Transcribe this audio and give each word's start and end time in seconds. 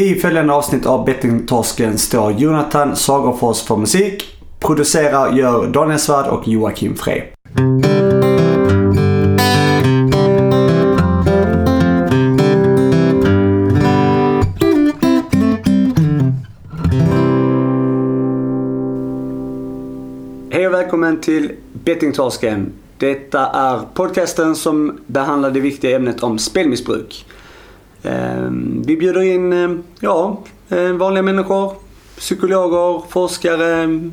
I 0.00 0.14
följande 0.14 0.52
avsnitt 0.52 0.86
av 0.86 1.04
Bettingtorsken 1.04 1.98
står 1.98 2.32
Jonathan 2.32 2.96
Sagerfors 2.96 3.62
för 3.62 3.76
musik. 3.76 4.38
Producerar 4.60 5.32
gör 5.32 5.66
Daniel 5.66 5.98
Svärd 5.98 6.26
och 6.26 6.48
Joakim 6.48 6.96
Frey. 6.96 7.22
Hej 20.50 20.66
och 20.66 20.74
välkommen 20.74 21.20
till 21.20 21.52
Bettingtorsken. 21.72 22.72
Detta 22.98 23.46
är 23.46 23.80
podcasten 23.94 24.56
som 24.56 25.00
behandlar 25.06 25.50
det 25.50 25.60
viktiga 25.60 25.96
ämnet 25.96 26.22
om 26.22 26.38
spelmissbruk. 26.38 27.26
Ehm, 28.04 28.82
Vi 28.86 28.96
bjuder 28.96 29.22
in 29.22 29.52
eh, 29.52 29.70
ja, 30.00 30.38
eh, 30.68 30.92
vanliga 30.92 31.22
människor, 31.22 31.72
psykologer, 32.16 33.02
forskare, 33.08 33.74
mm, 33.82 34.12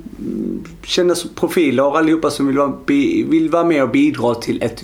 kända 0.83 1.15
profiler, 1.35 1.97
allihopa 1.97 2.29
som 2.29 2.47
vill 2.47 2.57
vara, 2.57 2.73
vill 3.27 3.49
vara 3.49 3.63
med 3.63 3.83
och 3.83 3.89
bidra 3.89 4.35
till 4.35 4.61
ett 4.61 4.83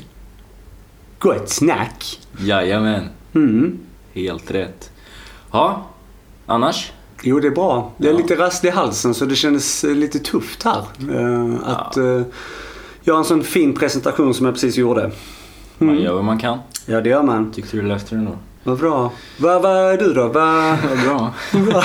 gott 1.19 1.49
snack. 1.49 2.19
Jajamän, 2.39 3.03
Mm. 3.35 3.77
helt 4.13 4.51
rätt. 4.51 4.91
Ja, 5.51 5.85
annars? 6.45 6.91
Jo, 7.23 7.39
det 7.39 7.47
är 7.47 7.51
bra. 7.51 7.91
Det 7.97 8.07
är 8.07 8.11
Ja. 8.11 8.17
lite 8.17 8.35
rasslig 8.35 8.69
i 8.69 8.73
halsen 8.73 9.13
så 9.13 9.25
det 9.25 9.35
kändes 9.35 9.83
eh, 9.83 9.95
lite 9.95 10.19
tufft 10.19 10.63
här. 10.63 10.83
eh, 11.11 11.69
Att 11.69 11.97
eh, 11.97 12.21
göra 13.03 13.17
en 13.17 13.23
sån 13.25 13.43
fin 13.43 13.73
presentation 13.73 14.33
som 14.33 14.45
jag 14.45 14.55
precis 14.55 14.77
gjorde. 14.77 15.11
Man 15.77 15.89
Mm. 15.89 16.03
gör 16.03 16.13
vad 16.13 16.23
man 16.23 16.39
kan. 16.39 16.57
Ja, 16.85 17.01
det 17.01 17.09
gör 17.09 17.23
man. 17.23 17.51
Tyckte 17.51 17.77
du 17.77 17.83
löste 17.83 18.15
det 18.15 18.19
ändå? 18.19 18.31
Vad 18.67 18.77
bra. 18.79 19.11
Vad 19.37 19.61
vad 19.61 19.71
är 19.93 19.97
du 19.97 20.13
då? 20.13 20.27
Vad, 20.27 20.77
Vad 20.89 21.03
bra. 21.05 21.33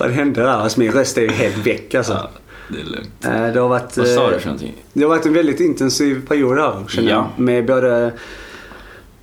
vad, 0.00 0.10
hände 0.10 0.40
där? 0.42 0.48
Alltså, 0.48 0.80
min 0.80 0.92
röst 0.92 1.18
är 1.18 1.22
ju 1.22 1.28
helt 1.30 1.66
väck 1.66 1.94
alltså. 1.94 2.12
Ja, 2.12 2.30
det 2.68 2.80
är 2.80 2.84
lugnt. 2.84 3.24
Eh, 3.24 3.52
Det 3.54 3.60
har 3.60 3.68
varit, 3.68 3.96
Vad 3.96 4.06
sa 4.08 4.24
eh, 4.26 4.30
du 4.30 4.38
för 4.38 4.46
någonting? 4.46 4.72
Det 4.92 5.02
har 5.02 5.08
varit 5.08 5.26
en 5.26 5.32
väldigt 5.32 5.60
intensiv 5.60 6.26
period 6.28 6.58
här 6.58 6.84
känner 6.88 7.10
Ja. 7.10 7.28
jag. 7.36 7.44
Med 7.44 7.66
både 7.66 8.12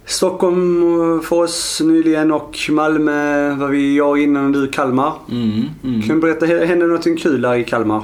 Stockholm 0.06 1.22
för 1.22 1.36
oss 1.36 1.82
nyligen 1.84 2.32
och 2.32 2.58
Malmö 2.70 3.50
var 3.56 3.68
vi, 3.68 3.98
jag 3.98 4.22
innan 4.22 4.46
och 4.46 4.52
du 4.62 4.68
Kalmar. 4.68 5.14
Mm, 5.32 5.64
mm. 5.84 6.02
Kan 6.02 6.16
du 6.16 6.22
berätta, 6.22 6.46
hände 6.46 6.86
någonting 6.86 7.18
kul 7.18 7.46
här 7.46 7.56
i 7.56 7.64
Kalmar? 7.64 8.04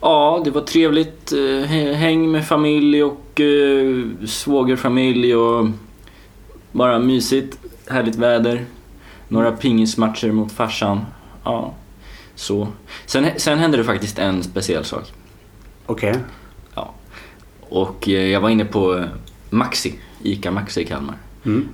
Ja, 0.00 0.42
det 0.44 0.50
var 0.50 0.60
trevligt. 0.60 1.32
eh, 1.32 1.38
hä- 1.38 1.92
Häng 1.94 2.30
med 2.30 2.46
familj 2.48 3.02
och 3.04 3.40
eh, 3.40 4.02
svågerfamilj 4.26 5.36
och 5.36 5.66
bara 6.72 6.98
mysigt. 6.98 7.58
Härligt 7.88 8.16
väder. 8.16 8.64
Några 9.28 9.52
pingismatcher 9.52 10.32
mot 10.32 10.52
farsan. 10.52 11.00
Ja, 11.44 11.74
så. 12.34 12.68
Sen, 13.06 13.26
sen 13.36 13.58
hände 13.58 13.76
det 13.76 13.84
faktiskt 13.84 14.18
en 14.18 14.42
speciell 14.42 14.84
sak. 14.84 15.12
Okej. 15.86 16.14
Och 17.72 18.08
eh, 18.08 18.26
jag 18.26 18.40
var 18.40 18.48
inne 18.50 18.64
på 18.64 18.98
eh, 18.98 19.04
Maxi, 19.50 19.94
ICA 20.22 20.50
Maxi 20.50 20.80
i 20.80 20.84
Kalmar. 20.84 21.14
Mm. 21.44 21.68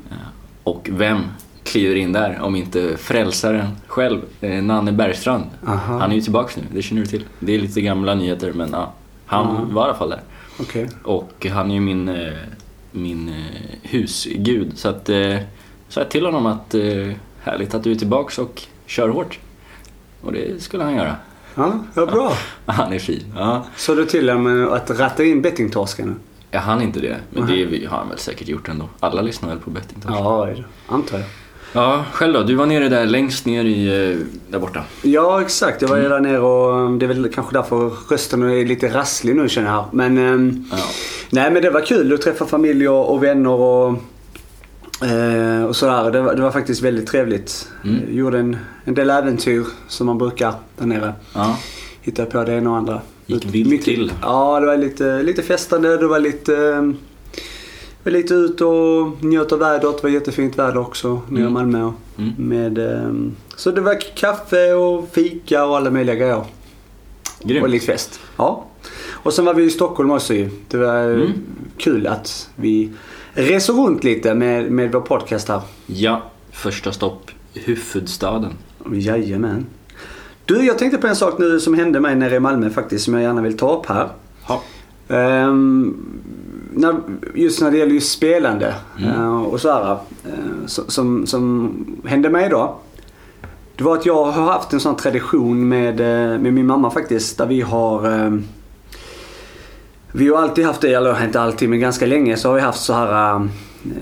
Och 0.64 0.88
vem 0.92 1.18
kliver 1.64 1.94
in 1.94 2.12
där 2.12 2.40
om 2.40 2.56
inte 2.56 2.96
frälsaren 2.96 3.66
själv, 3.86 4.20
eh, 4.40 4.62
Nanne 4.62 4.92
Bergstrand. 4.92 5.44
Aha. 5.66 5.98
Han 5.98 6.10
är 6.10 6.14
ju 6.14 6.20
tillbaks 6.20 6.56
nu, 6.56 6.62
det 6.72 6.82
känner 6.82 7.00
du 7.02 7.06
till. 7.06 7.24
Det 7.40 7.54
är 7.54 7.58
lite 7.58 7.80
gamla 7.80 8.14
nyheter 8.14 8.52
men 8.52 8.70
ja, 8.72 8.92
han 9.26 9.46
Ja. 9.46 9.74
var 9.74 9.82
i 9.82 9.84
alla 9.88 9.98
fall 9.98 10.10
där. 10.10 10.20
Okej. 10.60 10.88
Och 11.04 11.46
han 11.52 11.70
är 11.70 11.74
ju 11.74 11.80
min, 11.80 12.08
eh, 12.08 12.32
min 12.98 13.28
eh, 13.28 13.78
husgud. 13.82 14.78
Så 14.78 14.88
att 14.88 15.08
eh, 15.08 15.36
sa 15.88 16.00
jag 16.00 16.10
till 16.10 16.24
honom 16.24 16.46
att 16.46 16.74
eh, 16.74 17.12
härligt 17.40 17.74
att 17.74 17.84
du 17.84 17.90
är 17.90 17.96
tillbaks 17.96 18.38
och 18.38 18.62
kör 18.86 19.08
hårt. 19.08 19.38
Och 20.20 20.32
det 20.32 20.62
skulle 20.62 20.84
han 20.84 20.94
göra. 20.94 21.16
Ja, 21.54 21.84
vad 21.94 22.08
bra. 22.08 22.32
Han 22.66 22.92
är 22.92 22.98
fin. 22.98 23.32
Ja. 23.36 23.66
Så 23.76 23.94
du 23.94 24.06
till 24.06 24.28
honom 24.28 24.72
att 24.72 24.90
ratta 24.90 25.24
in 25.24 25.42
bettingtorsken? 25.42 26.20
Jag 26.50 26.60
hann 26.60 26.82
inte 26.82 27.00
det, 27.00 27.16
men 27.30 27.44
Nej. 27.44 27.66
det 27.66 27.86
har 27.86 27.98
han 27.98 28.08
väl 28.08 28.18
säkert 28.18 28.48
gjort 28.48 28.68
ändå. 28.68 28.88
Alla 29.00 29.22
lyssnar 29.22 29.48
väl 29.48 29.58
på 29.58 29.70
Betting 29.70 30.00
Talk? 30.00 30.14
Ja, 30.16 30.48
antar 30.86 31.18
jag. 31.18 31.26
Ja, 31.72 32.04
själv 32.12 32.32
då? 32.34 32.42
Du 32.42 32.54
var 32.54 32.66
nere 32.66 32.88
där 32.88 33.06
längst 33.06 33.46
ner 33.46 33.64
i, 33.64 33.86
eh, 34.12 34.16
där 34.50 34.58
borta. 34.58 34.84
Ja, 35.02 35.40
exakt. 35.42 35.82
Jag 35.82 35.88
var 35.88 35.96
ju 35.96 36.08
där 36.08 36.20
nere 36.20 36.38
och 36.40 36.72
um, 36.86 36.98
det 36.98 37.06
är 37.06 37.08
väl 37.08 37.28
kanske 37.34 37.52
därför 37.56 37.92
rösten 38.10 38.42
är 38.42 38.64
lite 38.66 38.88
rasslig 38.88 39.36
nu 39.36 39.48
känner 39.48 39.70
jag. 39.70 39.84
Men, 39.92 40.18
ehm, 40.18 40.64
Ja. 40.70 40.76
nej, 41.30 41.50
men 41.50 41.62
det 41.62 41.70
var 41.70 41.80
kul 41.80 42.12
att 42.14 42.22
träffa 42.22 42.46
familj 42.46 42.88
och, 42.88 43.22
vänner 43.22 43.50
och, 43.50 43.88
eh, 45.06 45.64
och 45.64 45.76
sådär. 45.76 46.10
Det 46.10 46.20
var, 46.20 46.34
det 46.34 46.42
var 46.42 46.50
faktiskt 46.50 46.82
väldigt 46.82 47.06
trevligt. 47.06 47.68
Mm. 47.84 47.96
Jag 48.06 48.14
gjorde 48.14 48.38
en, 48.38 48.56
en 48.84 48.94
del 48.94 49.10
äventyr 49.10 49.64
som 49.88 50.06
man 50.06 50.18
brukar 50.18 50.52
där 50.78 50.86
nere. 50.86 51.12
ja. 51.34 51.58
Hittade 52.02 52.30
på 52.30 52.44
det 52.44 52.52
ena 52.54 52.70
och 52.70 52.76
andra. 52.76 53.00
Gick 53.26 53.44
vilt 53.54 53.84
till. 53.84 54.12
Ja, 54.22 54.60
det 54.60 54.66
var 54.66 54.76
lite, 54.76 55.22
lite 55.22 55.42
festande. 55.42 55.96
Det 55.96 56.06
var 56.06 56.18
lite, 56.18 56.56
ehm, 56.56 56.96
var 58.04 58.12
lite 58.12 58.34
ut 58.34 58.60
och 58.60 59.24
njöt 59.24 59.52
av 59.52 59.58
vädret. 59.58 59.96
Det 59.96 60.02
var 60.02 60.10
jättefint 60.10 60.58
väder 60.58 60.78
också 60.78 61.20
nere 61.28 61.40
i 61.42 61.46
Mm. 61.46 61.52
Malmö. 61.52 61.92
Mm. 62.18 62.32
Med, 62.36 62.78
ehm, 62.78 63.36
så 63.56 63.70
det 63.70 63.80
var 63.80 64.16
kaffe 64.16 64.72
och 64.74 65.08
fika 65.12 65.64
och 65.64 65.76
alla 65.76 65.90
möjliga 65.90 66.14
grejer. 66.14 66.44
Grymt. 67.42 67.62
Och 67.62 67.68
lite 67.68 67.86
fest. 67.86 68.20
Ja. 68.36 68.64
Och 69.10 69.32
sen 69.32 69.44
var 69.44 69.54
vi 69.54 69.62
i 69.64 69.70
Stockholm 69.70 70.10
också 70.10 70.34
ju. 70.34 70.50
Det 70.68 70.76
var 70.76 71.04
Mm. 71.10 71.32
kul 71.76 72.06
att 72.06 72.50
vi 72.56 72.90
reser 73.32 73.72
runt 73.72 74.04
lite 74.04 74.34
med, 74.34 74.70
med 74.72 74.92
vår 74.92 75.00
podcast 75.00 75.48
här. 75.48 75.60
Ja, 75.86 76.22
första 76.52 76.92
stopp, 76.92 77.30
huvudstaden. 77.54 78.52
Jajamän. 78.92 79.66
Du, 80.44 80.64
jag 80.66 80.78
tänkte 80.78 80.98
på 80.98 81.06
en 81.06 81.16
sak 81.16 81.38
nu 81.38 81.60
som 81.60 81.74
hände 81.74 82.00
mig 82.00 82.16
nere 82.16 82.34
i 82.36 82.40
Malmö 82.40 82.70
faktiskt 82.70 83.04
som 83.04 83.14
jag 83.14 83.22
gärna 83.22 83.42
vill 83.42 83.56
ta 83.56 83.78
upp 83.78 83.86
här. 83.86 84.08
Ja. 84.48 84.62
Ehm, 85.16 85.96
när, 86.72 86.94
just 87.34 87.60
när 87.60 87.70
det 87.70 87.78
gäller 87.78 87.92
just 87.92 88.12
spelande 88.12 88.74
Mm. 88.98 89.10
eh, 89.10 89.42
och 89.42 89.60
så 89.60 89.72
här, 89.72 89.90
eh, 90.24 90.66
som, 90.66 91.26
som 91.26 91.74
hände 92.04 92.30
mig 92.30 92.48
då. 92.48 92.76
Det 93.76 93.84
var 93.84 93.96
att 93.96 94.06
jag 94.06 94.24
har 94.24 94.52
haft 94.52 94.72
en 94.72 94.80
sån 94.80 94.96
tradition 94.96 95.68
med, 95.68 96.00
eh, 96.00 96.38
med 96.38 96.52
min 96.54 96.66
mamma 96.66 96.90
faktiskt. 96.90 97.38
Där 97.38 97.46
vi 97.46 97.60
har 97.60 98.42
Vi 100.12 100.28
har 100.28 100.42
alltid 100.42 100.64
haft 100.66 100.80
det, 100.80 100.94
eller 100.94 101.24
inte 101.24 101.40
alltid 101.40 101.68
men 101.68 101.80
ganska 101.80 102.06
länge 102.06 102.36
så 102.36 102.48
har 102.48 102.54
vi 102.54 102.60
haft 102.60 102.80
så 102.80 102.92
här 102.92 103.34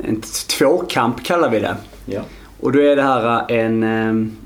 en 0.05 0.21
tvåkamp 0.59 1.25
kallar 1.25 1.51
vi 1.51 1.61
det. 1.61 1.77
Ja. 2.07 2.21
Och 2.61 2.73
då 2.73 2.79
är 2.81 2.97
det 2.97 3.03
här 3.03 3.51
en... 3.53 4.37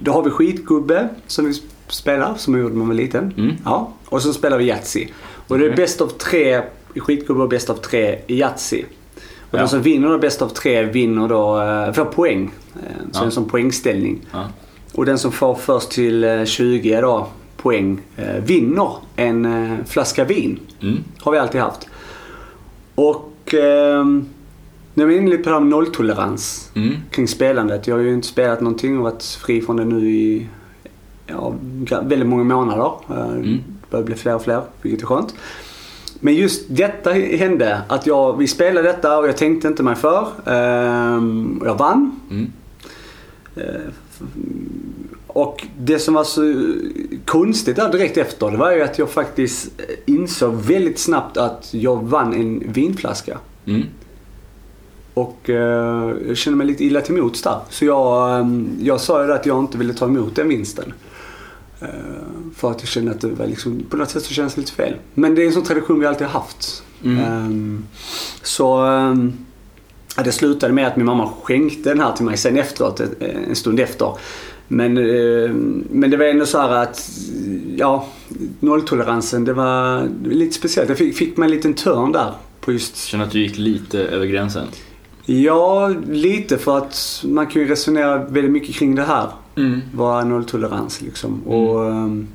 Då 0.00 0.12
har 0.12 0.22
vi 0.22 0.30
skitgubbe 0.30 1.08
som 1.26 1.44
vi 1.44 1.62
spelar, 1.88 2.34
som 2.36 2.54
jag 2.54 2.62
gjorde 2.62 2.74
när 2.74 2.78
man 2.78 2.88
var 2.88 2.94
liten. 2.94 3.34
Mm. 3.36 3.56
Ja. 3.64 3.92
Och 4.08 4.22
så 4.22 4.32
spelar 4.32 4.58
vi 4.58 4.64
Yatzy. 4.64 5.06
Och 5.48 5.58
det 5.58 5.64
är 5.64 5.68
Okej. 5.68 5.76
bäst 5.76 6.00
av 6.00 6.06
tre 6.06 6.62
i 6.94 7.00
skitgubbe 7.00 7.42
och 7.42 7.48
bäst 7.48 7.70
av 7.70 7.74
tre 7.74 8.18
i 8.26 8.38
Yatzy. 8.40 8.84
Och 9.50 9.54
Ja. 9.54 9.58
den 9.58 9.68
som 9.68 9.82
vinner 9.82 10.08
då 10.08 10.18
bäst 10.18 10.42
av 10.42 10.48
tre 10.48 10.82
vinner 10.82 11.28
då, 11.28 11.60
eh, 11.60 11.92
får 11.92 12.04
poäng. 12.04 12.50
Eh, 12.74 12.80
Så 13.12 13.20
Ja. 13.20 13.24
en 13.24 13.30
sån 13.30 13.44
poängställning. 13.48 14.20
Ja. 14.32 14.44
Och 14.94 15.04
den 15.06 15.18
som 15.18 15.32
får 15.32 15.54
först 15.54 15.90
till 15.90 16.24
eh, 16.24 16.44
20 16.44 17.00
då, 17.00 17.26
poäng 17.56 18.00
eh, 18.16 18.34
vinner 18.44 18.90
en 19.16 19.44
eh, 19.44 19.78
flaska 19.86 20.24
vin. 20.24 20.58
Mm. 20.82 20.98
Har 21.20 21.32
vi 21.32 21.38
alltid 21.38 21.60
haft. 21.60 21.88
Och 22.94 23.28
när 24.94 25.06
vi 25.06 25.14
är 25.14 25.18
inne 25.20 25.30
lite 25.30 25.42
på 25.42 25.48
det 25.48 25.54
här 25.54 25.60
med 25.60 25.70
nolltolerans 25.70 26.70
Mm. 26.74 26.94
kring 27.10 27.28
spelandet. 27.28 27.86
Jag 27.86 27.94
har 27.94 28.02
ju 28.02 28.14
inte 28.14 28.26
spelat 28.28 28.60
någonting 28.60 28.96
och 28.98 29.02
varit 29.04 29.22
fri 29.24 29.60
från 29.60 29.76
det 29.76 29.84
nu 29.84 30.10
i 30.10 30.46
ja, 31.26 31.54
väldigt 32.02 32.28
många 32.28 32.44
månader. 32.44 32.92
Eh, 33.10 33.16
Mm. 33.32 33.44
Det 33.56 33.90
börjar 33.90 34.04
bli 34.06 34.14
fler 34.14 34.34
och 34.34 34.42
fler, 34.42 34.62
vilket 34.82 35.02
är 35.02 35.06
skönt. 35.06 35.34
Men 36.24 36.34
just 36.34 36.64
detta 36.68 37.12
hände, 37.12 37.82
att 37.88 38.06
jag, 38.06 38.38
vi 38.38 38.46
spelade 38.46 38.88
detta 38.88 39.18
och 39.18 39.28
jag 39.28 39.36
tänkte 39.36 39.68
inte 39.68 39.82
mig 39.82 39.94
för. 39.94 40.28
Ehm, 40.46 41.62
jag 41.64 41.78
vann. 41.78 42.20
Mm. 42.30 42.52
Och 45.26 45.66
det 45.78 45.98
som 45.98 46.14
var 46.14 46.24
så 46.24 46.64
konstigt 47.24 47.76
där 47.76 47.92
direkt 47.92 48.16
efter, 48.16 48.50
det 48.50 48.56
var 48.56 48.72
ju 48.72 48.82
att 48.82 48.98
jag 48.98 49.10
faktiskt 49.10 49.70
insåg 50.06 50.54
väldigt 50.54 50.98
snabbt 50.98 51.36
att 51.36 51.68
jag 51.74 52.02
vann 52.02 52.34
en 52.34 52.72
vinflaska. 52.72 53.38
Mm. 53.66 53.82
Och 55.14 55.50
eh, 55.50 56.16
jag 56.28 56.36
kände 56.36 56.56
mig 56.56 56.66
lite 56.66 56.84
illa 56.84 57.00
till 57.00 57.14
mots 57.14 57.42
där. 57.42 57.58
Så 57.68 57.84
jag, 57.84 58.40
eh, 58.40 58.46
jag 58.80 59.00
sa 59.00 59.24
ju 59.24 59.32
att 59.32 59.46
jag 59.46 59.58
inte 59.58 59.78
ville 59.78 59.94
ta 59.94 60.06
emot 60.06 60.36
den 60.36 60.48
vinsten. 60.48 60.92
Eh, 61.82 61.88
för 62.56 62.70
att 62.70 62.80
jag 62.80 62.88
kände 62.88 63.10
att 63.10 63.20
det 63.20 63.28
var 63.28 63.46
liksom, 63.46 63.82
på 63.90 63.96
något 63.96 64.10
sätt 64.10 64.22
så 64.22 64.34
kändes 64.34 64.54
det 64.54 64.60
lite 64.60 64.72
fel. 64.72 64.94
Men 65.14 65.34
det 65.34 65.42
är 65.42 65.46
en 65.46 65.52
sån 65.52 65.62
tradition 65.64 66.00
vi 66.00 66.06
alltid 66.06 66.26
har 66.26 66.40
haft. 66.40 66.82
Mm. 67.04 67.18
Ehm, 67.24 67.84
så 68.42 68.86
eh, 68.96 69.14
det 70.24 70.32
slutade 70.32 70.72
med 70.72 70.86
att 70.86 70.96
min 70.96 71.06
mamma 71.06 71.30
skänkte 71.42 71.88
den 71.88 72.00
här 72.00 72.12
till 72.12 72.24
mig 72.24 72.36
sen 72.36 72.58
efteråt, 72.58 73.00
ett- 73.00 73.22
en 73.48 73.56
stund 73.56 73.80
efter. 73.80 74.12
Men, 74.68 74.98
eh, 74.98 75.50
men 75.90 76.10
det 76.10 76.16
var 76.16 76.24
ändå 76.24 76.46
så 76.46 76.58
här 76.58 76.68
att, 76.70 77.10
ja, 77.76 78.06
nolltoleransen, 78.60 79.44
det 79.44 79.52
var 79.52 80.00
det 80.02 80.28
var 80.28 80.34
lite 80.34 80.54
speciellt. 80.56 80.88
Jag 80.88 80.98
fick, 80.98 81.16
fick 81.16 81.36
mig 81.36 81.46
en 81.46 81.50
liten 81.56 81.74
törn 81.74 82.12
där 82.12 82.32
på 82.60 82.72
just 82.72 82.96
Känner 82.96 83.24
att 83.24 83.30
du 83.30 83.40
gick 83.40 83.58
lite 83.58 83.98
över 84.00 84.26
gränsen. 84.26 84.66
Ja, 85.26 85.94
lite 86.10 86.58
för 86.58 86.78
att 86.78 87.24
man 87.28 87.46
kan 87.46 87.62
ju 87.62 87.68
resonera 87.68 88.18
väldigt 88.18 88.52
mycket 88.52 88.74
kring 88.74 88.94
det 88.94 89.02
här. 89.02 89.28
Mm. 89.56 89.80
Är 90.00 90.24
nolltolerans 90.24 91.00
liksom? 91.00 91.42
Och 91.42 91.84
ehm, 91.86 92.28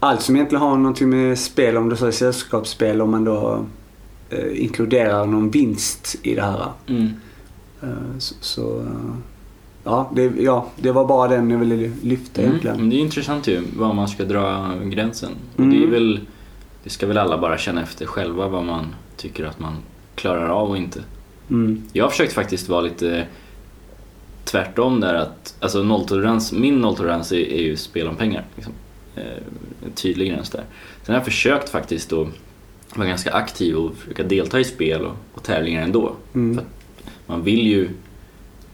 allt 0.00 0.22
som 0.22 0.36
egentligen 0.36 0.62
har 0.62 0.76
någonting 0.76 1.10
med 1.10 1.38
spel, 1.38 1.76
om 1.76 1.88
det 1.88 1.96
så 1.96 2.06
är 2.06 2.10
sällskapsspel, 2.10 3.00
om 3.00 3.10
man 3.10 3.24
då 3.24 3.64
eh, 4.30 4.62
inkluderar 4.62 5.26
någon 5.26 5.50
vinst 5.50 6.16
i 6.22 6.34
det 6.34 6.42
här. 6.42 6.66
Mm. 6.86 7.08
Eh, 7.82 8.18
så, 8.18 8.34
så 8.40 8.78
eh, 8.80 9.14
ja, 9.84 10.10
det, 10.14 10.32
ja, 10.38 10.66
det 10.76 10.92
var 10.92 11.06
bara 11.06 11.28
den 11.28 11.50
jag 11.50 11.58
ville 11.58 11.90
lyfta 12.02 12.40
Mm. 12.40 12.50
egentligen. 12.50 12.76
Men 12.76 12.90
det 12.90 12.96
är 12.96 13.00
intressant 13.00 13.46
ju 13.48 13.62
var 13.76 13.92
man 13.94 14.08
ska 14.08 14.24
dra 14.24 14.74
gränsen. 14.84 15.30
Och 15.54 15.60
Mm. 15.60 15.70
det, 15.70 15.82
är 15.86 15.90
väl, 15.90 16.20
det 16.84 16.90
ska 16.90 17.06
väl 17.06 17.18
alla 17.18 17.38
bara 17.38 17.58
känna 17.58 17.82
efter 17.82 18.06
själva 18.06 18.48
vad 18.48 18.64
man 18.64 18.86
tycker 19.16 19.44
att 19.44 19.60
man 19.60 19.74
klarar 20.14 20.48
av 20.48 20.68
och 20.70 20.76
inte. 20.76 21.00
Mm. 21.50 21.82
Jag 21.92 22.04
har 22.04 22.10
försökt 22.10 22.32
faktiskt 22.32 22.68
vara 22.68 22.80
lite 22.80 23.26
tvärtom 24.50 25.00
där 25.00 25.14
att, 25.14 25.54
alltså 25.60 25.82
nolltolerans, 25.82 26.52
min 26.52 26.80
nolltolerans 26.80 27.32
är, 27.32 27.52
är 27.52 27.62
ju 27.62 27.76
spel 27.76 28.08
om 28.08 28.16
pengar. 28.16 28.44
Liksom. 28.56 28.72
Eh, 29.16 29.22
tydlig 29.94 30.28
gräns 30.28 30.50
där. 30.50 30.64
Sen 31.02 31.14
har 31.14 31.14
jag 31.14 31.24
försökt 31.24 31.68
faktiskt 31.68 32.12
att 32.12 32.28
vara 32.94 33.08
ganska 33.08 33.32
aktiv 33.32 33.76
och 33.76 33.96
försöka 33.96 34.22
delta 34.22 34.60
i 34.60 34.64
spel 34.64 35.04
och, 35.04 35.16
och 35.34 35.42
tävlingar 35.42 35.82
ändå. 35.82 36.14
Mm. 36.34 36.60
Man 37.26 37.42
vill 37.44 37.66
ju, 37.66 37.88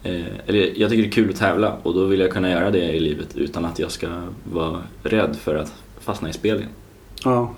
eh, 0.03 0.27
eller 0.47 0.81
jag 0.81 0.91
tycker 0.91 1.03
det 1.03 1.09
är 1.09 1.13
kul 1.13 1.31
att 1.31 1.37
tävla 1.37 1.77
och 1.83 1.95
då 1.95 2.05
vill 2.05 2.21
jag 2.21 2.31
kunna 2.31 2.51
göra 2.51 2.71
det 2.71 2.93
i 2.93 3.01
livet 3.01 3.37
utan 3.37 3.65
att 3.65 3.79
jag 3.79 3.91
ska 3.91 4.09
vara 4.53 4.83
rädd 5.03 5.37
för 5.43 5.55
att 5.57 5.73
fastna 6.01 6.29
i 6.29 6.33
spel 6.33 6.57
igen. 6.57 6.71
Ja. 7.25 7.55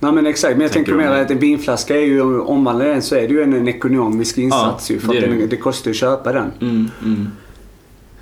Nej 0.00 0.12
men 0.12 0.26
exakt, 0.26 0.52
men 0.52 0.60
jag 0.60 0.72
Tänker 0.72 0.92
tänker 0.92 1.10
mer 1.10 1.22
att 1.22 1.30
en 1.30 1.38
vinflaska 1.38 1.96
är 1.96 2.04
ju, 2.04 2.40
omvandlar 2.40 2.86
den 2.86 3.02
så 3.02 3.14
är 3.14 3.28
det 3.28 3.34
ju 3.34 3.42
en, 3.42 3.52
en 3.52 3.68
ekonomisk 3.68 4.38
insats 4.38 4.90
ju. 4.90 4.98
För 4.98 5.12
det 5.12 5.26
det. 5.26 5.46
det 5.46 5.56
kostar 5.56 5.88
ju 5.88 5.92
att 5.92 5.96
köpa 5.96 6.32
den. 6.32 6.52
Mm, 6.60 6.90
mm. 7.04 7.28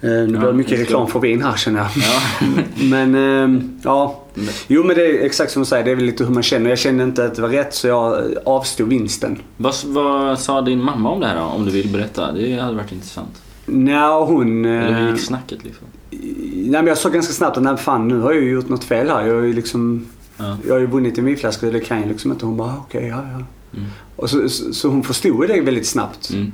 Eh, 0.00 0.10
nu 0.10 0.26
blir 0.26 0.40
det 0.40 0.52
mycket 0.52 0.80
reklam 0.80 1.06
för 1.06 1.20
vin 1.20 1.42
här 1.42 1.56
känner 1.56 1.78
jag. 1.78 1.88
Ja. 1.96 2.46
Men 2.90 3.14
ehm, 3.14 3.78
ja. 3.82 4.22
Jo 4.68 4.84
men 4.84 4.96
det 4.96 5.06
är 5.06 5.24
exakt 5.24 5.52
som 5.52 5.62
du 5.62 5.66
säger, 5.66 5.84
det 5.84 5.90
är 5.90 5.94
väl 5.94 6.04
lite 6.04 6.24
hur 6.24 6.34
man 6.34 6.42
känner. 6.42 6.70
Jag 6.70 6.78
kände 6.78 7.04
inte 7.04 7.24
att 7.24 7.34
det 7.34 7.42
var 7.42 7.48
rätt 7.48 7.74
så 7.74 7.86
jag 7.88 8.24
avstod 8.44 8.88
vinsten. 8.88 9.38
Vad, 9.56 9.74
vad 9.84 10.38
sa 10.38 10.60
din 10.60 10.82
mamma 10.82 11.10
om 11.10 11.20
det 11.20 11.26
här 11.26 11.36
då? 11.36 11.42
Om 11.42 11.64
du 11.64 11.70
vill 11.70 11.88
berätta? 11.92 12.32
Det 12.32 12.58
hade 12.58 12.76
varit 12.76 12.92
intressant. 12.92 13.42
Nja, 13.66 14.24
hon... 14.24 14.64
Eller 14.64 14.98
hur 14.98 15.06
eh, 15.08 15.10
gick 15.14 15.20
snacket 15.24 15.64
liksom? 15.64 15.86
Nej 16.10 16.70
men 16.70 16.86
jag 16.86 16.98
såg 16.98 17.12
ganska 17.12 17.32
snabbt 17.32 17.56
att 17.56 17.62
nej, 17.62 17.76
fan 17.76 18.08
nu 18.08 18.20
har 18.20 18.32
jag 18.32 18.42
ju 18.42 18.50
gjort 18.50 18.68
något 18.68 18.84
fel 18.84 19.08
här. 19.08 19.26
Jag 19.26 19.34
har 19.34 19.42
ju 19.42 19.52
liksom... 19.52 20.06
Ja. 20.36 20.56
Jag 20.66 20.74
har 20.74 20.80
ju 20.80 20.86
vunnit 20.86 21.18
en 21.18 21.24
vinflaska 21.24 21.66
och 21.66 21.72
det 21.72 21.80
kan 21.80 22.00
jag 22.00 22.08
liksom 22.08 22.32
inte. 22.32 22.46
Hon 22.46 22.56
bara 22.56 22.74
okej, 22.78 23.06
ja 23.06 23.16
ja. 23.32 23.44
Mm. 23.78 23.90
Och 24.16 24.30
så, 24.30 24.48
så, 24.48 24.72
så 24.72 24.88
hon 24.88 25.02
förstod 25.02 25.48
det 25.48 25.60
väldigt 25.60 25.86
snabbt. 25.86 26.30
Mm. 26.30 26.52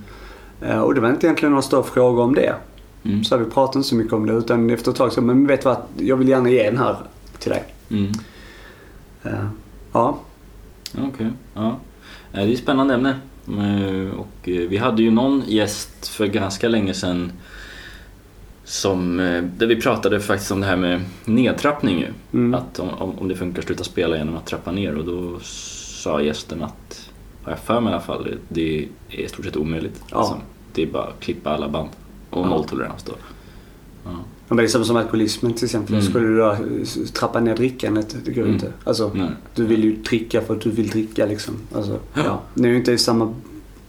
Eh, 0.60 0.80
Och 0.80 0.94
det 0.94 1.00
var 1.00 1.10
inte 1.10 1.26
egentligen 1.26 1.50
några 1.50 1.62
större 1.62 1.82
frågor 1.82 2.22
om 2.22 2.34
det. 2.34 2.54
Mm. 3.04 3.24
Så 3.24 3.36
vi 3.36 3.44
pratade 3.44 3.78
inte 3.78 3.88
så 3.88 3.94
mycket 3.94 4.12
om 4.12 4.26
det 4.26 4.32
utan 4.32 4.70
efter 4.70 4.90
ett 4.90 4.96
tag 4.96 5.12
så, 5.12 5.20
men 5.22 5.46
vet 5.46 5.62
du 5.62 5.68
vad? 5.68 5.82
Jag 5.96 6.16
vill 6.16 6.28
gärna 6.28 6.50
ge 6.50 6.62
den 6.70 6.78
här 6.78 6.96
till 7.38 7.50
dig. 7.50 7.64
Mm. 7.90 8.12
Eh, 9.22 9.46
Ja. 9.92 10.18
Okej, 10.98 11.26
ja. 11.54 11.66
Eh, 11.68 11.74
Det 12.32 12.40
är 12.40 12.52
ett 12.52 12.58
spännande 12.58 12.94
ämne. 12.94 13.16
Eh, 13.48 14.18
Och 14.18 14.28
vi 14.44 14.76
hade 14.76 15.02
ju 15.02 15.10
någon 15.10 15.42
gäst 15.46 16.08
för 16.08 16.26
ganska 16.26 16.68
länge 16.68 16.94
sedan 16.94 17.32
som, 18.64 19.16
där 19.58 19.66
vi 19.66 19.80
pratade 19.80 20.20
faktiskt 20.20 20.50
om 20.50 20.60
det 20.60 20.66
här 20.66 20.76
med 20.76 21.00
nedtrappning 21.24 21.98
ju. 22.00 22.08
Mm. 22.32 22.54
Att 22.54 22.78
om, 22.78 23.18
om 23.18 23.28
det 23.28 23.34
funkar 23.34 23.58
att 23.58 23.66
sluta 23.66 23.84
spela 23.84 24.16
genom 24.16 24.36
att 24.36 24.46
trappa 24.46 24.72
ner 24.72 24.94
och 24.94 25.04
då 25.04 25.38
sa 25.42 26.22
gästen 26.22 26.62
att, 26.62 27.10
har 27.42 27.52
jag 27.52 27.58
för 27.58 27.80
mig 27.80 27.90
i 27.90 27.94
alla 27.94 28.02
fall, 28.04 28.24
det- 28.24 28.38
det 28.48 28.88
är 29.10 29.20
i 29.20 29.28
stort 29.28 29.44
sett 29.44 29.56
omöjligt. 29.56 30.02
Ja. 30.10 30.16
Alltså, 30.16 30.36
det 30.74 30.82
är 30.82 30.86
bara 30.86 31.02
att 31.02 31.20
klippa 31.20 31.50
alla 31.50 31.68
band 31.68 31.88
och 32.32 32.46
nolltolerans 32.48 33.02
då. 33.02 33.12
Ja. 34.04 34.10
Men 34.48 34.56
det 34.56 34.62
är 34.62 34.66
som, 34.68 34.84
som 34.84 34.96
alkoholismen 34.96 35.52
till 35.54 35.64
exempel. 35.64 35.94
Mm. 35.94 36.06
Skulle 36.06 36.26
du 36.26 36.36
då 36.38 36.50
eh, 36.52 36.58
trappa 37.12 37.40
ner 37.40 37.56
drickandet, 37.56 38.16
det 38.24 38.30
går 38.32 38.42
Mm. 38.42 38.54
inte. 38.54 38.72
Alltså, 38.84 39.10
Nej. 39.14 39.28
du 39.54 39.64
vill 39.64 39.84
ju 39.84 39.96
dricka 39.96 40.40
för 40.40 40.54
att 40.54 40.60
du 40.60 40.70
vill 40.70 40.88
dricka 40.88 41.26
liksom. 41.26 41.54
Alltså, 41.74 41.98
Ja. 42.14 42.22
ja. 42.24 42.40
Det 42.54 42.68
är 42.68 42.70
ju 42.72 42.76
inte 42.76 42.98
samma... 42.98 43.34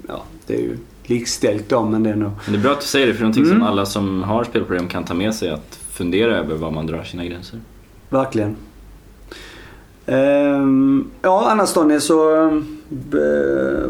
Ja, 0.08 0.24
det 0.48 0.56
är 0.56 0.60
ju 0.62 0.78
likställt 1.04 1.70
då 1.70 1.86
men 1.86 2.04
det 2.04 2.10
är 2.10 2.16
nog... 2.16 2.32
Men 2.46 2.54
det 2.54 2.60
är 2.60 2.64
bra 2.64 2.72
att 2.72 2.82
du 2.82 2.88
säger 2.88 3.08
det 3.08 3.14
för 3.14 3.20
det 3.20 3.22
är 3.22 3.26
någonting 3.26 3.44
Mm. 3.46 3.58
som 3.58 3.68
alla 3.68 3.86
som 3.86 4.24
har 4.24 4.44
spelproblem 4.44 4.88
kan 4.88 5.04
ta 5.04 5.14
med 5.14 5.36
sig 5.36 5.50
att 5.50 5.80
fundera 5.92 6.38
över 6.38 6.56
var 6.56 6.72
man 6.72 6.88
drar 6.88 7.04
sina 7.04 7.26
gränser. 7.26 7.60
Verkligen. 8.10 8.56
Ehm, 10.06 11.06
ja, 11.22 11.48
annars 11.52 11.74
Daniel 11.74 12.02
så, 12.02 12.46
eh, 12.48 13.90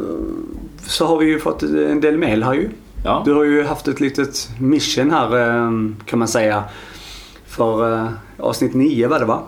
så 0.88 1.06
har 1.06 1.18
vi 1.18 1.26
ju 1.26 1.40
fått 1.40 1.64
en 1.64 2.02
del 2.02 2.18
mail 2.18 2.44
här 2.44 2.54
ju. 2.54 2.70
Ja, 3.04 3.22
Du 3.26 3.34
har 3.34 3.44
ju 3.44 3.64
haft 3.64 3.88
ett 3.88 4.00
litet 4.00 4.50
mission 4.60 5.12
här 5.12 5.50
eh, 5.50 5.72
kan 6.06 6.20
man 6.20 6.28
säga. 6.28 6.64
För 7.46 7.94
eh, 7.94 8.10
avsnitt 8.38 8.74
9 8.74 9.08
var 9.08 9.20
det 9.20 9.26
va? 9.26 9.44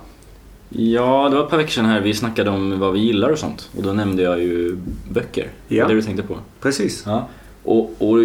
Ja, 0.69 1.29
det 1.29 1.35
var 1.35 1.43
ett 1.43 1.49
par 1.49 1.57
veckor 1.57 1.71
sedan 1.71 1.85
här 1.85 2.01
vi 2.01 2.13
snackade 2.13 2.49
om 2.49 2.79
vad 2.79 2.93
vi 2.93 2.99
gillar 2.99 3.29
och 3.29 3.39
sånt. 3.39 3.69
Och 3.77 3.83
då 3.83 3.93
nämnde 3.93 4.23
jag 4.23 4.39
ju 4.39 4.77
böcker. 5.11 5.49
Ja. 5.67 5.87
Det 5.87 5.93
du 5.93 6.01
tänkte 6.01 6.23
på? 6.23 6.37
Precis. 6.61 7.03
Ja. 7.05 7.27
Och, 7.63 7.91
och, 7.97 8.17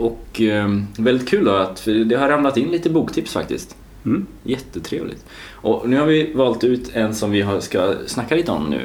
och 0.00 0.40
ehm, 0.40 0.86
väldigt 0.98 1.28
kul 1.28 1.44
då 1.44 1.52
att 1.52 1.84
det 2.06 2.14
har 2.14 2.28
ramlat 2.28 2.56
in 2.56 2.68
lite 2.68 2.90
boktips 2.90 3.32
faktiskt. 3.32 3.76
Mm. 4.04 4.26
Jättetrevligt. 4.42 5.24
Och 5.52 5.88
nu 5.88 5.98
har 5.98 6.06
vi 6.06 6.32
valt 6.32 6.64
ut 6.64 6.90
en 6.94 7.14
som 7.14 7.30
vi 7.30 7.46
ska 7.60 7.94
snacka 8.06 8.34
lite 8.34 8.52
om 8.52 8.64
nu. 8.64 8.80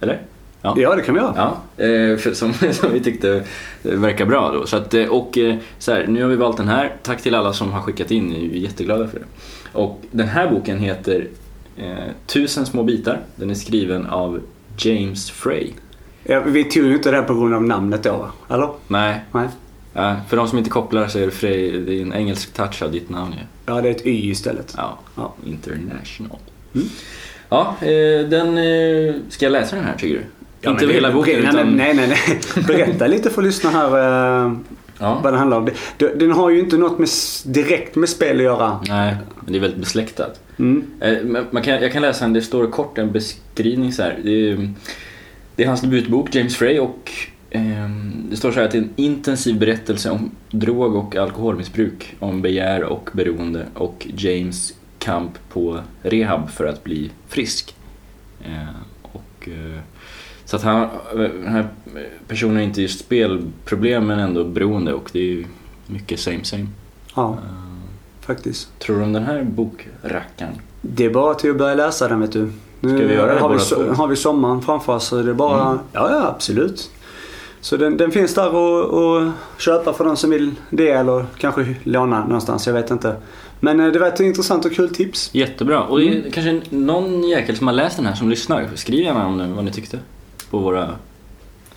Eller? 0.00 0.22
Ja. 0.62 0.74
Ja, 0.78 0.94
det 0.96 1.02
kan 1.02 1.14
vi 1.14 1.20
göra. 1.20 1.34
Ja, 1.76 1.84
eh, 1.84 2.18
som, 2.32 2.52
som 2.72 2.92
vi 2.92 3.00
tyckte 3.00 3.44
eh, 3.84 3.90
verkar 3.92 4.26
bra 4.26 4.50
då. 4.52 4.66
Så 4.66 4.76
att, 4.76 4.94
eh, 4.94 5.04
och 5.06 5.38
så 5.78 5.92
här, 5.92 6.06
nu 6.06 6.22
har 6.22 6.28
vi 6.30 6.36
valt 6.36 6.56
den 6.56 6.68
här. 6.68 6.92
Tack 7.02 7.22
till 7.22 7.34
alla 7.34 7.52
som 7.52 7.72
har 7.72 7.82
skickat 7.82 8.10
in, 8.10 8.30
vi 8.52 8.58
är 8.58 8.62
jätteglada 8.62 9.08
för 9.08 9.18
det. 9.18 9.24
Och 9.72 10.02
den 10.10 10.28
här 10.28 10.50
boken 10.50 10.78
heter 10.78 11.26
Tusen 12.26 12.66
små 12.66 12.82
bitar. 12.82 13.20
Den 13.36 13.50
är 13.50 13.54
skriven 13.54 14.06
av 14.06 14.40
James 14.78 15.30
Frey. 15.30 15.70
Ja, 16.24 16.40
vi 16.40 16.64
tog 16.64 16.84
ju 16.84 16.94
inte 16.94 17.10
det 17.10 17.22
på 17.22 17.34
grund 17.34 17.54
av 17.54 17.62
namnet 17.64 18.02
då? 18.02 18.26
Eller? 18.48 18.68
Nej, 18.88 19.20
Nej. 19.32 19.48
eh, 19.94 20.14
för 20.28 20.36
de 20.36 20.48
som 20.48 20.58
inte 20.58 20.70
kopplar 20.70 21.06
så 21.06 21.18
är 21.18 21.24
det 21.26 21.30
Frey, 21.30 21.80
det 21.80 21.94
är 21.94 22.02
en 22.02 22.12
engelsk 22.12 22.52
touch 22.52 22.82
av 22.82 22.92
ditt 22.92 23.10
namn 23.10 23.32
ju. 23.32 23.38
Ja, 23.66 23.80
det 23.80 23.88
är 23.88 23.92
ett 23.94 24.06
Y 24.06 24.30
istället. 24.30 24.74
Ja, 24.76 24.98
Ja. 25.16 25.32
international. 25.46 26.38
Mm. 26.74 26.86
Ja, 27.48 27.76
den, 28.30 28.58
ska 29.30 29.44
jag 29.44 29.52
läsa 29.52 29.76
den 29.76 29.84
här 29.84 29.96
tycker 29.98 30.14
du? 30.14 30.24
Ja, 30.60 30.70
inte 30.70 30.86
hela 30.86 31.08
det- 31.08 31.14
boken 31.14 31.38
utan... 31.38 31.76
Nej, 31.76 31.94
nej, 31.94 32.08
nej. 32.08 32.40
Berätta 32.66 33.06
lite 33.06 33.30
för 33.30 33.42
lyssnarna 33.42 33.78
här 33.78 34.46
eh, 34.46 34.52
Ja. 35.02 35.20
vad 35.24 35.32
den 35.32 35.38
handlar 35.38 35.56
om. 35.56 35.68
Det- 35.98 36.14
Den 36.18 36.30
har 36.30 36.50
ju 36.50 36.60
inte 36.60 36.76
något 36.76 36.98
med, 36.98 37.08
direkt 37.46 37.96
med 37.96 38.08
spel 38.08 38.36
att 38.36 38.42
göra. 38.42 38.80
Nej, 38.88 39.16
men 39.40 39.52
det 39.52 39.58
är 39.58 39.60
väldigt 39.60 39.80
besläktat. 39.80 40.40
Mm. 40.58 40.84
Eh, 41.00 41.42
Man 41.50 41.62
kan, 41.62 41.82
jag 41.82 41.92
kan 41.92 42.02
läsa 42.02 42.24
en, 42.24 42.32
det 42.32 42.42
står 42.42 42.66
kort 42.70 42.98
en 42.98 43.12
beskrivning 43.12 43.92
så 43.92 44.02
här. 44.02 44.18
Det 44.24 44.50
är, 44.50 44.72
det 45.56 45.62
är 45.64 45.68
hans 45.68 45.80
debutbok, 45.80 46.34
James 46.34 46.56
Frey, 46.56 46.78
och 46.78 47.10
ehm, 47.50 48.12
det 48.30 48.36
står 48.36 48.50
så 48.52 48.58
här 48.58 48.66
att 48.66 48.72
det 48.72 48.78
är 48.78 48.82
en 48.82 48.90
intensiv 48.96 49.58
berättelse 49.58 50.10
om 50.10 50.30
drog 50.50 50.94
och 50.94 51.16
alkoholmissbruk, 51.16 52.16
om 52.18 52.42
begär 52.42 52.82
och 52.84 53.10
beroende 53.12 53.66
och 53.74 54.06
James 54.16 54.74
kamp 54.98 55.32
på 55.52 55.80
rehab 56.02 56.50
för 56.50 56.66
att 56.66 56.84
bli 56.84 57.10
frisk. 57.28 57.74
Eh, 58.44 58.68
och, 59.02 59.48
eh, 59.48 59.80
så 60.50 60.56
att 60.56 60.62
han, 60.62 60.88
den 61.14 61.46
här 61.46 61.68
personen 62.28 62.56
är 62.56 62.62
inte 62.62 62.82
just 62.82 63.00
spelproblem 63.00 64.06
men 64.06 64.18
ändå 64.18 64.44
beroende 64.44 64.92
och 64.94 65.10
det 65.12 65.18
är 65.18 65.22
ju 65.24 65.44
mycket 65.86 66.20
same 66.20 66.44
same. 66.44 66.66
Ja, 67.14 67.28
Eh, 67.32 68.26
faktiskt. 68.26 68.78
tror 68.78 68.96
du 68.96 69.02
om 69.02 69.12
den 69.12 69.22
här 69.24 69.42
bokrackaren? 69.44 70.52
Det 70.82 71.04
är 71.04 71.10
bara 71.10 71.34
till 71.34 71.50
att 71.50 71.56
börja 71.58 71.74
läsa 71.74 72.08
den 72.08 72.20
vet 72.20 72.32
du. 72.32 72.52
Nu 72.80 72.96
Ska 72.98 73.06
vi 73.06 73.14
göra 73.14 73.34
det 73.34 73.40
har, 73.40 73.48
vi, 73.48 73.56
so- 73.58 73.94
har 73.94 74.06
vi 74.06 74.16
sommaren 74.16 74.62
framför 74.62 74.92
oss 74.96 75.04
så 75.06 75.22
det 75.22 75.30
är 75.30 75.34
bara... 75.34 75.66
Mm. 75.66 75.78
Ja, 75.92 76.10
ja 76.10 76.28
absolut. 76.28 76.90
Så 77.60 77.76
den, 77.76 77.96
den 77.96 78.10
finns 78.10 78.34
där 78.34 78.46
att 78.46 79.32
köpa 79.58 79.92
för 79.92 80.04
de 80.04 80.16
som 80.16 80.30
vill 80.30 80.54
det 80.70 80.90
eller 80.90 81.26
kanske 81.38 81.74
låna 81.82 82.24
någonstans, 82.24 82.66
jag 82.66 82.74
vet 82.74 82.90
inte. 82.90 83.16
Men 83.60 83.80
eh, 83.80 83.86
det 83.92 83.98
var 83.98 84.06
ett 84.06 84.20
intressant 84.20 84.64
och 84.64 84.72
kul 84.72 84.94
tips. 84.94 85.30
Jättebra. 85.34 85.82
Och 85.82 85.98
det 85.98 86.08
är 86.08 86.18
Mm. 86.18 86.30
kanske 86.32 86.60
någon 86.76 87.28
jäkel 87.28 87.56
som 87.56 87.66
har 87.66 87.74
läst 87.74 87.96
den 87.96 88.06
här 88.06 88.14
som 88.14 88.28
lyssnar. 88.30 88.68
Skriv 88.74 89.00
gärna 89.00 89.26
om 89.26 89.38
det, 89.38 89.46
vad 89.46 89.64
ni 89.64 89.72
tyckte 89.72 89.98
på 90.50 90.58
våra 90.58 90.98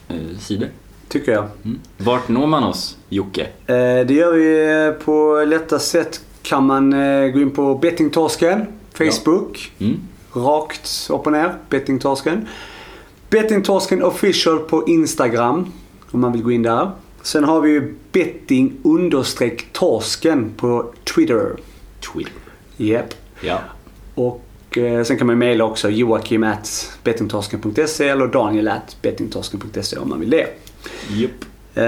eh, 0.08 0.38
sidor. 0.40 0.70
Tycker 1.08 1.32
jag. 1.32 1.46
Mm. 1.64 1.80
Vart 1.98 2.28
når 2.28 2.48
man 2.48 2.64
oss, 2.64 2.98
Jocke? 3.10 3.42
Eh, 3.42 4.06
det 4.08 4.14
gör 4.14 4.34
vi 4.34 4.86
eh, 4.88 5.06
på 5.06 5.44
lätta 5.48 5.80
sätt. 5.80 6.22
Kan 6.42 6.66
man 6.66 6.94
eh, 6.94 7.28
gå 7.28 7.40
in 7.40 7.52
på 7.52 7.76
Bettingtorsken, 7.76 8.66
Facebook. 8.94 9.72
Mm. 9.80 10.00
Rakt 10.34 11.10
upp 11.10 11.26
och 11.26 11.32
ner, 11.32 11.56
Bettingtorsken. 11.70 12.48
Bettingtorsken 13.30 14.04
official 14.04 14.60
på 14.60 14.88
Instagram. 14.88 15.72
Om 16.12 16.22
man 16.22 16.32
vill 16.32 16.44
gå 16.44 16.52
in 16.52 16.64
där. 16.64 16.92
Sen 17.22 17.44
har 17.44 17.62
vi 17.62 17.72
ju 17.72 17.96
betting 18.12 18.74
understreck 18.84 19.68
torsken 19.72 20.52
på 20.58 20.94
Twitter. 21.16 21.56
Twitter. 22.14 22.34
Japp. 22.78 23.14
Ja. 23.42 23.60
Och 24.16 24.46
eh, 24.78 25.04
sen 25.04 25.18
kan 25.18 25.28
man 25.28 25.38
mejla 25.38 25.64
också 25.64 25.90
Joakim 25.90 26.44
at 26.44 26.92
bettingtorsken.se 27.04 28.08
eller 28.10 28.28
Daniel 28.28 28.68
at 28.68 28.98
bettingtorsken.se 29.02 29.98
om 29.98 30.10
man 30.10 30.20
vill 30.20 30.30
det. 30.30 30.48
Jupp. 31.10 31.46
Eh, 31.76 31.84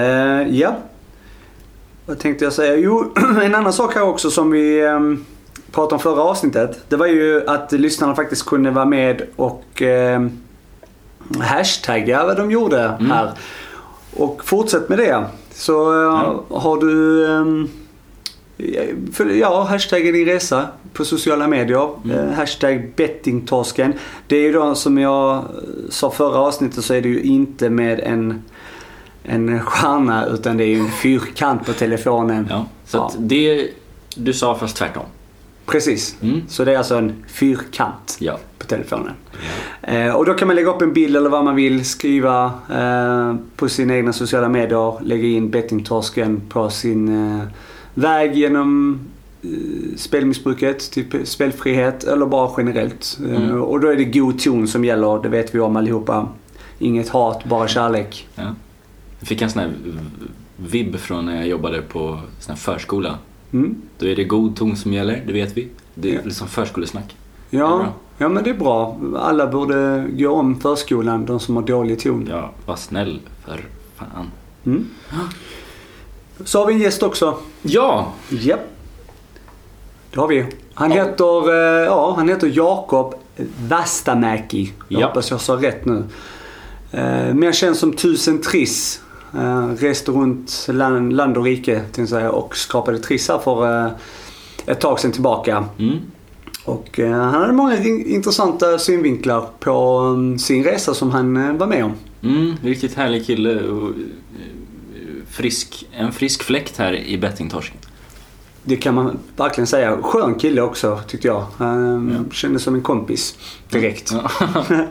ja. 0.59 0.75
Vad 2.05 2.19
tänkte 2.19 2.43
jag 2.45 2.53
säga? 2.53 2.75
Jo, 2.75 3.13
en 3.43 3.55
annan 3.55 3.73
sak 3.73 3.95
här 3.95 4.03
också 4.03 4.29
som 4.31 4.51
vi 4.51 4.79
eh, 4.85 4.99
pratade 5.71 5.93
om 5.95 5.99
förra 5.99 6.21
avsnittet. 6.21 6.79
Det 6.89 6.95
var 6.95 7.07
ju 7.07 7.47
att 7.49 7.71
lyssnarna 7.71 8.15
faktiskt 8.15 8.45
kunde 8.45 8.71
vara 8.71 8.85
med 8.85 9.21
och 9.35 9.81
eh, 9.81 10.27
hashtagga 11.39 12.25
vad 12.25 12.37
de 12.37 12.51
gjorde 12.51 12.81
Mm. 12.83 13.11
här. 13.11 13.31
Och 14.13 14.41
fortsätt 14.45 14.89
med 14.89 14.97
det. 14.97 15.23
Så 15.53 15.93
eh, 15.93 15.99
Ja. 16.49 16.59
har 16.59 16.77
du 16.77 17.25
ehm, 17.31 17.69
Ja, 19.39 19.63
hashtagga 19.69 20.11
din 20.11 20.25
resa 20.25 20.67
på 20.93 21.05
sociala 21.05 21.47
medier. 21.47 21.89
Mm. 22.05 22.17
Eh, 22.17 22.33
hashtag 22.33 22.91
bettingtorsken. 22.95 23.93
Det 24.27 24.35
är 24.35 24.41
ju 24.41 24.51
då 24.51 24.75
som 24.75 24.97
jag 24.97 25.35
eh, 25.35 25.43
sa 25.89 26.11
förra 26.11 26.37
avsnittet 26.39 26.83
så 26.85 26.93
är 26.93 27.01
det 27.01 27.09
ju 27.09 27.21
inte 27.21 27.69
med 27.69 27.99
en, 27.99 28.43
en 29.23 29.59
stjärna 29.61 30.25
utan 30.25 30.57
det 30.57 30.63
är 30.63 30.67
ju 30.67 30.79
en 30.79 30.91
fyrkant 30.91 31.65
på 31.65 31.73
telefonen. 31.73 32.47
Ja, 32.49 32.65
så 32.85 32.97
Ja. 32.97 33.11
Det 33.19 33.69
du 34.15 34.33
sa 34.33 34.55
fast 34.55 34.77
tvärtom. 34.77 35.03
Precis. 35.65 36.15
Mm. 36.21 36.41
Så 36.47 36.63
det 36.65 36.73
är 36.73 36.77
alltså 36.77 36.95
en 36.95 37.23
fyrkant 37.27 38.17
Ja. 38.19 38.37
på 38.57 38.65
telefonen. 38.65 39.13
Eh, 39.81 40.15
och 40.15 40.25
då 40.25 40.33
kan 40.33 40.47
man 40.47 40.55
lägga 40.55 40.69
upp 40.69 40.81
en 40.81 40.93
bild 40.93 41.15
eller 41.17 41.29
vad 41.29 41.43
man 41.43 41.55
vill, 41.55 41.85
skriva 41.85 42.45
eh, 42.73 43.35
på 43.55 43.69
sina 43.69 43.95
egna 43.95 44.13
sociala 44.13 44.49
medier, 44.49 44.93
lägga 45.03 45.27
in 45.27 45.49
bettingtorsken 45.49 46.41
på 46.49 46.69
sin 46.69 47.31
eh, 47.39 47.45
väg 47.95 48.35
genom 48.35 48.99
eh, 49.43 49.49
spelmissbruket, 49.97 50.91
typ 50.91 51.27
spelfrihet 51.27 52.03
eller 52.03 52.25
bara 52.25 52.51
generellt. 52.57 53.19
Eh, 53.29 53.35
Mm. 53.43 53.61
och 53.61 53.79
då 53.79 53.87
är 53.87 53.95
det 53.95 54.05
god 54.05 54.39
ton 54.39 54.67
som 54.67 54.85
gäller, 54.85 55.19
det 55.23 55.29
vet 55.29 55.55
vi 55.55 55.59
om 55.59 55.75
allihopa. 55.75 56.27
Inget 56.79 57.09
hat, 57.09 57.45
bara 57.45 57.67
kärlek. 57.67 58.27
Ja. 58.35 58.55
Jag 59.19 59.27
fick 59.27 59.41
en 59.41 59.49
sån 59.49 59.61
här 59.61 59.71
vibb 60.57 60.95
från 60.95 61.25
när 61.25 61.35
jag 61.35 61.47
jobbade 61.47 61.81
på 61.81 62.19
sån 62.39 62.49
här 62.53 62.55
förskola. 62.55 63.17
Mm. 63.53 63.75
Då 63.99 64.05
är 64.07 64.15
det 64.15 64.23
god 64.23 64.55
ton 64.55 64.75
som 64.75 64.93
gäller, 64.93 65.23
det 65.27 65.33
vet 65.33 65.57
vi. 65.57 65.67
Det 65.93 66.09
är 66.09 66.13
Ja. 66.15 66.19
liksom 66.23 66.47
förskolesnack. 66.47 67.15
Ja, 67.49 67.85
ja, 68.17 68.29
men 68.29 68.43
det 68.43 68.49
är 68.49 68.53
bra. 68.57 68.99
Alla 69.17 69.47
borde 69.47 70.07
gå 70.17 70.29
om 70.29 70.59
förskolan, 70.59 71.25
de 71.25 71.39
som 71.39 71.55
har 71.55 71.63
dålig 71.63 71.99
ton. 71.99 72.27
Ja, 72.29 72.51
var 72.65 72.75
snäll 72.75 73.19
för 73.45 73.65
fan. 73.95 74.31
Mm. 74.65 74.85
Så 76.43 76.59
har 76.59 76.65
vi 76.67 76.73
en 76.73 76.79
gäst 76.79 77.03
också. 77.03 77.37
Ja! 77.61 78.13
Japp. 78.29 78.59
Det 80.13 80.19
har 80.19 80.27
vi. 80.27 80.45
Han 80.73 80.91
heter, 80.91 81.49
eh, 81.53 81.85
ja, 81.85 82.13
han 82.17 82.29
heter 82.29 82.51
Jakob 82.53 83.15
Vastamäki. 83.69 84.73
Jag 84.87 85.01
Ja. 85.01 85.07
hoppas 85.07 85.31
jag 85.31 85.41
sa 85.41 85.53
rätt 85.55 85.85
nu. 85.85 86.03
Eh, 86.91 87.33
mer 87.33 87.51
känd 87.51 87.75
som 87.77 87.93
Tusen 87.93 88.41
Triss. 88.41 89.01
Eh, 89.37 89.67
reste 89.67 90.11
runt 90.11 90.67
land, 90.71 91.13
land 91.13 91.37
och 91.37 91.43
rike 91.43 91.81
säga, 92.07 92.31
och 92.31 92.57
skrapade 92.57 92.99
trissar 92.99 93.39
för 93.39 93.91
ett 94.65 94.79
tag 94.79 94.99
sedan 94.99 95.11
tillbaka. 95.11 95.65
Mm. 95.79 95.97
Och 96.65 96.99
han 96.99 97.33
hade 97.33 97.53
många 97.53 97.77
in- 97.83 98.05
intressanta 98.05 98.77
synvinklar 98.79 99.47
på 99.59 99.99
um, 99.99 100.39
sin 100.39 100.63
resa 100.63 100.93
som 100.93 101.11
han 101.11 101.57
var 101.57 101.67
med 101.67 101.85
om. 101.85 101.93
Mm, 102.23 102.53
riktigt 102.63 102.93
härlig 102.95 103.25
kille 103.25 103.61
frisk, 105.35 105.85
en 105.97 106.11
frisk 106.11 106.43
fläkt 106.43 106.77
här 106.77 106.93
i 106.93 107.17
bettingtorsken. 107.17 107.77
Det 108.63 108.75
kan 108.75 108.95
man 108.95 109.19
verkligen 109.37 109.67
säga. 109.67 109.97
Skön 110.01 110.35
kille 110.35 110.61
också 110.61 110.99
tyckte 111.07 111.27
jag. 111.27 111.45
Han 111.57 112.25
Ja. 112.29 112.33
kändes 112.35 112.63
som 112.63 112.75
en 112.75 112.81
kompis 112.81 113.37
direkt. 113.69 114.11
Ja. 114.11 114.31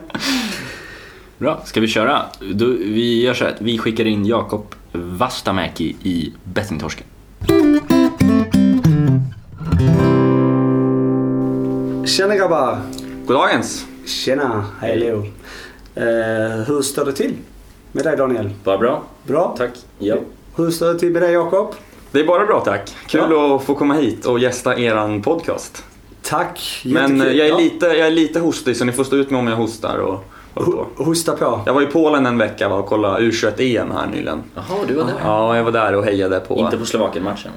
Bra, 1.37 1.61
ska 1.65 1.81
vi 1.81 1.87
köra? 1.87 2.21
Då, 2.53 2.65
vi 2.67 3.21
gör 3.23 3.33
så 3.33 3.43
här 3.43 3.51
att 3.51 3.61
vi 3.61 3.77
skickar 3.77 4.05
in 4.07 4.25
Jakob 4.25 4.75
Vastamäki 4.91 5.95
i 6.03 6.33
bettingtorsken. 6.43 7.07
Tjena 12.05 12.35
grabbar! 12.35 12.81
Goddagens! 13.25 13.85
Tjena, 14.05 14.65
hej 14.81 14.99
Leo. 14.99 15.17
Eh, 15.95 16.63
hur 16.67 16.81
står 16.81 17.05
det 17.05 17.13
till 17.13 17.33
med 17.91 18.03
dig 18.03 18.17
Daniel? 18.17 18.49
Bara 18.63 18.77
bra, 18.77 19.03
Bra? 19.27 19.55
tack. 19.57 19.71
Ja. 19.99 20.15
Hur 20.55 20.71
står 20.71 20.93
det 20.93 20.99
till 20.99 21.11
med 21.11 21.21
dig 21.21 21.33
Jakob? 21.33 21.75
Det 22.11 22.19
är 22.19 22.25
bara 22.25 22.45
bra 22.45 22.59
tack. 22.59 22.95
Kul 23.07 23.21
att 23.55 23.63
få 23.63 23.75
komma 23.75 23.93
hit 23.93 24.25
och 24.25 24.39
gästa 24.39 24.77
eran 24.79 25.21
podcast. 25.21 25.83
Tack, 26.21 26.81
Men 26.85 27.21
eh, 27.21 27.27
jättekul. 27.27 27.37
jag 27.37 27.47
är, 27.47 27.51
Ja. 27.51 27.57
lite, 27.57 27.85
jag 27.85 28.07
är 28.07 28.11
lite 28.11 28.39
hostig 28.39 28.77
så 28.77 28.85
ni 28.85 28.91
får 28.91 29.03
stå 29.03 29.15
ut 29.15 29.29
med 29.29 29.39
om 29.39 29.47
jag 29.47 29.55
hostar 29.55 29.97
och 29.97 30.25
på. 30.53 30.61
Ho- 30.61 30.85
Hosta 31.05 31.31
på. 31.35 31.61
Jag 31.65 31.73
var 31.73 31.81
i 31.81 31.85
Polen 31.85 32.25
en 32.25 32.37
vecka 32.37 32.69
va, 32.69 32.75
och 32.75 32.85
kollade 32.85 33.19
U21-EM 33.25 33.91
här 33.91 34.07
nyligen. 34.07 34.43
Jaha, 34.55 34.65
du 34.87 34.93
var 34.93 35.03
där? 35.03 35.13
Ja, 35.23 35.57
jag 35.57 35.63
var 35.63 35.71
där 35.71 35.95
och 35.95 36.05
hejade 36.05 36.39
på... 36.39 36.55
Inte 36.57 36.77
på 36.77 36.85
Slovakien-matchen? 36.85 37.51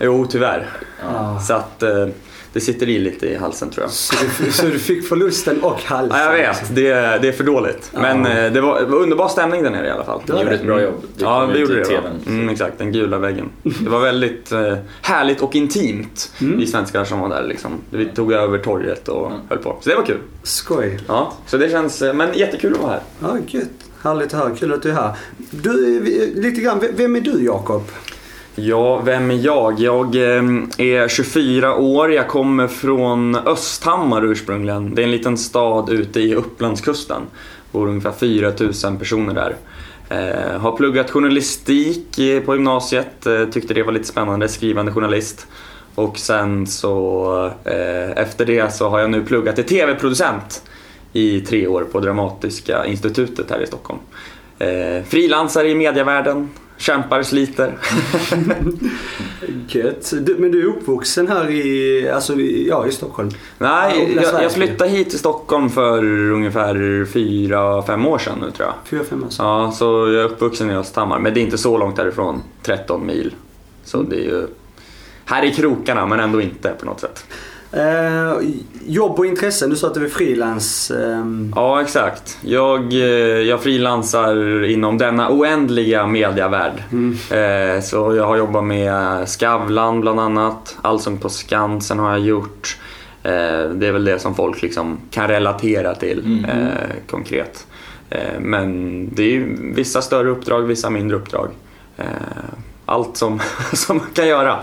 Jo, 0.00 0.26
tyvärr. 0.30 0.66
Ja. 1.12 1.40
Så 1.40 1.54
att 1.54 1.82
eh, 1.82 2.06
det 2.52 2.60
sitter 2.60 2.88
i 2.88 2.98
lite 2.98 3.26
i 3.26 3.36
halsen 3.36 3.70
tror 3.70 3.84
jag. 3.84 3.90
Så, 3.92 4.14
du, 4.44 4.52
så 4.52 4.66
du 4.66 4.78
fick 4.78 5.08
förlusten 5.08 5.62
och 5.62 5.80
halsen? 5.82 6.18
Ja, 6.18 6.36
jag 6.38 6.48
vet, 6.54 6.74
det, 6.74 6.88
är- 6.88 7.18
det 7.18 7.28
är 7.28 7.32
för 7.32 7.44
dåligt. 7.44 7.90
Men 7.94 8.26
eh, 8.26 8.52
det 8.52 8.60
var, 8.60 8.80
det 8.80 8.86
var 8.86 8.98
underbar 8.98 9.28
stämning 9.28 9.62
där 9.62 9.70
nere 9.70 9.86
i 9.86 9.90
alla 9.90 10.04
fall. 10.04 10.20
Ni 10.26 10.38
gjorde 10.42 10.54
ett 10.54 10.62
bra 10.66 10.82
jobb. 10.82 10.94
Det 11.16 11.24
Ja, 11.24 11.46
vi 11.46 11.58
gjorde 11.60 11.84
det. 11.84 12.02
Mm, 12.26 12.48
exakt, 12.48 12.78
den 12.78 12.92
gula 12.92 13.18
väggen. 13.18 13.48
Det 13.62 13.88
var 13.90 14.00
väldigt 14.00 14.52
eh, 14.52 14.74
härligt 15.02 15.40
och 15.42 15.54
intimt, 15.56 16.32
vi 16.38 16.66
svenskar 16.66 17.04
som 17.04 17.20
var 17.20 17.28
där. 17.28 17.42
Liksom. 17.42 17.70
Vi 17.90 18.04
tog 18.06 18.32
över 18.32 18.58
torget 18.58 19.08
och 19.08 19.26
Mm. 19.26 19.38
höll 19.48 19.58
på. 19.58 19.76
Så 19.80 19.88
det 19.90 19.96
var 19.96 20.02
kul. 20.06 20.18
Skoj. 20.42 20.98
Ja, 21.08 21.32
så 21.46 21.56
det 21.56 21.70
känns, 21.70 22.02
eh, 22.02 22.14
men 22.14 22.28
jättekul 22.34 22.72
att 22.74 22.80
vara 22.80 22.90
här. 22.92 23.00
Ja, 23.20 23.36
gött. 23.46 23.68
Härligt 24.02 24.34
att 24.34 24.40
höra. 24.40 24.50
Kul 24.56 24.72
att 24.72 24.82
du 24.82 24.90
är 24.90 24.94
här. 24.94 25.10
Du, 25.50 26.00
vi- 26.00 26.32
lite 26.40 26.60
grann, 26.60 26.82
vem 26.96 27.16
är 27.16 27.20
du 27.20 27.44
Jakob? 27.44 27.82
Ja, 28.54 29.00
vem 29.00 29.30
är 29.30 29.34
jag? 29.34 29.80
Jag 29.80 30.16
ehm, 30.16 30.70
är 30.78 31.08
24 31.08 31.76
år, 31.76 32.12
jag 32.12 32.28
kommer 32.28 32.68
från 32.68 33.36
Östhammar 33.36 34.24
ursprungligen. 34.24 34.94
Det 34.94 35.02
är 35.02 35.04
en 35.04 35.10
liten 35.10 35.38
stad 35.38 35.90
ute 35.90 36.20
i 36.20 36.34
Upplandskusten. 36.34 37.22
Det 37.22 37.78
bor 37.78 37.88
ungefär 37.88 38.12
4000 38.12 38.98
personer 38.98 39.34
där. 39.34 39.56
Eh, 40.08 40.60
har 40.60 40.76
pluggat 40.76 41.10
journalistik 41.10 42.18
eh, 42.18 42.42
på 42.42 42.54
gymnasiet, 42.54 43.26
eh, 43.26 43.44
tyckte 43.44 43.74
det 43.74 43.82
var 43.82 43.92
lite 43.92 44.08
spännande, 44.08 44.48
skrivande 44.48 44.92
journalist. 44.92 45.46
Och 45.94 46.18
sen 46.18 46.66
så 46.66 47.50
efter 48.16 48.46
det 48.46 48.74
så 48.74 48.88
har 48.88 48.98
jag 48.98 49.10
nu 49.10 49.24
pluggat 49.24 49.56
till 49.56 49.64
TV-producent 49.64 50.62
i 51.12 51.40
tre 51.40 51.66
år 51.66 51.84
på 51.92 52.00
Dramatiska 52.00 52.86
institutet 52.86 53.50
här 53.50 53.62
i 53.62 53.66
Stockholm. 53.66 54.00
Frilansare 55.04 55.68
i 55.68 55.74
medievärlden, 55.74 56.50
kämpar, 56.82 57.22
sliter. 57.22 57.78
Gött. 59.68 60.12
Du, 60.20 60.36
men 60.38 60.52
du 60.52 60.62
är 60.62 60.66
uppvuxen 60.66 61.28
här 61.28 61.50
i, 61.50 62.08
alltså, 62.14 62.34
ja, 62.40 62.86
i 62.86 62.92
Stockholm? 62.92 63.30
Nej, 63.58 64.18
jag, 64.22 64.42
jag 64.42 64.52
flyttade 64.52 64.90
hit 64.90 65.10
till 65.10 65.18
Stockholm 65.18 65.70
för 65.70 66.04
ungefär 66.30 67.04
fyra, 67.04 67.82
fem 67.82 68.06
år 68.06 68.18
sedan 68.18 68.38
nu 68.40 68.50
tror 68.50 68.68
jag. 68.68 68.74
Fyra, 68.84 69.04
fem 69.04 69.24
år 69.24 69.30
sedan. 69.30 69.46
Ja, 69.46 69.72
så 69.72 69.84
jag 69.84 70.14
är 70.14 70.24
uppvuxen 70.24 70.70
i 70.70 70.74
Östhammar, 70.74 71.18
men 71.18 71.34
det 71.34 71.40
är 71.40 71.42
inte 71.42 71.58
så 71.58 71.78
långt 71.78 71.96
därifrån, 71.96 72.42
13 72.62 73.06
mil. 73.06 73.34
Så 73.84 74.02
det 74.02 74.16
är 74.16 74.24
ju 74.24 74.46
här 75.24 75.44
i 75.44 75.54
krokarna, 75.54 76.06
men 76.06 76.20
ändå 76.20 76.40
inte 76.40 76.74
på 76.80 76.86
något 76.86 77.00
sätt. 77.00 77.24
Eh, 77.72 78.32
jobb 78.86 79.18
och 79.18 79.26
intressen, 79.26 79.70
du 79.70 79.76
sa 79.76 79.86
att 79.86 79.94
du 79.94 80.04
är 80.04 80.08
frilans. 80.08 80.90
ehm, 80.90 81.52
Ja, 81.56 81.80
exakt. 81.82 82.38
Jag, 82.40 82.92
eh, 82.92 82.98
jag 83.48 83.62
frilansar 83.62 84.64
inom 84.64 84.98
denna 84.98 85.30
oändliga 85.30 86.06
mediavärld. 86.06 86.82
Mm. 86.92 87.12
Eh, 87.30 87.82
Så 87.82 88.14
jag 88.14 88.26
har 88.26 88.36
jobbat 88.36 88.64
med 88.64 89.28
Skavlan 89.28 90.00
bland 90.00 90.20
annat, 90.20 90.76
Allsång 90.82 91.18
på 91.18 91.28
Skansen 91.28 91.98
har 91.98 92.10
jag 92.10 92.20
gjort. 92.20 92.78
Eh, 93.22 93.30
Det 93.74 93.86
är 93.86 93.92
väl 93.92 94.04
det 94.04 94.18
som 94.18 94.34
folk 94.34 94.62
liksom 94.62 94.98
kan 95.10 95.28
relatera 95.28 95.94
till 95.94 96.18
Mm. 96.24 96.44
eh, 96.44 96.76
konkret. 97.10 97.66
Eh, 98.10 98.40
Men 98.40 99.08
det 99.14 99.22
är 99.22 99.30
ju 99.30 99.72
vissa 99.74 100.02
större 100.02 100.28
uppdrag, 100.30 100.62
vissa 100.62 100.90
mindre 100.90 101.16
uppdrag. 101.16 101.48
Eh, 101.96 102.04
Allt 102.86 103.16
som, 103.16 103.40
som 103.72 103.96
man 103.96 104.06
kan 104.14 104.28
göra. 104.28 104.58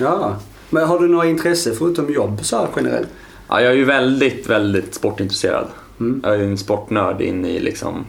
Ja. 0.00 0.36
Men 0.70 0.88
har 0.88 0.98
du 0.98 1.08
några 1.08 1.26
intresse 1.26 1.74
förutom 1.74 2.12
jobb 2.12 2.38
så 2.42 2.56
här 2.56 2.68
generellt? 2.76 3.08
Ja, 3.48 3.60
jag 3.60 3.72
är 3.72 3.76
ju 3.76 3.84
väldigt, 3.84 4.48
väldigt 4.48 4.94
sportintresserad. 4.94 5.66
Mm. 6.00 6.20
Jag 6.24 6.34
är 6.34 6.38
ju 6.38 6.44
en 6.44 6.58
sportnörd 6.58 7.20
in 7.20 7.44
i, 7.44 7.60
liksom, 7.60 8.06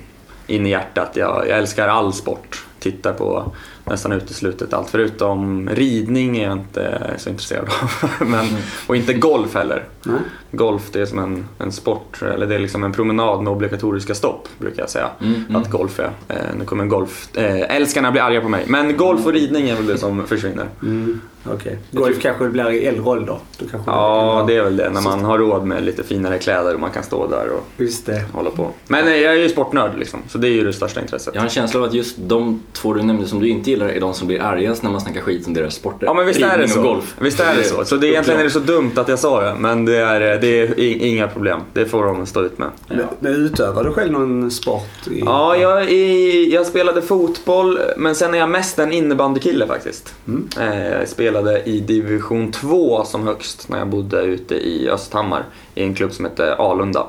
in 0.48 0.66
i 0.66 0.70
hjärtat. 0.70 1.12
Jag, 1.14 1.48
jag 1.48 1.58
älskar 1.58 1.88
all 1.88 2.14
sport. 2.14 2.66
Tittar 2.80 3.14
på 3.14 3.52
nästan 3.86 4.12
uteslutet 4.12 4.74
allt. 4.74 4.90
Förutom 4.90 5.70
ridning 5.70 6.38
är 6.38 6.44
jag 6.44 6.54
inte 6.54 7.14
så 7.18 7.30
intresserad 7.30 7.66
av. 7.82 8.10
Men, 8.28 8.46
och 8.88 8.96
inte 8.96 9.14
golf 9.14 9.54
heller. 9.54 9.84
Nej. 10.04 10.20
Golf 10.56 10.90
det 10.92 11.02
är 11.02 11.06
som 11.06 11.20
en, 11.20 11.46
en 11.58 11.72
sport, 11.72 12.22
eller 12.22 12.48
det 12.48 12.56
är 12.56 12.60
liksom 12.60 12.84
en 12.84 12.94
promenad 12.94 13.44
med 13.44 13.54
obligatoriska 13.54 14.16
stopp 14.16 14.48
brukar 14.58 14.82
jag 14.82 14.90
säga. 14.90 15.10
Mm, 15.22 15.44
mm. 15.50 15.62
Att 15.62 15.70
golf 15.70 16.00
är. 16.00 16.12
Eh, 16.28 16.36
nu 16.60 16.66
kommer 16.66 16.86
golf, 16.86 17.38
eh, 17.38 17.76
älskarna 17.76 18.12
blir 18.12 18.22
arga 18.22 18.42
på 18.42 18.50
mig. 18.50 18.64
Men 18.68 18.98
golf 18.98 19.26
och 19.26 19.34
ridning 19.34 19.70
är 19.70 19.76
väl 19.76 19.88
det 19.88 19.98
som 19.98 20.28
försvinner. 20.28 20.66
Mm. 20.82 21.22
Okej. 21.54 21.78
Golf 21.92 22.22
kanske 22.22 22.50
blir 22.50 22.72
i 22.72 22.86
äldre 22.86 23.04
ålder. 23.04 23.38
Ja, 23.86 24.44
det 24.48 24.56
är 24.56 24.64
väl 24.64 24.78
det. 24.78 24.90
När 24.90 25.02
man 25.02 25.26
har 25.26 25.38
råd 25.38 25.66
med 25.66 25.84
lite 25.84 26.04
finare 26.04 26.40
kläder 26.40 26.74
och 26.74 26.80
man 26.80 26.92
kan 26.92 27.04
stå 27.04 27.28
där 27.28 27.50
och 27.50 27.68
Just 27.78 28.06
det. 28.06 28.24
hålla 28.34 28.50
på. 28.50 28.70
Men 28.88 29.08
eh, 29.08 29.16
jag 29.16 29.34
är 29.34 29.40
ju 29.40 29.50
sportnörd 29.50 29.92
liksom, 29.98 30.20
så 30.28 30.38
det 30.38 30.48
är 30.48 30.52
ju 30.52 30.64
det 30.64 30.74
största 30.74 31.02
intresset. 31.02 31.36
Jag 31.36 31.42
har 31.42 31.46
en 31.46 31.52
känsla 31.52 31.80
av 31.80 31.86
att 31.86 31.94
just 31.94 32.16
de 32.20 32.64
två 32.74 32.94
du 32.94 33.02
nämnde 33.04 33.28
som 33.28 33.40
du 33.40 33.48
inte 33.48 33.70
gillar 33.70 33.88
är 33.88 34.00
de 34.00 34.14
som 34.14 34.28
blir 34.28 34.42
argast 34.42 34.84
när 34.84 34.92
man 34.92 35.02
snackar 35.02 35.22
skit 35.22 35.48
om 35.48 35.54
deras 35.54 35.76
sporter. 35.76 36.06
Ja 36.06 36.14
men 36.14 36.26
visst 36.26 36.42
är 36.42 36.58
det 36.58 36.68
så. 36.68 37.02
Visst 37.20 37.40
är 37.40 37.56
det 37.56 37.64
så. 37.64 37.86
Så 37.86 37.96
det, 37.96 38.08
egentligen 38.08 38.40
är 38.40 38.44
det 38.44 38.50
så 38.50 38.60
dumt 38.60 38.92
att 38.96 39.08
jag 39.08 39.20
sa 39.20 39.42
det. 39.42 39.56
Men 39.60 39.86
det 39.86 39.98
är, 39.98 40.20
det 40.20 40.45
är 40.48 40.80
i- 40.80 41.08
inga 41.08 41.28
problem. 41.28 41.60
Det 41.74 41.86
får 41.86 42.04
de 42.06 42.26
stå 42.26 42.42
ut 42.42 42.58
med. 42.58 42.70
Men, 42.88 43.00
men 43.20 43.34
utövar 43.34 43.84
du 43.84 43.92
själv 43.92 44.12
någon 44.12 44.52
sport? 44.52 45.08
I... 45.12 45.20
Ja, 45.20 45.56
jag, 45.58 45.92
är, 45.92 46.54
jag 46.54 46.66
spelade 46.66 47.02
fotboll 47.02 47.80
men 47.98 48.16
sen 48.16 48.34
är 48.34 48.38
jag 48.38 48.50
mest 48.50 48.80
en 48.80 48.92
innebandykille 48.92 49.68
faktiskt. 49.68 50.16
Mm. 50.28 50.48
Eh, 50.60 50.88
Jag 51.00 51.08
spelade 51.08 51.64
i 51.64 51.80
division 51.80 52.52
2 52.52 53.04
som 53.06 53.28
högst 53.28 53.70
när 53.70 53.78
jag 53.78 53.88
bodde 53.88 54.22
ute 54.22 54.56
i 54.56 54.90
Östhammar 54.90 55.44
i 55.76 55.84
en 55.84 55.96
klubb 55.96 56.14
som 56.14 56.26
hette 56.26 56.56
Alunda. 56.56 57.06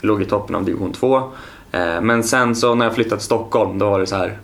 Jag 0.00 0.08
låg 0.08 0.22
i 0.22 0.24
toppen 0.24 0.54
av 0.56 0.64
division 0.64 0.92
2. 0.92 1.16
Eh, 1.72 2.00
Men 2.02 2.22
sen 2.24 2.56
så 2.56 2.74
när 2.74 2.86
jag 2.86 2.94
flyttade 2.94 3.16
till 3.16 3.24
Stockholm 3.24 3.78
då 3.78 3.90
var 3.90 4.00
det 4.00 4.06
så 4.06 4.16
här. 4.16 4.38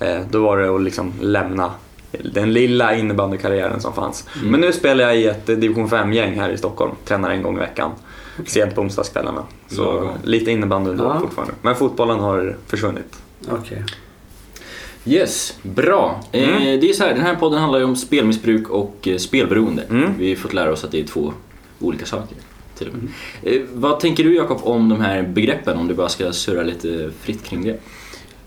eh, 0.00 0.18
Då 0.30 0.42
var 0.42 0.58
det 0.58 0.74
att 0.74 0.82
liksom 0.82 1.12
lämna 1.20 1.70
den 2.12 2.52
lilla 2.52 2.94
innebandykarriären 2.96 3.80
som 3.80 3.92
fanns. 3.92 4.26
Men 4.42 4.60
nu 4.60 4.72
spelar 4.72 5.04
jag 5.04 5.16
i 5.18 5.26
ett 5.26 5.48
eh, 5.48 5.56
division 5.56 5.88
5-gäng 5.88 6.40
här 6.40 6.50
i 6.50 6.58
Stockholm. 6.58 6.92
Tränar 7.04 7.30
en 7.30 7.42
gång 7.42 7.56
i 7.56 7.60
veckan. 7.60 7.90
Sent 8.46 8.74
på 8.74 8.80
onsdagskvällarna. 8.80 9.44
Så 9.68 9.84
Lagom. 9.84 10.08
lite 10.24 10.50
innebandy 10.50 10.90
ändå 10.90 11.04
Ja. 11.04 11.20
fortfarande. 11.20 11.54
Men 11.62 11.74
fotbollen 11.76 12.18
har 12.20 12.56
försvunnit. 12.66 13.16
Okej. 13.50 13.84
Yes, 15.04 15.58
bra. 15.62 16.20
Eh, 16.32 16.48
Mm. 16.48 16.80
det 16.80 16.90
är 16.90 16.92
så 16.92 17.04
här, 17.04 17.14
den 17.14 17.22
här 17.22 17.34
podden 17.34 17.58
handlar 17.60 17.78
ju 17.78 17.84
om 17.84 17.96
spelmissbruk 17.96 18.68
och 18.68 19.08
eh, 19.08 19.16
spelberoende. 19.16 19.82
Mm. 19.90 20.12
Vi 20.18 20.28
har 20.28 20.36
fått 20.36 20.52
lära 20.52 20.72
oss 20.72 20.84
att 20.84 20.90
det 20.92 21.00
är 21.00 21.04
två 21.04 21.32
olika 21.80 22.06
saker. 22.06 22.36
Till 22.78 22.88
och 22.88 22.94
med. 22.94 23.08
Eh, 23.42 23.62
vad 23.72 24.00
tänker 24.00 24.24
du 24.24 24.34
Jakob 24.34 24.58
om 24.62 24.88
de 24.88 25.00
här 25.00 25.22
begreppen, 25.22 25.78
om 25.78 25.88
du 25.88 25.94
bara 25.94 26.08
ska 26.08 26.32
surra 26.32 26.62
lite 26.62 27.10
fritt 27.20 27.44
kring 27.44 27.64
det? 27.64 27.80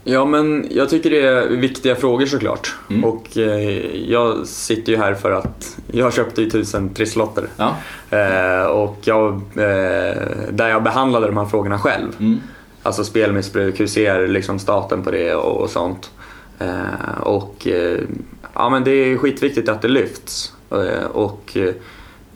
Ja, 0.04 0.26
men 0.26 0.68
jag 0.72 0.90
tycker 0.90 1.10
det 1.10 1.22
är 1.22 1.48
viktiga 1.48 1.96
frågor 1.96 2.26
såklart. 2.26 2.76
Mm. 2.90 3.04
Och 3.04 3.38
eh, 3.38 3.96
jag 4.10 4.48
sitter 4.48 4.92
ju 4.92 4.98
här 4.98 5.14
för 5.14 5.32
att 5.32 5.78
jag 5.92 6.14
köpte 6.14 6.42
ju 6.42 6.50
tusen 6.50 6.94
trisslotter. 6.94 7.48
Ja. 7.58 7.76
Eh, 8.18 8.66
och 8.66 8.98
jag, 9.04 9.34
eh, 9.56 10.22
där 10.50 10.70
jag 10.70 10.84
behandlade 10.84 11.28
de 11.28 11.38
här 11.38 11.46
frågorna 11.46 11.80
själv. 11.80 12.16
Mm. 12.20 12.40
Alltså 12.84 13.04
spelmissbruk, 13.04 13.80
hur 13.80 13.88
ser 13.88 14.28
liksom 14.28 14.60
staten 14.60 15.04
på 15.04 15.12
det 15.12 15.36
och, 15.36 15.62
och 15.62 15.70
sånt. 15.70 16.12
Eh, 16.60 17.22
och 17.22 17.68
eh, 17.68 18.00
ja, 18.54 18.70
men 18.70 18.84
det 18.84 18.92
är 18.92 19.18
skitviktigt 19.18 19.70
att 19.70 19.82
det 19.82 19.88
lyfts. 19.88 20.54
Eh, 20.72 21.06
och 21.06 21.58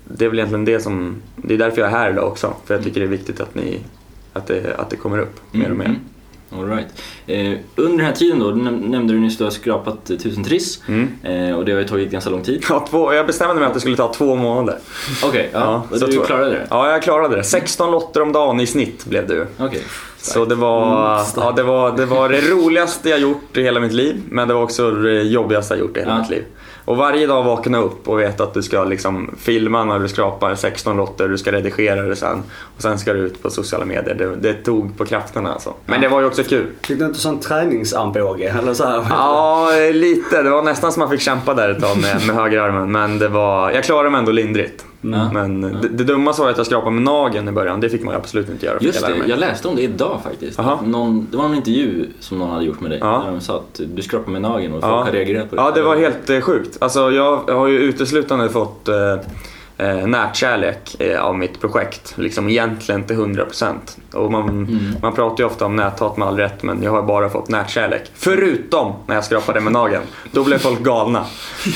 det 0.04 0.26
är 0.26 0.30
väl 0.30 0.40
egentligen 0.40 0.66
det 0.66 0.80
som, 0.80 1.22
det 1.36 1.54
är 1.54 1.58
därför 1.58 1.82
jag 1.82 1.88
är 1.88 1.98
här 1.98 2.12
idag 2.12 2.28
också. 2.28 2.54
För 2.66 2.74
jag 2.74 2.84
tycker 2.84 3.00
det 3.00 3.06
är 3.06 3.10
viktigt 3.10 3.40
att, 3.40 3.56
ni, 3.56 3.80
att, 4.34 4.48
det, 4.48 4.76
att 4.78 4.90
det 4.90 4.96
kommer 4.96 5.20
upp 5.20 5.40
mer 5.52 5.72
och 5.72 5.78
mer. 5.78 5.86
Mm. 5.86 6.00
All 6.52 6.66
right. 6.70 6.88
eh, 7.28 7.60
under 7.76 7.98
den 7.98 8.06
här 8.06 8.12
tiden 8.14 8.40
då, 8.40 8.46
nämnde 8.50 9.14
du 9.14 9.20
nyss 9.20 9.34
att 9.34 9.38
du 9.38 9.44
har 9.44 9.52
skrapat 9.52 10.10
eh, 10.10 10.18
tusen 10.18 10.44
triss. 10.44 10.80
Mm. 10.88 11.10
Eh, 11.24 11.58
och 11.58 11.66
det 11.66 11.72
har 11.72 11.80
ju 11.80 11.88
tagit 11.88 12.12
ganska 12.12 12.30
lång 12.30 12.44
tid. 12.44 12.66
Ja, 12.70 12.88
två, 12.90 13.14
jag 13.14 13.28
bestämde 13.28 13.56
mig 13.56 13.66
att 13.66 13.74
det 13.74 13.80
skulle 13.80 13.98
ta 13.98 14.14
två 14.14 14.36
månader. 14.36 14.80
Okej, 15.24 15.50
ja. 15.54 15.60
Ja, 15.60 15.84
och 15.92 15.98
så 16.00 16.06
du 16.06 16.12
två- 16.14 16.24
klarade 16.24 16.50
det? 16.52 16.68
Ja, 16.70 16.92
jag 16.92 17.02
klarade 17.04 17.36
det. 17.36 17.44
16 17.44 17.92
lotter 17.92 18.22
om 18.22 18.32
dagen 18.32 18.60
i 18.60 18.68
snitt 18.68 19.06
blev 19.06 19.28
det 19.28 19.34
ju. 19.34 19.46
Okej. 19.58 19.84
Så 20.18 20.46
det 20.46 20.56
var, 20.56 21.16
Mm, 21.16 21.26
ja, 21.36 21.52
det, 21.56 21.64
var, 21.64 21.98
det 21.98 22.06
var 22.06 22.30
det 22.30 22.42
roligaste 22.42 23.10
jag 23.10 23.20
gjort 23.20 23.58
i 23.58 23.62
hela 23.64 23.80
mitt 23.80 23.94
liv, 23.94 24.16
men 24.30 24.48
det 24.48 24.54
var 24.54 24.62
också 24.64 24.92
det 24.92 25.22
jobbigaste 25.24 25.74
jag 25.74 25.80
gjort 25.82 25.98
i 25.98 26.00
hela 26.00 26.12
Ja. 26.12 26.20
mitt 26.20 26.30
liv. 26.30 26.44
Och 26.86 26.98
varje 26.98 27.28
dag 27.28 27.44
vakna 27.44 27.78
upp 27.78 28.08
och 28.08 28.20
veta 28.20 28.44
att 28.44 28.54
du 28.54 28.64
ska 28.64 28.84
liksom 28.84 29.36
filma 29.38 29.84
när 29.84 30.00
du 30.00 30.08
skrapar 30.08 30.56
16 30.56 30.98
lotter, 30.98 31.28
du 31.28 31.38
ska 31.38 31.52
redigera 31.52 32.02
det 32.02 32.16
sen 32.16 32.44
och 32.76 32.82
sen 32.82 33.00
ska 33.00 33.14
du 33.14 33.20
ut 33.20 33.44
på 33.44 33.50
sociala 33.50 33.86
medier. 33.86 34.16
Det, 34.16 34.36
det 34.36 34.54
tog 34.54 34.98
på 34.98 35.06
krafterna 35.06 35.54
alltså. 35.54 35.74
Men 35.86 36.02
det 36.02 36.08
var 36.08 36.20
ju 36.20 36.28
också 36.28 36.44
kul. 36.44 36.68
Fick 36.82 37.00
du 37.00 37.06
inte 37.06 37.20
sån 37.20 37.40
träningsarmbåge? 37.40 38.56
Eller 38.60 38.74
så 38.74 38.86
här? 38.86 39.06
Ja, 39.10 39.70
lite. 39.94 40.42
Det 40.42 40.50
var 40.50 40.64
nästan 40.64 40.92
som 40.92 41.00
man 41.00 41.10
fick 41.10 41.22
kämpa 41.22 41.54
där 41.54 41.70
ett 41.70 41.82
tag 41.82 41.98
med, 41.98 42.28
med 42.28 42.36
högerarmen. 42.36 42.92
Men 42.92 43.20
det 43.20 43.28
var, 43.28 43.72
jag 43.72 43.84
klarade 43.84 44.10
mig 44.10 44.20
ändå 44.20 44.32
lindrigt. 44.32 44.86
Mm. 45.14 45.60
Men 45.60 45.62
det, 45.82 45.88
det 45.90 46.04
dummaste 46.04 46.42
var 46.42 46.50
att 46.50 46.58
jag 46.58 46.66
skrapade 46.66 46.92
med 46.92 47.04
nageln 47.04 47.48
i 47.48 47.52
början. 47.52 47.80
Det 47.80 47.90
fick 47.90 48.04
man 48.04 48.16
absolut 48.16 48.50
inte 48.50 48.66
göra. 48.66 48.78
Just 48.82 49.02
jag 49.02 49.12
det, 49.12 49.28
jag 49.28 49.40
läste 49.40 49.68
om 49.68 49.76
det 49.76 49.82
idag 49.82 50.20
faktiskt. 50.24 50.60
Någon, 50.84 51.28
det 51.32 51.38
var 51.38 51.44
någon 51.48 51.56
intervju 51.58 52.06
som 52.20 52.40
någon 52.40 52.50
hade 52.50 52.66
gjort 52.66 52.80
med 52.82 52.92
dig. 52.92 53.00
Ja. 53.02 53.22
Där 53.26 53.32
de 53.32 53.42
sa 53.42 53.56
att 53.58 53.82
du 53.96 54.02
skrapar 54.02 54.32
med 54.32 54.42
nageln 54.42 54.74
och 54.74 54.82
folk 54.82 54.94
Ja. 54.94 55.04
har 55.04 55.12
reagerat 55.12 55.50
på 55.50 55.56
det. 55.56 55.62
Ja, 55.62 55.72
det 55.72 55.82
var 55.82 55.96
helt 55.96 56.30
eh, 56.30 56.40
sjukt. 56.42 56.78
Alltså, 56.82 57.12
jag 57.12 57.38
har 57.38 57.68
ju 57.68 57.80
uteslutande 57.80 58.50
fått 58.50 58.88
eh, 58.88 58.96
eh, 59.78 60.08
nätkärlek 60.08 60.96
eh, 61.02 61.22
av 61.22 61.38
mitt 61.38 61.62
projekt. 61.62 62.14
Liksom 62.18 62.50
egentligen 62.50 63.04
till 63.04 63.16
100%. 63.16 63.74
Och 64.14 64.32
man, 64.32 64.50
Mm. 64.50 64.80
man 65.02 65.14
pratar 65.16 65.44
ju 65.44 65.48
ofta 65.50 65.66
om 65.66 65.76
näthat 65.76 66.18
med 66.18 66.28
all 66.28 66.38
rätt, 66.38 66.64
men 66.64 66.84
jag 66.84 66.92
har 66.92 67.02
bara 67.02 67.30
fått 67.30 67.50
nätkärlek. 67.50 68.12
Förutom 68.16 68.94
när 69.08 69.16
jag 69.16 69.24
skrapade 69.24 69.60
med 69.62 69.74
nageln. 69.74 70.04
Då 70.32 70.44
blev 70.44 70.58
folk 70.58 70.80
galna. 70.80 71.26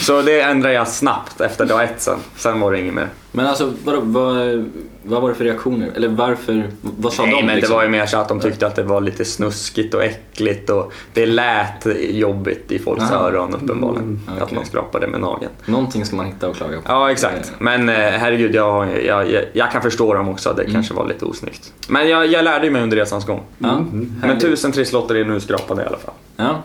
Så 0.01 0.21
det 0.21 0.41
ändrade 0.41 0.73
jag 0.75 0.87
snabbt 0.87 1.41
efter 1.41 1.65
dag 1.65 1.83
ett 1.83 2.01
sen. 2.01 2.19
Sen 2.35 2.59
var 2.59 2.71
det 2.71 2.79
inget 2.79 2.93
mer. 2.93 3.07
Men 3.31 3.45
alltså, 3.47 3.73
vad, 3.85 3.95
vad, 4.03 4.69
vad 5.03 5.21
var 5.21 5.29
det 5.29 5.35
för 5.35 5.43
reaktioner? 5.43 5.91
Eller 5.95 6.07
varför? 6.07 6.69
Vad 6.81 7.13
sa 7.13 7.23
Nej, 7.25 7.31
de? 7.31 7.45
men 7.45 7.55
liksom? 7.55 7.71
det 7.71 7.75
var 7.77 7.83
ju 7.83 7.89
mer 7.89 8.05
så 8.05 8.17
att 8.17 8.27
de 8.29 8.39
tyckte 8.39 8.67
att 8.67 8.75
det 8.75 8.83
var 8.83 9.01
lite 9.01 9.25
snuskigt 9.25 9.93
och 9.93 10.03
äckligt 10.03 10.69
och 10.69 10.93
det 11.13 11.25
lät 11.25 11.87
jobbigt 12.09 12.71
i 12.71 12.79
folks 12.79 13.03
Aha. 13.11 13.27
öron 13.27 13.53
uppenbarligen. 13.55 14.03
Mm, 14.03 14.19
Att 14.37 14.41
okej. 14.43 14.55
man 14.55 14.65
skrapade 14.65 15.07
med 15.07 15.21
nageln. 15.21 15.51
Någonting 15.65 16.05
ska 16.05 16.15
man 16.15 16.25
hitta 16.25 16.49
och 16.49 16.55
klaga 16.55 16.77
på. 16.77 16.83
Ja, 16.85 17.11
exakt. 17.11 17.51
Men 17.59 17.89
eh, 17.89 17.95
herregud, 17.95 18.55
jag, 18.55 19.05
jag, 19.05 19.31
jag, 19.31 19.43
jag 19.53 19.71
kan 19.71 19.81
förstå 19.81 20.13
dem 20.13 20.29
också. 20.29 20.53
Det 20.57 20.71
kanske 20.71 20.93
var 20.93 21.07
lite 21.07 21.25
osnyggt. 21.25 21.73
Men 21.87 22.09
jag, 22.09 22.27
jag 22.27 22.43
lärde 22.43 22.69
mig 22.71 22.81
under 22.81 22.97
resans 22.97 23.25
gång. 23.25 23.41
Ja, 23.57 23.79
Men 23.91 24.19
härligt. 24.23 24.41
tusen 24.41 24.71
trisslotter 24.71 25.15
är 25.15 25.25
nu 25.25 25.39
skrapade 25.39 25.83
i 25.83 25.85
alla 25.85 25.97
fall. 25.97 26.13
Ja. 26.37 26.63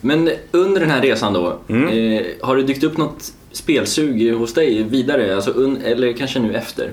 Men 0.00 0.30
under 0.50 0.80
den 0.80 0.90
här 0.90 1.02
resan 1.02 1.32
då, 1.32 1.58
Mm. 1.68 1.88
eh, 2.18 2.22
har 2.40 2.56
det 2.56 2.62
dykt 2.62 2.84
upp 2.84 2.96
något 2.96 3.32
spelsug 3.52 4.34
hos 4.34 4.54
dig 4.54 4.82
vidare? 4.82 5.34
Alltså, 5.34 5.54
eller 5.84 6.12
kanske 6.12 6.38
nu 6.40 6.54
efter? 6.54 6.90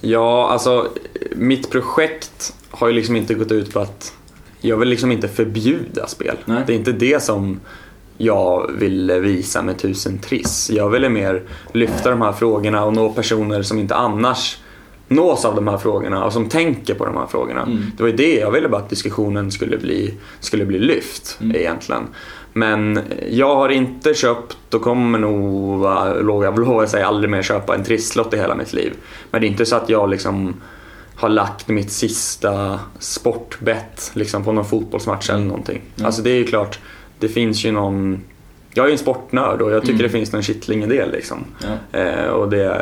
Ja, 0.00 0.48
alltså 0.48 0.88
mitt 1.36 1.70
projekt 1.70 2.54
har 2.70 2.86
ju 2.88 2.92
liksom 2.92 3.16
inte 3.16 3.34
gått 3.34 3.52
ut 3.52 3.72
på 3.72 3.80
att 3.80 4.12
jag 4.60 4.76
vill 4.76 4.88
liksom 4.88 5.12
inte 5.12 5.28
förbjuda 5.28 6.06
spel. 6.06 6.36
Nej. 6.44 6.62
Det 6.66 6.72
är 6.72 6.76
inte 6.76 6.92
det 6.92 7.22
som 7.22 7.60
jag 8.18 8.70
vill 8.78 9.12
visa 9.12 9.62
med 9.62 9.78
tusen 9.78 10.18
triss. 10.18 10.70
Jag 10.70 10.90
ville 10.90 11.08
mer 11.08 11.42
lyfta 11.72 12.10
de 12.10 12.22
här 12.22 12.32
frågorna 12.32 12.84
och 12.84 12.92
nå 12.92 13.12
personer 13.12 13.62
som 13.62 13.78
inte 13.78 13.94
annars 13.94 14.58
nås 15.08 15.44
av 15.44 15.54
de 15.54 15.68
här 15.68 15.78
frågorna 15.78 16.24
och 16.24 16.32
som 16.32 16.48
tänker 16.48 16.94
på 16.94 17.04
de 17.06 17.16
här 17.16 17.26
frågorna. 17.26 17.62
Mm. 17.62 17.84
Det 17.96 18.02
var 18.02 18.10
ju 18.10 18.16
det 18.16 18.34
jag 18.34 18.50
ville 18.50 18.68
bara 18.68 18.80
att 18.82 18.90
diskussionen 18.90 19.50
skulle 19.50 19.78
bli, 19.78 20.14
skulle 20.40 20.64
bli 20.64 20.78
lyft 20.78 21.38
Mm. 21.40 21.56
egentligen. 21.56 22.02
Men 22.56 23.00
jag 23.30 23.54
har 23.54 23.68
inte 23.68 24.14
köpt 24.14 24.74
och 24.74 24.82
kommer 24.82 25.18
nog, 25.18 25.78
va- 25.80 26.22
våga 26.22 26.50
våga 26.50 26.86
säga, 26.86 27.06
aldrig 27.06 27.30
mer 27.30 27.42
köpa 27.42 27.74
en 27.74 27.84
trisslott 27.84 28.34
i 28.34 28.36
hela 28.36 28.54
mitt 28.54 28.72
liv. 28.72 28.92
Men 29.30 29.40
det 29.40 29.46
är 29.46 29.48
inte 29.48 29.66
så 29.66 29.76
att 29.76 29.88
jag 29.88 30.10
liksom 30.10 30.54
har 31.14 31.28
lagt 31.28 31.68
mitt 31.68 31.90
sista 31.92 32.80
sportbett 32.98 34.10
liksom 34.14 34.44
på 34.44 34.52
någon 34.52 34.64
fotbollsmatch 34.64 35.30
eller 35.30 35.44
någonting. 35.44 35.82
Mm. 35.96 36.06
Alltså 36.06 36.22
det 36.22 36.30
är 36.30 36.34
ju 36.36 36.44
klart, 36.46 36.78
det 37.18 37.28
finns 37.28 37.64
ju 37.64 37.72
någon... 37.72 38.20
Jag 38.74 38.84
är 38.84 38.88
ju 38.88 38.92
en 38.92 38.98
sportnörd 38.98 39.62
och 39.62 39.70
jag 39.70 39.80
tycker 39.82 39.92
Mm. 39.94 40.02
det 40.02 40.08
finns 40.08 40.32
någon 40.32 40.42
kittling 40.42 40.82
i 40.82 40.86
det 40.86 41.06
liksom. 41.06 41.44
Ja. 41.92 41.98
Eh, 42.00 42.26
och 42.26 42.48
det 42.48 42.80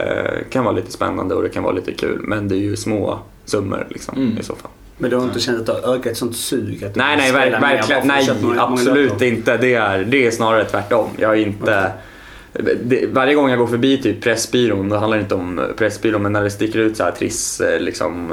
kan 0.51 0.65
vara 0.65 0.75
lite 0.75 0.93
spännande 0.93 1.35
och 1.35 1.43
det 1.43 1.49
kan 1.49 1.63
vara 1.63 1.75
lite 1.75 1.93
kul. 1.93 2.21
Men 2.23 2.49
det 2.49 2.55
är 2.55 2.59
ju 2.59 2.77
små 2.77 3.19
summor 3.45 3.87
liksom 3.91 4.17
Mm. 4.19 4.39
i 4.39 4.43
så 4.43 4.55
fall. 4.55 4.71
Men 4.99 5.11
du 5.11 5.17
har 5.17 5.25
inte 5.25 5.41
känt 5.41 5.59
att 5.61 5.67
det 5.67 5.73
har 5.73 5.95
ökat 5.95 6.13
ett 6.13 6.19
sånt 6.19 6.37
sug? 6.37 6.85
Att 6.85 6.97
Nej, 6.97 7.17
nej, 7.17 7.33
verk, 7.33 7.63
verkligen, 7.63 8.07
nej 8.07 8.31
många- 8.43 8.63
absolut 8.63 9.23
inte. 9.23 9.57
Det 9.57 9.75
är, 9.75 10.05
det 10.05 10.27
är 10.27 10.31
snarare 10.31 10.65
tvärtom. 10.65 11.09
Jag 11.19 11.33
är 11.33 11.37
inte... 11.47 11.93
Det, 12.83 13.07
varje 13.13 13.35
gång 13.35 13.51
jag 13.51 13.59
går 13.59 13.67
förbi 13.67 14.03
typ 14.03 14.23
Pressbyrån, 14.23 14.89
då 14.89 14.97
handlar 14.97 15.19
det 15.19 15.23
inte 15.23 15.35
om 15.35 15.61
Pressbyrån, 15.77 16.23
men 16.23 16.33
när 16.33 16.43
det 16.43 16.51
sticker 16.51 16.79
ut 16.79 16.97
så 16.97 17.05
här 17.05 17.11
triss, 17.11 17.61
eh, 17.61 17.81
liksom, 17.81 18.31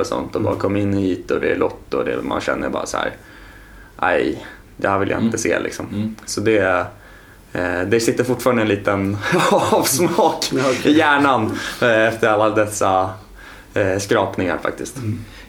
och 0.00 0.06
sånt 0.06 0.36
och 0.36 0.42
bara 0.42 0.54
kom 0.54 0.76
in 0.76 0.92
hit 0.92 1.30
och 1.30 1.40
det 1.40 1.52
är 1.52 1.56
Lotto 1.56 1.98
och 1.98 2.04
det, 2.04 2.22
man 2.22 2.40
känner 2.40 2.68
bara 2.68 2.86
så 2.86 2.96
här. 2.96 3.12
Nej, 4.02 4.46
det 4.76 4.88
här 4.88 4.98
vill 4.98 5.10
jag 5.10 5.20
inte 5.22 5.38
se 5.38 5.58
liksom. 5.60 5.86
Mm. 5.92 6.14
Så 6.26 6.40
det, 6.40 6.86
eh, 7.52 7.80
det 7.86 8.00
sitter 8.00 8.24
fortfarande 8.24 8.62
en 8.62 8.68
liten 8.68 9.16
avsmak 9.50 10.52
i 10.84 10.92
hjärnan 10.92 11.58
eh, 11.82 12.06
efter 12.06 12.28
alla 12.28 12.50
dessa 12.50 13.10
eh, 13.74 13.98
skrapningar 13.98 14.58
faktiskt. 14.58 14.96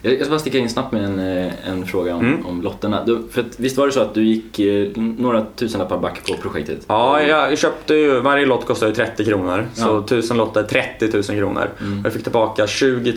Jag 0.02 0.12
jag 0.12 0.20
ska 0.20 0.30
bara 0.30 0.38
sticka 0.38 0.58
in 0.58 0.68
snabbt 0.70 0.92
med 0.92 1.04
en, 1.04 1.18
eh, 1.18 1.52
en 1.70 1.86
fråga 1.86 2.14
om, 2.14 2.20
Mm. 2.26 2.46
om 2.46 2.62
lotterna. 2.62 3.04
Du, 3.04 3.22
för 3.30 3.40
att, 3.40 3.46
visst 3.60 3.76
var 3.76 3.86
det 3.86 3.92
så 3.92 4.00
att 4.00 4.14
du 4.14 4.24
gick 4.24 4.58
eh, 4.58 4.88
några 4.96 5.46
tusenlappar 5.56 5.98
back 5.98 6.26
på 6.26 6.34
projektet? 6.34 6.78
Ja, 6.86 7.22
jag 7.22 7.58
köpte 7.58 7.94
ju, 7.94 8.20
varje 8.20 8.46
lott 8.46 8.66
kostar 8.66 8.86
ju 8.86 8.92
30 8.94 9.24
kronor. 9.24 9.66
Så 9.74 9.86
Ja. 9.86 9.98
1000 10.04 10.36
lotter, 10.36 10.62
30 10.62 11.08
000 11.12 11.22
kronor. 11.22 11.70
Mm. 11.80 12.00
Jag 12.04 12.12
fick 12.12 12.22
tillbaka 12.22 12.66
20 12.66 13.12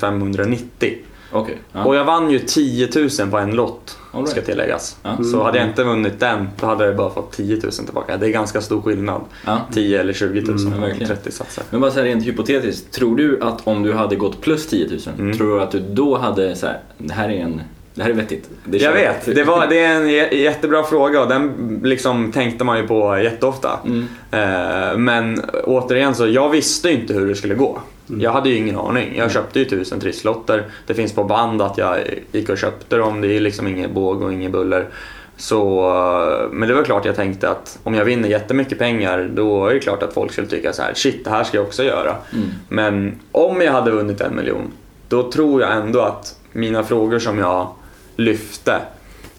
590. 0.00 0.94
Okej. 1.32 1.58
ja. 1.72 1.84
Och 1.84 1.96
jag 1.96 2.04
vann 2.04 2.30
ju 2.30 2.38
10 2.38 2.88
000 3.20 3.30
på 3.30 3.38
en 3.38 3.50
lott. 3.50 3.97
Right. 4.12 4.28
ska 4.28 4.40
tilläggas. 4.40 4.96
Ja. 5.02 5.24
Så 5.24 5.42
hade 5.42 5.58
jag 5.58 5.66
inte 5.68 5.84
vunnit 5.84 6.20
den, 6.20 6.48
då 6.60 6.66
hade 6.66 6.86
jag 6.86 6.96
bara 6.96 7.10
fått 7.10 7.32
10 7.32 7.54
000 7.62 7.72
tillbaka. 7.72 8.16
Det 8.16 8.26
är 8.26 8.30
ganska 8.30 8.60
stor 8.60 8.82
skillnad. 8.82 9.20
Ja. 9.46 9.60
10 9.72 10.00
eller 10.00 10.12
20 10.12 10.40
000 10.40 10.50
Mm, 10.60 10.72
om 10.74 10.80
verkligen. 10.80 11.08
30 11.08 11.30
satsar. 11.32 11.64
Men 11.70 11.80
bara 11.80 11.90
så 11.90 11.98
här 11.98 12.04
rent 12.04 12.24
hypotetiskt, 12.26 12.92
tror 12.92 13.16
du 13.16 13.38
att 13.42 13.66
om 13.66 13.82
du 13.82 13.92
hade 13.92 14.16
gått 14.16 14.40
plus 14.40 14.66
10 14.66 14.86
000, 14.88 14.98
Mm. 15.18 15.36
tror 15.36 15.56
du 15.56 15.62
att 15.62 15.70
du 15.70 15.80
då 15.80 16.18
hade 16.18 16.56
så 16.56 16.66
här, 16.66 16.78
det 16.98 17.12
här 17.14 17.28
är 17.28 17.40
en, 17.40 17.60
det 17.94 18.02
här 18.02 18.10
är 18.10 18.14
vettigt? 18.14 18.50
Det 18.64 18.78
Jag 18.78 18.92
vet, 18.92 19.24
det, 19.34 19.44
var, 19.44 19.66
det 19.66 19.78
är 19.78 19.94
en 19.94 20.08
jä- 20.08 20.34
jättebra 20.34 20.82
fråga 20.82 21.22
och 21.22 21.28
den 21.28 21.80
liksom 21.84 22.32
tänkte 22.32 22.64
man 22.64 22.78
ju 22.78 22.86
på 22.86 23.18
jätteofta. 23.18 23.80
Mm. 23.86 24.06
Eh, 24.30 24.98
Men 24.98 25.42
återigen 25.64 26.14
så, 26.14 26.26
jag 26.26 26.48
visste 26.50 26.90
inte 26.90 27.14
hur 27.14 27.28
det 27.28 27.34
skulle 27.34 27.54
gå. 27.54 27.78
Mm. 28.08 28.20
Jag 28.20 28.32
hade 28.32 28.48
ju 28.48 28.56
ingen 28.56 28.78
aning. 28.78 29.16
Jag 29.16 29.30
köpte 29.30 29.58
ju 29.58 29.64
tusen 29.64 30.00
trisslotter. 30.00 30.64
Det 30.86 30.94
finns 30.94 31.12
på 31.12 31.24
band 31.24 31.62
att 31.62 31.78
jag 31.78 31.98
gick 32.32 32.48
och 32.48 32.58
köpte 32.58 32.96
dem. 32.96 33.20
Det 33.20 33.36
är 33.36 33.40
liksom 33.40 33.66
ingen 33.66 33.94
båg 33.94 34.22
och 34.22 34.32
ingen 34.32 34.52
buller. 34.52 34.88
Så, 35.36 35.90
eh, 35.90 36.50
men 36.50 36.68
det 36.68 36.74
var 36.74 36.82
klart 36.82 37.04
jag 37.04 37.16
tänkte 37.16 37.50
att 37.50 37.78
om 37.82 37.94
jag 37.94 38.04
vinner 38.04 38.28
jättemycket 38.28 38.78
pengar 38.78 39.30
då 39.34 39.66
är 39.66 39.74
det 39.74 39.80
klart 39.80 40.02
att 40.02 40.14
folk 40.14 40.32
skulle 40.32 40.46
tycka 40.46 40.72
så 40.72 40.82
här: 40.82 40.94
shit 40.94 41.24
det 41.24 41.30
här 41.30 41.44
ska 41.44 41.56
jag 41.56 41.66
också 41.66 41.84
göra. 41.84 42.16
Mm. 42.32 42.48
Men 42.68 43.20
om 43.32 43.60
jag 43.60 43.72
hade 43.72 43.90
vunnit 43.90 44.20
en 44.20 44.36
miljon 44.36 44.72
då 45.08 45.32
tror 45.32 45.62
jag 45.62 45.76
ändå 45.76 46.00
att 46.00 46.38
mina 46.52 46.82
frågor 46.82 47.18
som 47.18 47.38
jag 47.38 47.68
lyfte 48.16 48.72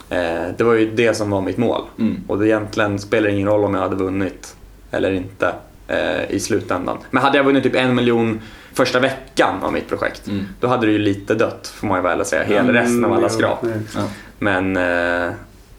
eh, 0.10 0.48
det 0.58 0.64
var 0.64 0.74
ju 0.74 0.92
det 0.92 1.14
som 1.14 1.30
var 1.30 1.42
mitt 1.42 1.58
mål. 1.58 1.82
Mm. 2.00 2.24
Och 2.28 2.40
det 2.40 2.48
egentligen 2.48 3.00
spelar 3.00 3.30
ingen 3.30 3.48
roll 3.48 3.64
om 3.64 3.74
jag 3.74 3.82
hade 3.82 3.96
vunnit 3.96 4.56
eller 4.92 5.12
inte 5.12 5.54
eh, 5.90 6.32
i 6.32 6.40
slutändan. 6.40 6.98
Men 7.12 7.24
hade 7.24 7.38
jag 7.38 7.44
vunnit 7.44 7.64
typ 7.64 7.76
en 7.76 7.96
miljon 7.96 8.42
första 8.74 9.00
veckan 9.00 9.64
av 9.64 9.74
mitt 9.74 9.88
projekt 9.90 10.28
Mm. 10.28 10.46
då 10.60 10.68
hade 10.68 10.86
det 10.86 10.92
ju 10.92 11.00
lite 11.00 11.36
dött 11.36 11.68
får 11.76 11.88
man 11.88 11.98
ju 11.98 12.04
väl 12.04 12.26
säga. 12.26 12.44
Hela 12.44 12.74
resten 12.74 13.06
av 13.06 13.12
alla 13.12 13.20
Mm, 13.20 13.30
skrap. 13.30 13.66
ja. 13.96 14.02
Men 14.40 14.78
eh, 14.78 15.32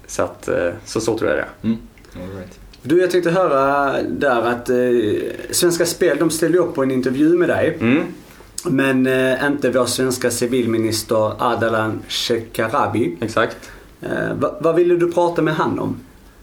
så, 0.07 0.23
att, 0.23 0.49
eh, 0.49 0.69
så 0.85 1.01
så 1.01 1.19
tror 1.19 1.31
jag 1.31 1.39
det 1.39 1.43
är. 1.43 1.49
Mm. 1.65 1.79
Right. 2.37 2.59
Du, 2.83 3.01
jag 3.01 3.11
tänkte 3.11 3.31
höra 3.31 3.93
där 4.03 4.43
att 4.43 4.71
eh, 4.71 4.77
Svenska 5.51 5.87
Spel 5.87 6.17
de 6.19 6.31
ställde 6.31 6.59
upp 6.59 6.75
på 6.75 6.83
en 6.83 6.91
intervju 6.91 7.37
med 7.37 7.49
dig. 7.49 7.77
Mm. 7.81 8.03
Men 8.65 9.07
eh, 9.07 9.47
inte 9.47 9.71
vår 9.71 9.87
svenska 9.87 10.31
civilminister 10.31 11.33
Ardalan 11.43 12.03
Shekarabi. 12.09 13.17
Exakt. 13.21 13.57
Eh, 14.03 14.35
va, 14.35 14.55
vad 14.61 14.75
ville 14.75 14.97
du 14.97 15.13
prata 15.13 15.43
med 15.43 15.55
han 15.55 15.79
om? 15.79 15.97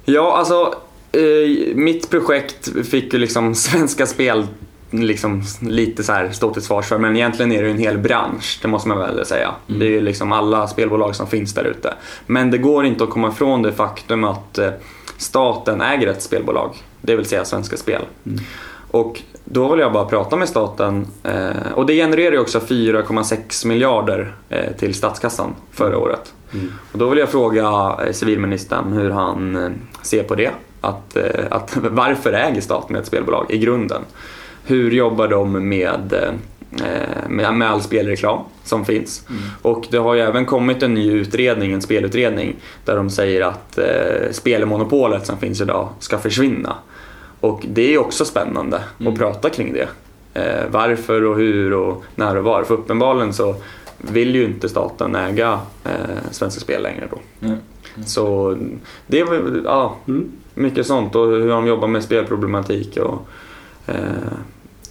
Ja, 0.05 0.37
alltså 0.37 0.73
eh, 1.11 1.75
mitt 1.75 2.09
projekt 2.09 2.87
fick 2.87 3.13
ju 3.13 3.19
liksom 3.19 3.55
Svenska 3.55 4.05
Spel 4.05 4.47
liksom 4.91 5.43
lite 5.61 6.03
så 6.03 6.11
här 6.11 6.29
stå 6.31 6.53
till 6.53 6.61
svars 6.61 6.85
för 6.85 6.97
men 6.97 7.15
egentligen 7.15 7.51
är 7.51 7.61
det 7.61 7.67
ju 7.67 7.71
en 7.71 7.77
hel 7.77 7.97
bransch, 7.97 8.59
det 8.61 8.67
måste 8.67 8.89
man 8.89 8.97
väl 8.97 9.25
säga. 9.25 9.51
Mm. 9.67 9.79
Det 9.79 9.85
är 9.85 9.89
ju 9.89 10.01
liksom 10.01 10.31
alla 10.31 10.67
spelbolag 10.67 11.15
som 11.15 11.27
finns 11.27 11.53
där 11.53 11.63
ute. 11.63 11.93
Men 12.25 12.51
det 12.51 12.57
går 12.57 12.85
inte 12.85 13.03
att 13.03 13.09
komma 13.09 13.27
ifrån 13.27 13.61
det 13.61 13.71
faktum 13.71 14.23
att 14.23 14.57
eh, 14.57 14.69
staten 15.17 15.81
äger 15.81 16.07
ett 16.07 16.21
spelbolag, 16.21 16.75
det 17.01 17.15
vill 17.15 17.25
säga 17.25 17.45
Svenska 17.45 17.77
Spel. 17.77 18.01
Mm. 18.25 18.39
Och 18.91 19.21
då 19.43 19.71
vill 19.71 19.79
jag 19.79 19.93
bara 19.93 20.05
prata 20.05 20.35
med 20.35 20.49
staten 20.49 21.07
eh, 21.23 21.71
och 21.75 21.85
det 21.85 21.93
genererar 21.93 22.31
ju 22.31 22.39
också 22.39 22.59
4,6 22.59 23.67
miljarder 23.67 24.35
till 24.79 24.93
statskassan 24.93 25.55
förra 25.71 25.97
året. 25.97 26.33
Och 26.91 26.99
då 26.99 27.09
vill 27.09 27.19
jag 27.19 27.29
fråga 27.29 27.97
civilministern 28.11 28.93
hur 28.93 29.09
han 29.09 29.73
ser 30.01 30.23
på 30.23 30.35
det. 30.35 30.51
Att, 30.87 31.15
eh, 31.15 31.45
att 31.51 31.77
varför 31.81 32.33
äger 32.33 32.61
staten 32.61 32.95
ett 32.95 33.05
spelbolag 33.05 33.45
i 33.49 33.57
grunden? 33.57 34.01
Hur 34.65 34.91
jobbar 34.91 35.27
de 35.27 35.69
med, 35.69 36.13
eh, 36.13 37.29
med, 37.29 37.53
med 37.53 37.69
all 37.71 37.81
spelreklam 37.81 38.39
som 38.63 38.85
finns? 38.85 39.27
Och 39.61 39.87
det 39.91 39.97
har 39.97 40.13
ju 40.13 40.21
även 40.21 40.45
kommit 40.45 40.83
en 40.83 40.93
ny 40.93 41.11
utredning, 41.11 41.71
en 41.71 41.81
spelutredning, 41.81 42.55
där 42.85 42.95
de 42.95 43.09
säger 43.09 43.41
att 43.41 43.77
eh, 43.77 44.31
spelmonopolet 44.31 45.25
som 45.25 45.37
finns 45.37 45.61
idag 45.61 45.89
ska 45.99 46.17
försvinna. 46.17 46.75
Och 47.39 47.65
det 47.69 47.93
är 47.93 47.97
också 47.97 48.25
spännande 48.25 48.81
Mm. 48.99 49.13
att 49.13 49.19
prata 49.19 49.49
kring 49.49 49.73
det. 49.73 49.87
Eh, 50.33 50.65
varför 50.71 51.23
och 51.23 51.35
hur 51.37 51.73
och 51.73 52.03
när 52.15 52.35
och 52.37 52.43
var. 52.43 52.63
För 52.63 52.73
uppenbarligen 52.73 53.33
så 53.33 53.55
vill 53.97 54.35
ju 54.35 54.43
inte 54.45 54.69
staten 54.69 55.15
äga 55.15 55.59
eh, 55.83 55.91
Svenska 56.31 56.61
Spel 56.61 56.83
längre 56.83 57.07
då. 57.11 57.47
Mm. 57.47 57.57
Så 58.05 58.57
det 59.07 59.19
är 59.19 59.61
ja, 59.65 59.95
Mm. 60.07 60.31
mycket 60.53 60.85
sånt 60.87 61.15
och 61.15 61.27
hur 61.27 61.47
de 61.49 61.67
jobbar 61.67 61.87
med 61.87 62.03
spelproblematik 62.03 62.97
och 62.97 63.27
eh, 63.85 63.95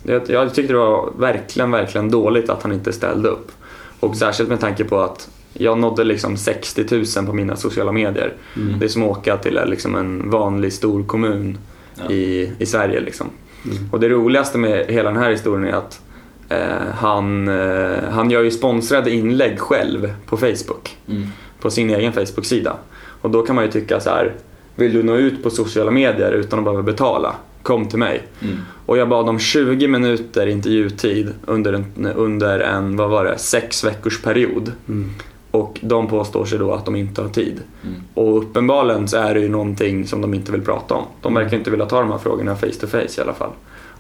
jag, 0.03 0.23
jag 0.31 0.55
tyckte 0.55 0.73
det 0.73 0.79
var 0.79 1.13
verkligen, 1.19 1.71
verkligen 1.71 2.11
dåligt 2.11 2.51
att 2.51 2.63
han 2.63 2.73
inte 2.73 2.93
ställde 2.93 3.29
upp. 3.29 3.53
Och 4.01 4.17
särskilt 4.17 4.49
med 4.49 4.61
tanke 4.61 4.85
på 4.85 5.01
att 5.01 5.29
jag 5.53 5.79
nådde 5.79 6.05
liksom 6.05 6.37
60 6.37 6.85
000 7.17 7.27
på 7.27 7.33
mina 7.33 7.57
sociala 7.57 7.93
medier. 7.93 8.33
Mm. 8.57 8.79
Det 8.79 8.85
är 8.85 8.89
som 8.89 9.03
att 9.03 9.09
åka 9.19 9.37
till 9.37 9.61
liksom 9.67 9.95
en 9.95 10.31
vanlig 10.31 10.73
stor 10.73 11.03
kommun 11.05 11.59
Ja. 12.05 12.11
i, 12.11 12.53
i 12.59 12.67
Sverige. 12.67 13.01
Liksom. 13.01 13.27
Mm. 13.65 13.77
Och 13.93 14.01
det 14.01 14.09
roligaste 14.09 14.59
med 14.59 14.87
hela 14.89 15.11
den 15.11 15.23
här 15.23 15.31
historien 15.31 15.65
är 15.75 15.79
att 15.79 16.01
eh, 16.49 16.93
han, 16.95 17.49
eh, 17.49 18.09
han 18.11 18.31
gör 18.31 18.43
ju 18.43 18.51
sponsrade 18.51 19.11
inlägg 19.11 19.59
själv 19.61 20.15
på 20.27 20.37
Facebook. 20.37 20.97
Mm. 21.09 21.27
På 21.61 21.71
sin 21.71 21.91
egen 21.91 22.13
Facebook-sida. 22.13 22.77
Och 23.21 23.31
då 23.31 23.43
kan 23.43 23.57
man 23.57 23.65
ju 23.65 23.71
tycka 23.71 24.01
så 24.01 24.11
här, 24.11 24.35
vill 24.75 24.93
du 24.93 25.03
nå 25.03 25.17
ut 25.17 25.43
på 25.43 25.51
sociala 25.51 25.91
medier 25.91 26.33
utan 26.33 26.59
att 26.59 26.65
behöva 26.65 26.83
betala? 26.83 27.35
Kom 27.63 27.89
till 27.89 27.99
mig. 27.99 28.23
Mm. 28.43 28.57
Och 28.87 28.99
jag 28.99 29.09
bad 29.09 29.29
om 29.29 29.39
20 29.39 29.89
minuter 29.89 30.47
intervjutid 30.47 31.33
under 31.47 31.73
en, 31.73 32.07
under 32.15 32.61
en 32.61 32.97
vad 32.97 33.11
var 33.11 33.25
det, 33.25 33.39
sex 33.39 33.85
veckors 33.85 34.23
period. 34.23 34.73
Mm. 34.89 35.11
Och 35.51 35.79
de 35.83 36.09
påstår 36.09 36.45
sig 36.45 36.59
då 36.59 36.73
att 36.73 36.85
de 36.85 36.97
inte 36.97 37.23
har 37.23 37.29
tid. 37.29 37.61
Mm. 37.85 38.03
Och 38.15 38.39
uppenbarligen 38.39 39.09
så 39.09 39.17
är 39.17 39.35
det 39.35 39.41
ju 39.41 39.49
någonting 39.49 40.07
som 40.07 40.21
de 40.21 40.35
inte 40.35 40.53
vill 40.53 40.63
prata 40.63 40.95
om. 40.95 41.05
De 41.23 41.35
verkar 41.35 41.57
inte 41.57 41.71
vilja 41.71 41.87
ta 41.87 42.01
de 42.01 42.11
här 42.11 42.19
frågorna 42.19 42.57
face 42.57 42.81
to 42.81 42.87
face 42.87 43.19
i 43.19 43.21
alla 43.21 43.35
fall. 43.35 43.51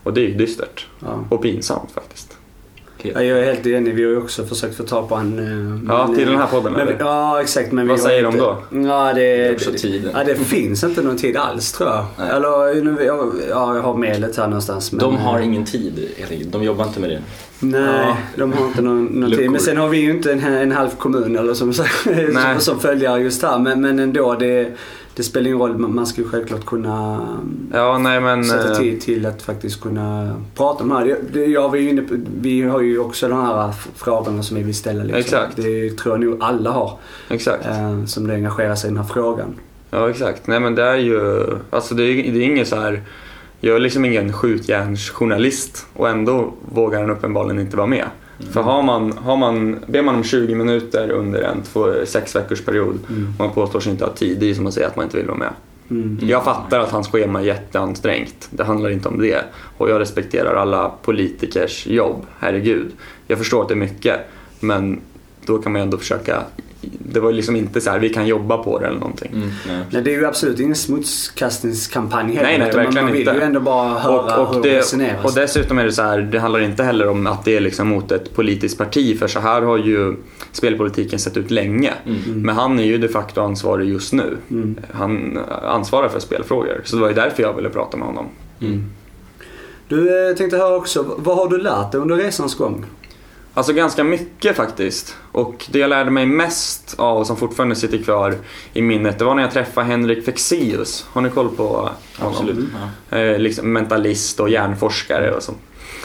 Och 0.02 0.14
det 0.14 0.20
är 0.20 0.28
ju 0.28 0.34
dystert. 0.34 0.86
Ja. 1.00 1.24
Och 1.28 1.42
pinsamt 1.42 1.90
faktiskt. 1.90 2.25
Ja, 3.02 3.22
jag 3.22 3.38
är 3.38 3.44
helt 3.44 3.66
enig. 3.66 3.94
Vi 3.94 4.04
har 4.04 4.10
ju 4.10 4.18
också 4.18 4.44
försökt 4.46 4.76
få 4.76 4.82
tag 4.82 5.08
på 5.08 5.14
han. 5.16 5.38
eh, 5.38 5.94
Ja, 5.94 6.14
till 6.16 6.26
den 6.26 6.36
här 6.38 6.46
podden 6.46 6.72
men, 6.72 6.80
eller? 6.82 6.96
Ja, 7.00 7.40
exakt. 7.40 7.72
Men 7.72 7.88
Vad 7.88 8.00
säger 8.00 8.22
de 8.22 8.26
inte, 8.34 8.38
då? 8.38 8.58
Ja, 8.88 9.12
det, 9.14 9.52
också 9.52 9.70
tiden. 9.76 10.10
Ja, 10.14 10.24
det 10.24 10.34
finns 10.34 10.84
inte 10.84 11.02
någon 11.02 11.16
tid 11.16 11.36
alls 11.36 11.72
tror 11.72 11.90
jag. 11.90 12.04
Nej. 12.18 12.30
Eller, 12.30 12.82
nu- 12.84 13.04
ja, 13.04 13.32
ja, 13.50 13.74
jag 13.76 13.82
har 13.82 13.96
mejlet 13.96 14.36
här 14.36 14.46
någonstans. 14.46 14.92
Men, 14.92 14.98
De 15.00 15.16
har 15.16 15.40
ingen 15.40 15.64
tid 15.64 16.08
helt 16.18 16.30
enkelt. 16.32 16.52
De 16.52 16.62
jobbar 16.64 16.84
inte 16.84 17.00
med 17.00 17.10
det. 17.10 17.22
Nej, 17.60 17.80
Ja. 17.82 18.16
de 18.36 18.52
har 18.52 18.66
inte 18.66 18.82
någon, 18.82 19.04
någon 19.04 19.30
tid. 19.30 19.50
Men 19.50 19.60
sen 19.60 19.76
har 19.76 19.88
vi 19.88 19.98
ju 19.98 20.10
inte 20.10 20.32
en, 20.32 20.44
en 20.44 20.72
halv 20.72 20.88
kommun 20.90 21.36
eller 21.38 21.54
som, 21.54 21.72
som, 21.72 21.84
som 22.58 22.80
följer 22.80 23.16
just 23.16 23.42
här. 23.42 23.58
Men, 23.58 23.80
men 23.80 23.98
ändå, 23.98 24.34
det, 24.34 24.72
det 25.16 25.22
spelar 25.22 25.46
ingen 25.46 25.58
roll. 25.58 25.78
Man 25.78 26.06
ska 26.06 26.20
ju 26.20 26.28
självklart 26.28 26.66
kunna 26.66 27.26
Ja, 27.72 27.98
nej 27.98 28.20
men... 28.20 28.44
sätta 28.44 28.70
eh, 28.72 28.78
tid 28.78 29.00
till 29.00 29.26
att 29.26 29.42
faktiskt 29.42 29.80
kunna 29.80 30.36
prata 30.54 30.82
om 30.82 30.88
det 30.88 30.94
här. 30.94 31.04
Det, 31.04 31.18
det, 31.32 31.44
jag 31.46 31.68
var 31.68 31.76
inne 31.76 32.02
på, 32.02 32.14
vi 32.40 32.62
har 32.62 32.80
ju 32.80 32.98
också 32.98 33.28
de 33.28 33.40
här 33.46 33.72
frågorna 33.94 34.42
som 34.42 34.56
vi 34.56 34.62
vill 34.62 34.74
ställa. 34.74 35.02
Liksom. 35.02 35.20
Exakt. 35.20 35.56
Det 35.56 35.90
tror 35.90 36.14
jag 36.14 36.24
nog 36.24 36.36
alla 36.40 36.70
har 36.70 36.98
Exakt. 37.28 37.66
eh, 37.66 38.04
som 38.04 38.30
engagerar 38.30 38.74
sig 38.74 38.88
i 38.90 38.92
den 38.94 39.02
här 39.02 39.12
frågan. 39.12 39.54
Ja, 39.90 40.10
exakt. 40.10 40.46
Nej 40.46 40.60
men 40.60 40.74
det 40.74 40.82
är 40.82 40.96
ju... 40.96 41.44
Alltså 41.70 41.94
det 41.94 42.02
är, 42.02 42.32
det 42.32 42.38
är 42.38 42.44
inget 42.44 42.68
så 42.68 42.76
här... 42.76 43.02
Jag 43.60 43.76
är 43.76 43.80
liksom 43.80 44.04
ingen 44.04 44.32
skjutjärnsjournalist 44.32 45.86
och 45.92 46.08
ändå 46.08 46.52
vågar 46.72 47.00
han 47.00 47.10
uppenbarligen 47.10 47.60
inte 47.60 47.76
vara 47.76 47.86
med. 47.86 48.04
För 48.52 48.62
har 48.62 48.82
man, 48.82 49.12
har 49.12 49.36
man, 49.36 49.78
ber 49.86 50.02
man 50.02 50.14
om 50.14 50.24
20 50.24 50.54
minuter 50.54 51.10
under 51.10 51.42
en 51.42 51.62
två, 51.62 51.92
sex 52.04 52.36
veckors 52.36 52.64
period 52.64 52.98
Mm. 53.10 53.32
och 53.38 53.44
man 53.44 53.54
påstår 53.54 53.80
sig 53.80 53.92
inte 53.92 54.04
ha 54.04 54.12
tid, 54.12 54.36
det 54.40 54.50
är 54.50 54.54
som 54.54 54.66
att 54.66 54.74
säga 54.74 54.86
att 54.86 54.96
man 54.96 55.04
inte 55.04 55.16
vill 55.16 55.26
vara 55.26 55.38
med. 55.38 55.52
Mm. 55.90 56.18
Jag 56.22 56.44
fattar 56.44 56.80
att 56.80 56.90
hans 56.90 57.08
schema 57.08 57.40
är 57.40 57.44
jätteansträngt. 57.44 58.48
Det 58.50 58.64
handlar 58.64 58.90
inte 58.90 59.08
om 59.08 59.20
det. 59.20 59.44
Och 59.78 59.90
jag 59.90 60.00
respekterar 60.00 60.54
alla 60.54 60.92
politikers 61.02 61.86
jobb, 61.86 62.26
herregud. 62.38 62.92
Jag 63.26 63.38
förstår 63.38 63.62
att 63.62 63.68
det 63.68 63.74
är 63.74 63.76
mycket, 63.76 64.20
men 64.60 65.00
då 65.46 65.58
kan 65.58 65.72
man 65.72 65.80
ju 65.80 65.82
ändå 65.82 65.98
försöka... 65.98 66.42
Det 66.98 67.20
var 67.20 67.30
ju 67.30 67.36
liksom 67.36 67.56
inte 67.56 67.80
så 67.80 67.90
här, 67.90 67.98
vi 67.98 68.08
kan 68.08 68.26
jobba 68.26 68.56
på 68.58 68.78
det 68.78 68.86
eller 68.86 68.98
någonting. 68.98 69.30
Mm. 69.34 69.48
Nej. 69.68 69.80
Nej, 69.90 70.02
det 70.02 70.14
är 70.14 70.18
ju 70.18 70.26
absolut 70.26 70.60
ingen 70.60 70.74
smutskastningskampanj 70.76 72.34
heller. 72.34 72.42
Nej, 72.48 72.58
nej, 72.58 72.66
man- 72.68 72.76
verkligen 72.84 73.04
man 73.04 73.12
vill 73.12 73.20
inte. 73.28 73.34
ju 73.34 73.42
ändå 73.42 73.60
bara 73.60 73.98
höra 73.98 74.36
Och, 74.36 74.48
hur 74.48 74.56
och, 74.56 74.62
det 74.62 74.70
det, 74.70 74.78
resoneras. 74.78 75.24
och 75.24 75.32
dessutom 75.34 75.78
är 75.78 75.84
det 75.84 75.92
så 75.92 76.02
här, 76.02 76.18
det 76.20 76.38
handlar 76.38 76.60
inte 76.60 76.82
heller 76.82 77.08
om 77.08 77.26
att 77.26 77.44
det 77.44 77.56
är 77.56 77.60
liksom 77.60 77.88
mot 77.88 78.12
ett 78.12 78.34
politiskt 78.34 78.78
parti 78.78 79.18
för 79.18 79.26
så 79.28 79.40
här 79.40 79.62
har 79.62 79.76
ju 79.78 80.16
spelpolitiken 80.52 81.18
sett 81.18 81.36
ut 81.36 81.50
länge. 81.50 81.92
Mm. 82.06 82.42
Men 82.42 82.54
han 82.56 82.78
är 82.78 82.84
ju 82.84 82.98
de 82.98 83.08
facto 83.08 83.40
ansvarig 83.40 83.88
just 83.88 84.12
nu. 84.12 84.36
Mm. 84.50 84.76
Han 84.92 85.38
ansvarar 85.62 86.08
för 86.08 86.20
spelfrågor. 86.20 86.80
Så 86.84 86.96
det 86.96 87.02
var 87.02 87.08
ju 87.08 87.14
därför 87.14 87.42
jag 87.42 87.54
ville 87.54 87.68
prata 87.70 87.96
med 87.96 88.06
honom. 88.06 88.26
Mm. 88.60 88.84
Du 89.88 90.28
eh, 90.30 90.36
tänkte 90.36 90.56
höra 90.56 90.76
också, 90.76 91.14
vad 91.18 91.36
har 91.36 91.48
du 91.48 91.58
lärt 91.58 91.92
dig 91.92 92.00
under 92.00 92.16
resans 92.16 92.54
gång? 92.54 92.84
Alltså 93.56 93.72
ganska 93.72 94.04
mycket 94.04 94.56
faktiskt. 94.56 95.16
Och 95.32 95.66
det 95.70 95.78
jag 95.78 95.90
lärde 95.90 96.10
mig 96.10 96.26
mest 96.26 96.94
av 96.98 97.24
som 97.24 97.36
fortfarande 97.36 97.76
sitter 97.76 97.98
kvar 97.98 98.34
i 98.72 98.82
minnet 98.82 99.18
det 99.18 99.24
var 99.24 99.34
när 99.34 99.42
jag 99.42 99.50
träffade 99.52 99.86
Henrik 99.86 100.24
Fexeus. 100.24 101.06
Har 101.12 101.20
ni 101.22 101.30
koll 101.30 101.48
på 101.48 101.66
honom? 101.66 101.92
Absolut. 102.18 102.68
Ja. 103.10 103.18
Eh, 103.18 103.38
liksom 103.38 103.72
mentalist 103.72 104.40
och 104.40 104.48
hjärnforskare 104.48 105.32
och 105.32 105.42
så. 105.42 105.52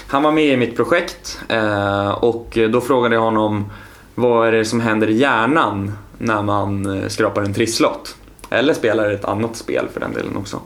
Han 0.07 0.23
var 0.23 0.31
med 0.31 0.45
i 0.45 0.57
mitt 0.57 0.75
projekt 0.75 1.39
eh, 1.47 2.09
och 2.09 2.57
då 2.69 2.81
frågade 2.81 3.15
jag 3.15 3.21
honom 3.21 3.71
vad 4.15 4.47
är 4.47 4.51
det 4.51 4.65
som 4.65 4.79
händer 4.79 5.09
i 5.09 5.17
hjärnan 5.17 5.93
när 6.17 6.41
man 6.41 6.85
eh, 6.85 7.07
skrapar 7.07 7.41
en 7.41 7.53
trisslott. 7.53 8.15
Eller 8.49 8.73
spelar 8.73 9.11
ett 9.11 9.25
annat 9.25 9.55
spel 9.55 9.87
för 9.93 9.99
den 9.99 10.13
delen 10.13 10.35
också. 10.35 10.61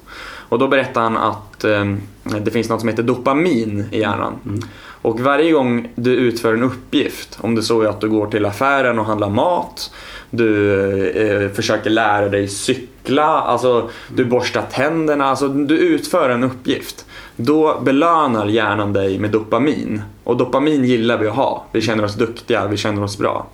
Och 0.49 0.59
då 0.59 0.67
berättar 0.67 1.01
han 1.01 1.17
att 1.17 1.63
eh, 1.63 1.95
det 2.23 2.51
finns 2.51 2.69
något 2.69 2.79
som 2.79 2.89
heter 2.89 3.03
dopamin 3.03 3.85
i 3.91 3.99
hjärnan. 3.99 4.33
Mm. 4.45 4.61
Och 5.05 5.19
varje 5.19 5.51
gång 5.51 5.87
du 5.95 6.15
utför 6.15 6.53
en 6.53 6.63
uppgift, 6.63 7.37
om 7.41 7.55
det 7.55 7.63
så 7.63 7.81
är 7.81 7.87
att 7.87 8.01
du 8.01 8.09
går 8.09 8.27
till 8.27 8.45
affären 8.45 8.99
och 8.99 9.05
handlar 9.05 9.29
mat, 9.29 9.91
du 10.29 10.79
eh, 11.09 11.51
försöker 11.51 11.89
lära 11.89 12.29
dig 12.29 12.47
cykla, 12.47 13.25
alltså 13.25 13.89
du 14.15 14.25
borstar 14.25 14.61
tänderna, 14.71 15.25
alltså 15.25 15.47
du 15.47 15.77
utför 15.77 16.29
en 16.29 16.43
uppgift. 16.43 17.05
Då 17.35 17.79
belönar 17.81 18.45
hjärnan 18.45 18.93
dig 18.93 19.19
med 19.19 19.31
dopamin. 19.31 20.01
Och 20.23 20.37
dopamin 20.37 20.85
gillar 20.85 21.17
vi 21.17 21.27
att 21.27 21.35
ha. 21.35 21.65
Vi 21.71 21.81
känner 21.81 22.03
oss 22.03 22.15
duktiga, 22.15 22.67
vi 22.67 22.77
känner 22.77 23.03
oss 23.03 23.17
bra. 23.17 23.47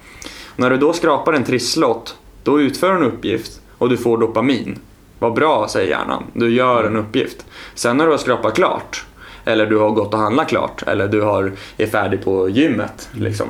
När 0.55 0.69
du 0.69 0.77
då 0.77 0.93
skrapar 0.93 1.33
en 1.33 1.43
trisslott, 1.43 2.15
då 2.43 2.61
utför 2.61 2.89
du 2.89 2.95
en 2.95 3.03
uppgift 3.03 3.61
och 3.77 3.89
du 3.89 3.97
får 3.97 4.17
dopamin. 4.17 4.79
Vad 5.19 5.33
bra, 5.33 5.67
säger 5.69 5.89
hjärnan. 5.89 6.23
Du 6.33 6.53
gör 6.53 6.83
en 6.83 6.97
uppgift. 6.97 7.45
Sen 7.75 7.97
när 7.97 8.05
du 8.05 8.11
har 8.11 8.17
skrapat 8.17 8.55
klart, 8.55 9.05
eller 9.45 9.65
du 9.65 9.77
har 9.77 9.89
gått 9.89 10.13
och 10.13 10.19
handlat 10.19 10.49
klart, 10.49 10.84
eller 10.88 11.08
du 11.08 11.21
har, 11.21 11.51
är 11.77 11.88
färdig 11.88 12.23
på 12.23 12.49
gymmet, 12.49 13.10
liksom. 13.12 13.47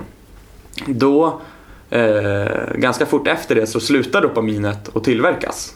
Då, 0.88 1.41
eh, 1.89 2.75
ganska 2.75 3.06
fort 3.06 3.27
efter 3.27 3.56
det, 3.56 3.67
så 3.67 3.80
slutar 3.80 4.21
dopaminet 4.21 4.95
att 4.95 5.04
tillverkas. 5.04 5.75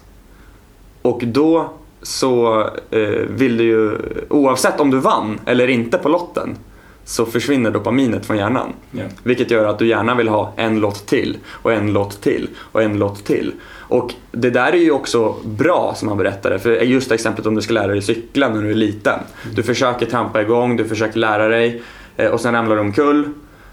Och 1.02 1.22
då 1.26 1.70
så 2.02 2.62
eh, 2.92 3.00
vill 3.30 3.58
du 3.58 3.64
ju, 3.64 3.98
oavsett 4.30 4.80
om 4.80 4.92
du 4.92 5.00
vann 5.00 5.40
eller 5.46 5.68
inte 5.68 5.98
på 5.98 6.10
lotten, 6.10 6.58
så 7.06 7.26
försvinner 7.26 7.72
dopaminet 7.72 8.26
från 8.26 8.38
hjärnan. 8.38 8.74
Ja. 8.92 9.04
Vilket 9.24 9.52
gör 9.52 9.66
att 9.66 9.80
du 9.80 9.88
gärna 9.88 10.16
vill 10.16 10.28
ha 10.28 10.54
en 10.56 10.80
lott 10.80 11.08
till 11.08 11.38
och 11.48 11.74
en 11.74 11.94
lott 11.94 12.22
till 12.22 12.50
och 12.58 12.84
en 12.84 13.00
lott 13.00 13.26
till. 13.26 13.54
Och 13.96 14.14
det 14.32 14.50
där 14.50 14.74
är 14.74 14.78
ju 14.78 14.92
också 14.92 15.36
bra 15.44 15.94
som 15.96 16.08
han 16.08 16.18
berättade. 16.18 16.60
För 16.60 16.72
just 16.72 17.12
exemplet 17.12 17.48
om 17.48 17.56
du 17.56 17.62
ska 17.62 17.74
lära 17.74 17.88
dig 17.88 18.02
cykla 18.02 18.50
när 18.50 18.62
du 18.62 18.70
är 18.70 18.76
liten. 18.76 19.20
Du 19.56 19.64
försöker 19.64 20.06
trampa 20.06 20.42
igång, 20.42 20.78
du 20.78 20.86
försöker 20.86 21.20
lära 21.20 21.48
dig 21.48 21.82
eh, 22.18 22.30
och 22.30 22.42
sen 22.42 22.54
ramlar 22.54 22.76
du 22.76 22.82
omkull. 22.82 23.30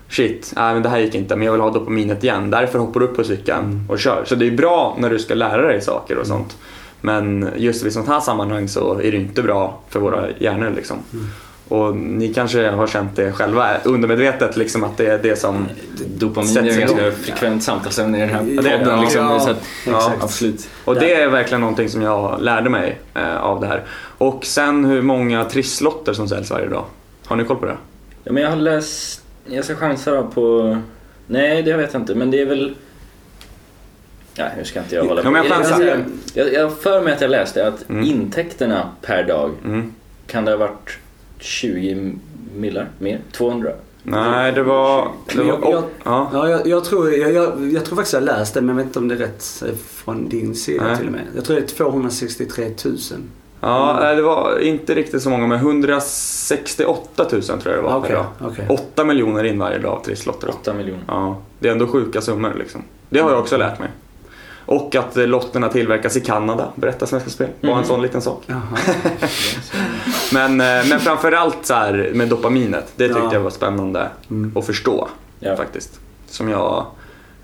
Shit, 0.08 0.52
nej, 0.56 0.74
men 0.74 0.82
det 0.82 0.88
här 0.88 0.98
gick 0.98 1.14
inte 1.14 1.37
men 1.37 1.46
jag 1.46 1.52
vill 1.52 1.61
ha 1.61 1.70
dopaminet 1.70 2.24
igen. 2.24 2.50
Därför 2.50 2.78
hoppar 2.78 3.00
du 3.00 3.06
upp 3.06 3.16
på 3.16 3.24
cykeln 3.24 3.87
och 3.88 3.98
kör. 3.98 4.24
Så 4.24 4.35
det 4.35 4.46
är 4.46 4.50
bra 4.50 4.96
när 5.00 5.11
du 5.11 5.18
ska 5.18 5.35
lära 5.35 5.62
dig 5.62 5.80
saker 5.80 6.18
och 6.18 6.26
sånt. 6.26 6.56
Men 7.00 7.48
just 7.56 7.85
i 7.85 7.90
sånt 7.90 8.08
här 8.08 8.20
sammanhang 8.20 8.68
så 8.68 8.98
är 8.98 9.12
det 9.12 9.16
inte 9.16 9.42
bra 9.42 9.80
för 9.88 10.00
våra 10.00 10.26
hjärnor 10.38 10.72
liksom. 10.76 10.96
Och 11.72 11.96
ni 11.96 12.35
kanske 12.35 12.68
har 12.70 12.87
känt 12.87 13.16
det 13.16 13.32
själva 13.32 13.76
undermedvetet 13.85 14.56
liksom 14.56 14.85
att 14.85 14.96
det 14.96 15.06
är 15.06 15.18
det 15.18 15.37
som 15.37 15.68
Dopamin 16.16 16.56
är 16.56 16.78
ganska 16.80 17.11
frekvent 17.12 17.62
samtalsämne 17.62 18.18
i 18.18 18.20
den 18.20 18.28
här 18.30 18.42
Ja, 18.48 18.62
podden. 18.62 18.96
det. 18.96 19.00
liksom, 19.02 19.20
Ja, 19.24 19.40
så 19.40 19.50
att, 19.50 19.62
exakt. 19.87 20.22
Absolut. 20.22 20.68
Och 20.85 20.94
det 20.94 21.12
är 21.14 21.28
verkligen 21.28 21.61
någonting 21.61 21.88
som 21.88 22.02
jag 22.02 22.42
lärde 22.42 22.70
mig 22.70 22.98
eh, 23.14 23.37
av 23.37 23.61
det 23.61 23.66
här. 23.66 23.82
Och 24.18 24.44
sen 24.44 24.85
hur 24.85 25.02
många 25.02 25.44
trisslotter 25.44 26.12
som 26.12 26.28
säljs 26.28 26.50
varje 26.50 26.68
dag. 26.68 26.85
Har 27.26 27.37
ni 27.37 27.44
koll 27.44 27.56
på 27.56 27.66
det? 27.66 27.76
Ja, 28.24 28.32
men 28.32 28.42
jag 28.42 28.50
har 28.50 28.56
läst, 28.56 29.22
jag 29.46 29.64
ska 29.64 29.74
chansa 29.76 30.22
på, 30.22 30.76
nej 31.26 31.62
det 31.62 31.72
vet 31.76 31.92
jag 31.92 32.02
inte 32.02 32.14
men 32.14 32.30
det 32.30 32.40
är 32.40 32.46
väl 32.46 32.74
Ja, 34.35 34.44
nu 34.58 34.64
ska 34.64 34.80
inte 34.80 34.94
jag 34.94 35.04
hålla 35.04 35.22
Ja, 35.24 35.30
men 35.30 35.44
jag 35.44 36.04
jag, 36.35 36.52
jag, 36.52 36.78
för 36.78 37.00
mig 37.00 37.12
att 37.12 37.20
jag 37.20 37.30
läste 37.30 37.66
att 37.66 37.88
Mm. 37.90 38.04
intäkterna 38.04 38.88
per 39.02 39.24
dag 39.24 39.50
Mm. 39.64 39.92
kan 40.26 40.44
det 40.44 40.50
ha 40.50 40.58
varit 40.58 40.98
20 41.42 42.12
millar 42.57 42.88
mer? 42.98 43.20
200? 43.33 43.70
Nej, 44.02 44.52
det 44.52 44.62
var... 44.62 45.09
Det 45.26 45.38
var 45.38 45.44
Jag- 45.46 45.59
jag- 45.62 45.83
ja. 46.05 46.31
Ja, 46.33 46.48
jag, 46.48 46.66
jag, 46.66 46.85
tror, 46.85 47.12
jag, 47.12 47.33
jag, 47.33 47.72
jag 47.72 47.85
tror 47.85 47.96
faktiskt 47.96 48.14
jag 48.14 48.22
läst 48.22 48.55
det 48.55 48.61
men 48.61 48.68
jag 48.68 48.76
vet 48.76 48.87
inte 48.87 48.98
om 48.98 49.09
det 49.09 49.14
är 49.14 49.18
rätt 49.18 49.62
eh, 49.66 49.74
från 49.74 50.28
din 50.28 50.55
sida 50.55 50.85
Nej. 50.85 50.96
till 50.96 51.07
och 51.07 51.12
med. 51.12 51.20
Jag 51.37 51.44
tror 51.44 51.57
det 51.57 51.62
är 51.62 51.66
263 51.66 52.64
000. 52.85 52.96
ja, 53.61 53.98
nej, 54.00 54.16
det 54.16 54.22
var 54.22 54.59
inte 54.62 54.94
riktigt 54.94 55.22
så 55.22 55.31
många 55.31 55.46
men 55.46 55.59
168 55.59 57.26
000 57.33 57.42
tror 57.42 57.61
jag 57.64 57.74
det 57.74 57.81
var 57.83 57.90
per 57.90 57.98
Okej, 57.98 58.12
dag. 58.16 58.26
okej. 58.50 58.66
8 58.70 59.05
miljoner 59.05 59.44
in 59.44 59.59
varje 59.59 59.78
dag 59.78 59.92
av 59.92 60.05
trisslotter. 60.05 60.46
då. 60.46 60.52
8 60.52 60.74
miljoner. 60.74 61.02
Ja, 61.07 61.37
det 61.59 61.68
är 61.68 61.72
ändå 61.72 61.87
sjuka 61.87 62.20
summor 62.20 62.55
liksom. 62.59 62.83
Det 63.09 63.20
har 63.20 63.31
jag 63.31 63.40
också 63.40 63.57
lärt 63.57 63.78
mig. 63.78 63.88
Och 64.66 64.94
att 64.94 65.16
eh, 65.16 65.27
lotterna 65.27 65.68
tillverkas 65.68 66.16
i 66.16 66.20
Kanada, 66.20 66.72
berättar 66.75 67.07
Svenska 67.07 67.31
Spel. 67.31 67.48
Bara 67.61 67.72
en 67.72 67.79
Mhm. 67.79 67.87
sån 67.87 68.03
liten 68.03 68.22
sak. 68.22 68.42
Men, 70.33 70.61
eh, 70.61 70.87
men 70.88 71.01
framförallt 71.01 71.66
så 71.66 71.75
här 71.75 72.11
med 72.14 72.29
dopaminet, 72.29 72.92
det 72.96 73.07
tyckte 73.09 73.20
Ja. 73.22 73.33
jag 73.33 73.40
var 73.40 73.51
spännande 73.51 74.09
Mm. 74.31 74.57
att 74.57 74.66
förstå 74.66 75.09
Ja. 75.40 75.57
faktiskt. 75.57 76.01
Som 76.27 76.48
jag 76.48 76.87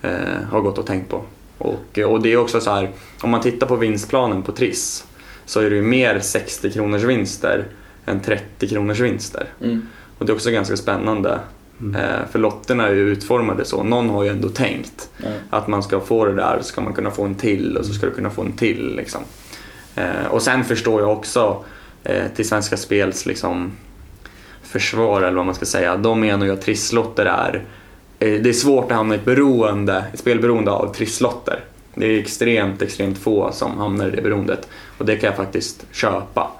eh, 0.03 0.11
har 0.51 0.61
gått 0.61 0.79
och 0.79 0.87
tänkt 0.87 1.11
på. 1.11 1.23
Och, 1.59 1.99
och 2.07 2.23
det 2.23 2.33
är 2.33 2.37
också 2.37 2.61
så 2.61 2.71
här, 2.71 2.91
om 3.23 3.31
man 3.31 3.41
tittar 3.41 3.67
på 3.67 3.77
vinstplanen 3.77 4.43
på 4.43 4.53
Triss 4.53 5.05
så 5.47 5.61
är 5.61 5.71
det 5.71 5.77
ju 5.77 5.83
mer 5.83 6.21
60 6.21 6.71
kronors 6.71 7.03
vinster 7.03 7.65
än 8.07 8.21
30 8.21 8.69
kronors 8.69 9.01
vinster. 9.01 9.47
Mm. 9.65 9.87
Och 10.19 10.27
det 10.27 10.33
är 10.33 10.35
också 10.35 10.51
ganska 10.51 10.77
spännande. 10.77 11.39
Mm. 11.81 11.97
Eh, 11.97 12.27
för 12.31 12.39
lotterna 12.39 12.87
är 12.89 12.95
ju 12.95 13.09
utformade 13.09 13.65
så, 13.65 13.83
någon 13.83 14.11
har 14.11 14.25
ju 14.25 14.31
ändå 14.31 14.49
tänkt 14.49 15.11
Ja. 15.17 15.29
att 15.51 15.69
man 15.69 15.83
ska 15.83 16.01
få 16.01 16.25
det 16.25 16.35
där 16.35 16.59
så 16.61 16.65
ska 16.65 16.81
man 16.81 16.93
kunna 16.93 17.11
få 17.11 17.25
en 17.25 17.35
till 17.35 17.77
och 17.77 17.87
så 17.87 17.93
ska 17.93 18.07
du 18.07 18.13
kunna 18.13 18.31
få 18.31 18.43
en 18.43 18.53
till. 18.53 18.97
Liksom. 18.97 19.21
Eh, 19.95 20.27
och 20.31 20.43
sen 20.43 20.65
förstår 20.65 21.01
jag 21.01 21.13
också 21.13 21.65
eh, 22.05 22.25
till 22.37 22.49
Svenska 22.49 22.77
Spels 22.77 23.27
liksom, 23.27 23.73
försvar 24.63 25.23
eller 25.23 25.37
vad 25.37 25.47
man 25.47 25.55
ska 25.55 25.67
säga. 25.67 25.97
De 25.97 26.21
menar 26.21 26.47
ju 26.47 26.53
att 26.53 26.63
trisslotter 26.63 27.25
är 27.27 27.65
det 28.19 28.49
är 28.49 28.53
svårt 28.53 28.91
att 28.91 28.97
hamna 28.97 29.15
i 29.15 29.19
ett 29.19 29.25
beroende, 29.25 30.05
ett 30.13 30.19
spelberoende 30.19 30.71
av 30.71 30.95
trisslotter. 30.95 31.65
Det 31.95 32.07
är 32.07 32.19
extremt, 32.19 32.83
extremt 32.83 33.19
få 33.19 33.53
som 33.53 33.79
hamnar 33.79 34.09
i 34.09 34.11
det 34.11 34.23
beroendet 34.23 34.69
och 34.99 35.07
det 35.07 35.17
kan 35.17 35.27
jag 35.27 35.37
faktiskt 35.37 35.87
köpa. 35.93 36.51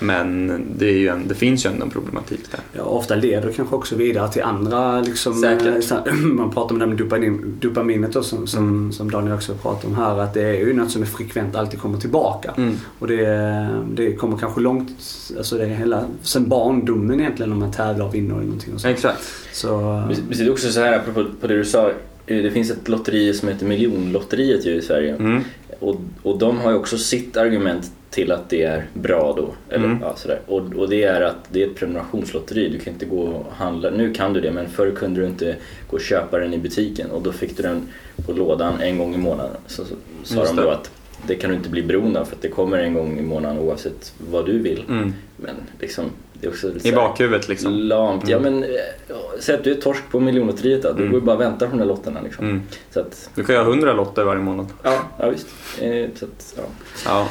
Men 0.00 0.60
det, 0.78 0.86
är 0.86 0.98
ju 0.98 1.08
en, 1.08 1.28
det 1.28 1.34
finns 1.34 1.66
ju 1.66 1.70
ändå 1.70 1.84
en 1.84 1.90
problematik 1.90 2.40
där. 2.50 2.60
Ja, 2.72 2.82
ofta 2.82 3.14
leder 3.14 3.52
kanske 3.52 3.74
också 3.74 3.96
vidare 3.96 4.32
till 4.32 4.42
andra 4.42 5.00
liksom, 5.00 5.44
eh, 5.44 6.14
Man 6.14 6.50
pratar 6.50 6.72
om 6.72 6.78
det 6.78 6.84
här 6.84 6.88
med 6.88 6.98
dopamin, 6.98 7.56
dopaminet 7.60 8.12
då, 8.12 8.22
som, 8.22 8.46
som, 8.46 8.68
Mm. 8.68 8.92
som 8.92 9.10
Daniel 9.10 9.34
också 9.34 9.54
pratar 9.54 9.88
om 9.88 9.94
här. 9.94 10.18
Att 10.18 10.34
det 10.34 10.42
är 10.42 10.52
ju 10.66 10.72
något 10.72 10.90
som 10.90 11.02
är 11.02 11.06
frekvent 11.06 11.56
alltid 11.56 11.80
kommer 11.80 11.98
tillbaka. 11.98 12.54
Mm. 12.56 12.74
Och 12.98 13.06
det, 13.06 13.68
det 13.94 14.12
kommer 14.12 14.36
kanske 14.38 14.60
långt, 14.60 14.88
alltså 15.36 15.56
det 15.58 15.64
är 15.64 15.68
hela, 15.68 16.04
sen 16.22 16.48
barndomen 16.48 17.20
egentligen 17.20 17.52
om 17.52 17.58
man 17.58 17.72
tävlar 17.72 18.06
och 18.06 18.14
vinner 18.14 18.34
eller 18.34 18.44
någonting. 18.44 18.74
Och 18.74 18.80
så. 18.80 18.88
Exakt. 18.88 19.22
så 19.52 19.78
Men 20.08 20.38
Det 20.38 20.50
också 20.50 20.68
så 20.70 20.80
här 20.80 20.96
apropå 20.98 21.24
på 21.40 21.46
det 21.46 21.56
du 21.56 21.64
sa. 21.64 21.88
eh, 22.26 22.42
Det 22.42 22.50
finns 22.50 22.70
ett 22.70 22.88
lotteri 22.88 23.34
som 23.34 23.48
heter 23.48 23.66
Miljonlotteriet 23.66 24.66
ju 24.66 24.74
i 24.74 24.82
Sverige. 24.82 25.14
Mm. 25.14 25.42
Och, 25.80 25.96
och 26.22 26.38
de 26.38 26.58
har 26.58 26.70
ju 26.70 26.76
också 26.76 26.98
sitt 26.98 27.36
argument 27.36 27.92
till 28.10 28.32
att 28.32 28.50
det 28.50 28.62
är 28.62 28.86
bra 28.94 29.34
då. 29.36 29.54
Eller, 29.74 29.84
Mm. 29.86 29.98
ja, 30.02 30.16
sådär. 30.16 30.40
Och, 30.46 30.60
och 30.76 30.88
det 30.88 31.02
är 31.04 31.20
att 31.20 31.36
det 31.52 31.62
är 31.62 31.66
ett 31.66 31.76
prenumerationslotteri. 31.76 32.68
Du 32.68 32.78
kan 32.78 32.92
inte 32.92 33.06
gå 33.06 33.20
och 33.20 33.52
handla. 33.52 33.90
Nu 33.90 34.14
kan 34.14 34.32
du 34.32 34.40
det 34.40 34.50
men 34.52 34.68
förr 34.68 34.90
kunde 34.90 35.20
du 35.20 35.26
inte 35.26 35.56
gå 35.90 35.96
och 35.96 36.00
köpa 36.02 36.38
den 36.38 36.54
i 36.54 36.58
butiken. 36.58 37.10
Och 37.10 37.22
då 37.22 37.32
fick 37.32 37.56
du 37.56 37.62
den 37.62 37.88
på 38.26 38.32
lådan 38.32 38.80
en 38.80 38.98
gång 38.98 39.14
i 39.14 39.18
månaden. 39.18 39.56
Så, 39.66 39.84
så 39.84 39.94
sa 40.24 40.40
Just 40.40 40.56
de 40.56 40.62
då 40.62 40.68
det. 40.68 40.74
att 40.76 40.90
det 41.26 41.34
kan 41.34 41.50
du 41.50 41.56
inte 41.56 41.68
bli 41.68 41.82
beroende 41.82 42.20
av 42.20 42.24
för 42.24 42.36
att 42.36 42.42
det 42.42 42.48
kommer 42.48 42.78
en 42.78 42.94
gång 42.94 43.18
i 43.18 43.22
månaden 43.22 43.58
oavsett 43.58 44.12
vad 44.30 44.46
du 44.46 44.58
vill. 44.58 44.84
Mm. 44.88 45.14
Men 45.36 45.54
liksom, 45.80 46.04
det 46.32 46.46
är 46.46 46.50
också 46.50 46.70
I 46.82 46.92
bakhuvudet 46.92 47.48
liksom. 47.48 47.72
Lamt. 47.74 48.28
Ja 48.28 48.36
Mm. 48.38 48.52
men 48.54 48.62
eh, 48.70 48.70
ja, 49.08 49.16
säg 49.40 49.54
att 49.54 49.64
du 49.64 49.70
är 49.70 49.80
torsk 49.80 50.02
på 50.10 50.20
miljonlotteriet 50.20 50.82
då. 50.82 50.92
Du 50.92 50.98
Mm. 50.98 51.10
går 51.12 51.20
ju 51.20 51.26
bara 51.26 51.36
och 51.36 51.42
väntar 51.42 51.66
på 51.66 51.70
de 51.72 51.78
där 51.78 51.86
lotterna 51.86 52.20
liksom. 52.24 52.44
Mm. 52.44 52.62
Så 52.90 53.00
att, 53.00 53.30
Du 53.34 53.44
kan 53.44 53.54
ju 53.54 53.60
ha 53.62 53.68
100 53.70 53.92
lotter 53.92 54.24
varje 54.24 54.40
månad. 54.42 54.66
ja, 54.82 54.98
ja 55.18 55.28
visst. 55.30 55.46
Eh, 55.80 56.06
så 56.14 56.24
att, 56.24 56.54
ja. 56.56 56.62
Ja. 57.06 57.28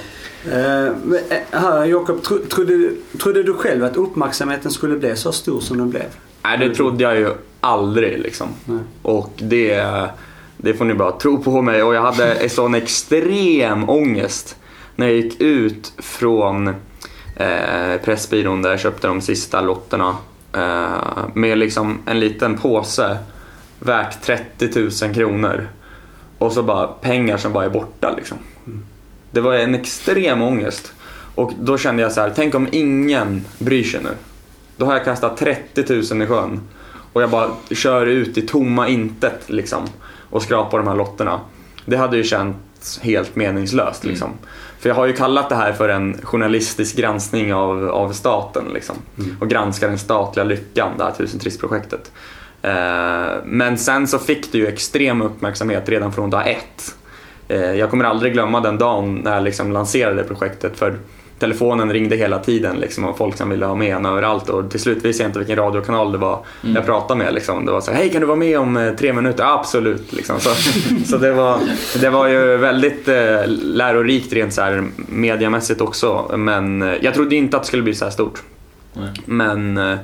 Eh, 0.52 0.88
eh, 1.84 1.90
Jakob, 1.90 2.24
tro, 2.24 2.38
trodde, 2.38 2.90
trodde 3.22 3.44
du 3.44 3.54
själv 3.54 3.84
att 3.84 3.98
uppmärksamheten 3.98 4.72
skulle 4.72 4.96
bli 4.96 5.16
så 5.16 5.32
stor 5.32 5.60
som 5.60 5.78
den 5.78 5.90
blev? 5.90 6.04
Nej, 6.44 6.58
det 6.58 6.76
trodde 6.76 7.04
jag 7.04 7.18
ju 7.20 7.30
aldrig 7.62 8.20
liksom. 8.20 8.48
Nej. 8.66 8.80
Och 9.02 9.32
det, 9.38 9.84
det 10.58 10.74
får 10.74 10.86
ni 10.86 10.94
bara 10.94 11.12
tro 11.12 11.44
på 11.44 11.62
mig. 11.62 11.84
Och 11.84 11.96
jag 11.96 12.02
hade 12.02 12.34
en 12.34 12.50
sån 12.50 12.76
extrem 12.76 13.90
ångest 13.90 14.56
när 14.96 15.08
jag 15.08 15.16
gick 15.16 15.42
ut 15.42 15.94
från 15.98 16.68
eh, 17.36 17.98
Pressbyrån 18.04 18.62
där 18.62 18.70
jag 18.70 18.80
köpte 18.80 19.08
de 19.08 19.22
sista 19.22 19.62
lotterna. 19.62 20.16
Eh, 20.54 21.28
med 21.34 21.58
liksom 21.58 22.00
en 22.06 22.20
liten 22.20 22.58
påse 22.58 23.18
värt 23.80 24.22
30 24.22 25.06
000 25.06 25.14
kronor. 25.14 25.68
Och 26.38 26.52
så 26.52 26.64
bara 26.64 26.88
pengar 26.88 27.38
som 27.38 27.54
bara 27.54 27.66
är 27.66 27.70
borta 27.70 28.14
liksom. 28.18 28.38
Det 29.32 29.42
var 29.42 29.54
en 29.54 29.76
extrem 29.76 30.42
ångest. 30.42 30.94
Och 31.36 31.54
då 31.60 31.78
kände 31.78 32.02
jag 32.02 32.12
så 32.12 32.22
här, 32.22 32.34
tänk 32.36 32.56
om 32.56 32.68
ingen 32.72 33.46
bryr 33.60 33.84
sig 33.84 34.04
nu. 34.04 34.10
Då 34.78 34.86
har 34.86 34.94
jag 34.94 35.06
kastat 35.06 35.38
30 35.38 36.14
000 36.14 36.22
i 36.22 36.28
sjön. 36.28 36.60
Och 37.14 37.22
jag 37.22 37.30
bara 37.30 37.50
kör 37.72 38.06
ut 38.06 38.38
i 38.38 38.42
tomma 38.42 38.88
intet 38.88 39.44
liksom. 39.48 39.84
Och 40.30 40.42
skrapar 40.42 40.78
de 40.78 40.88
här 40.88 40.96
lotterna. 40.96 41.40
Det 41.86 41.98
hade 41.98 42.18
ju 42.18 42.24
känts 42.24 43.00
helt 43.02 43.36
meningslöst 43.36 44.04
Mm. 44.04 44.12
liksom. 44.12 44.30
För 44.80 44.90
jag 44.90 44.96
har 44.96 45.06
ju 45.06 45.14
kallat 45.14 45.50
det 45.50 45.56
här 45.56 45.74
för 45.74 45.90
en 45.90 46.18
journalistisk 46.24 46.96
granskning 46.98 47.54
av, 47.54 47.90
av 47.90 48.12
staten 48.14 48.64
liksom. 48.74 48.96
Mm. 49.20 49.38
Och 49.40 49.50
granska 49.50 49.88
den 49.88 49.98
statliga 50.00 50.44
lyckan, 50.44 50.92
det 50.98 51.04
här 51.04 51.12
tusen 51.12 51.40
trissprojektet. 51.40 52.12
Eh, 52.62 53.26
men 53.46 53.78
sen 53.78 54.08
så 54.08 54.20
fick 54.20 54.52
det 54.52 54.58
ju 54.58 54.68
extrem 54.68 55.22
uppmärksamhet 55.22 55.90
redan 55.90 56.14
från 56.14 56.30
dag 56.30 56.50
ett. 56.50 56.96
eh, 57.48 57.74
jag 57.74 57.90
kommer 57.90 58.06
aldrig 58.06 58.34
glömma 58.34 58.60
den 58.60 58.78
dagen 58.78 59.16
när 59.16 59.34
jag 59.34 59.44
liksom 59.44 59.72
lanserade 59.72 60.24
projektet 60.24 60.78
för 60.80 60.98
telefonen 61.40 61.94
ringde 61.94 62.16
hela 62.16 62.40
tiden 62.40 62.76
liksom, 62.80 63.06
och 63.06 63.18
folk 63.18 63.38
som 63.38 63.50
ville 63.50 63.66
ha 63.66 63.76
med 63.76 63.96
en 63.96 64.06
överallt 64.06 64.50
och 64.50 64.72
till 64.72 64.80
slut 64.80 65.06
visste 65.06 65.24
jag 65.24 65.30
inte 65.30 65.40
vilken 65.40 65.56
radiokanal 65.58 66.12
det 66.12 66.18
var 66.18 66.40
Mm. 66.64 66.76
jag 66.76 66.86
pratade 66.86 67.18
med. 67.24 67.34
Liksom. 67.34 67.66
Det 67.66 67.72
var 67.72 67.82
så 67.82 67.92
hej 67.92 68.10
kan 68.10 68.22
du 68.22 68.28
vara 68.28 68.38
med 68.38 68.60
om 68.60 68.78
eh, 68.78 68.94
tre 68.94 69.14
minuter? 69.14 69.44
Absolut. 69.60 70.14
Liksom. 70.14 70.40
Så, 70.40 70.50
så 71.06 71.18
det, 71.18 71.32
var, 71.34 71.60
det 72.02 72.10
var 72.10 72.28
ju 72.28 72.58
väldigt 72.58 73.08
eh, 73.08 73.42
lärorikt 73.48 74.34
rent 74.34 74.54
så 74.54 74.62
här, 74.62 74.84
mediamässigt 75.10 75.82
också 75.82 76.32
men 76.38 76.82
eh, 76.82 76.94
jag 77.02 77.14
trodde 77.14 77.36
inte 77.36 77.58
att 77.58 77.64
det 77.64 77.68
skulle 77.68 77.84
bli 77.84 77.94
så 77.96 78.06
här 78.06 78.12
stort. 78.12 78.44
Nej. 78.94 79.10
Men, 79.26 79.78
eh, 79.78 79.98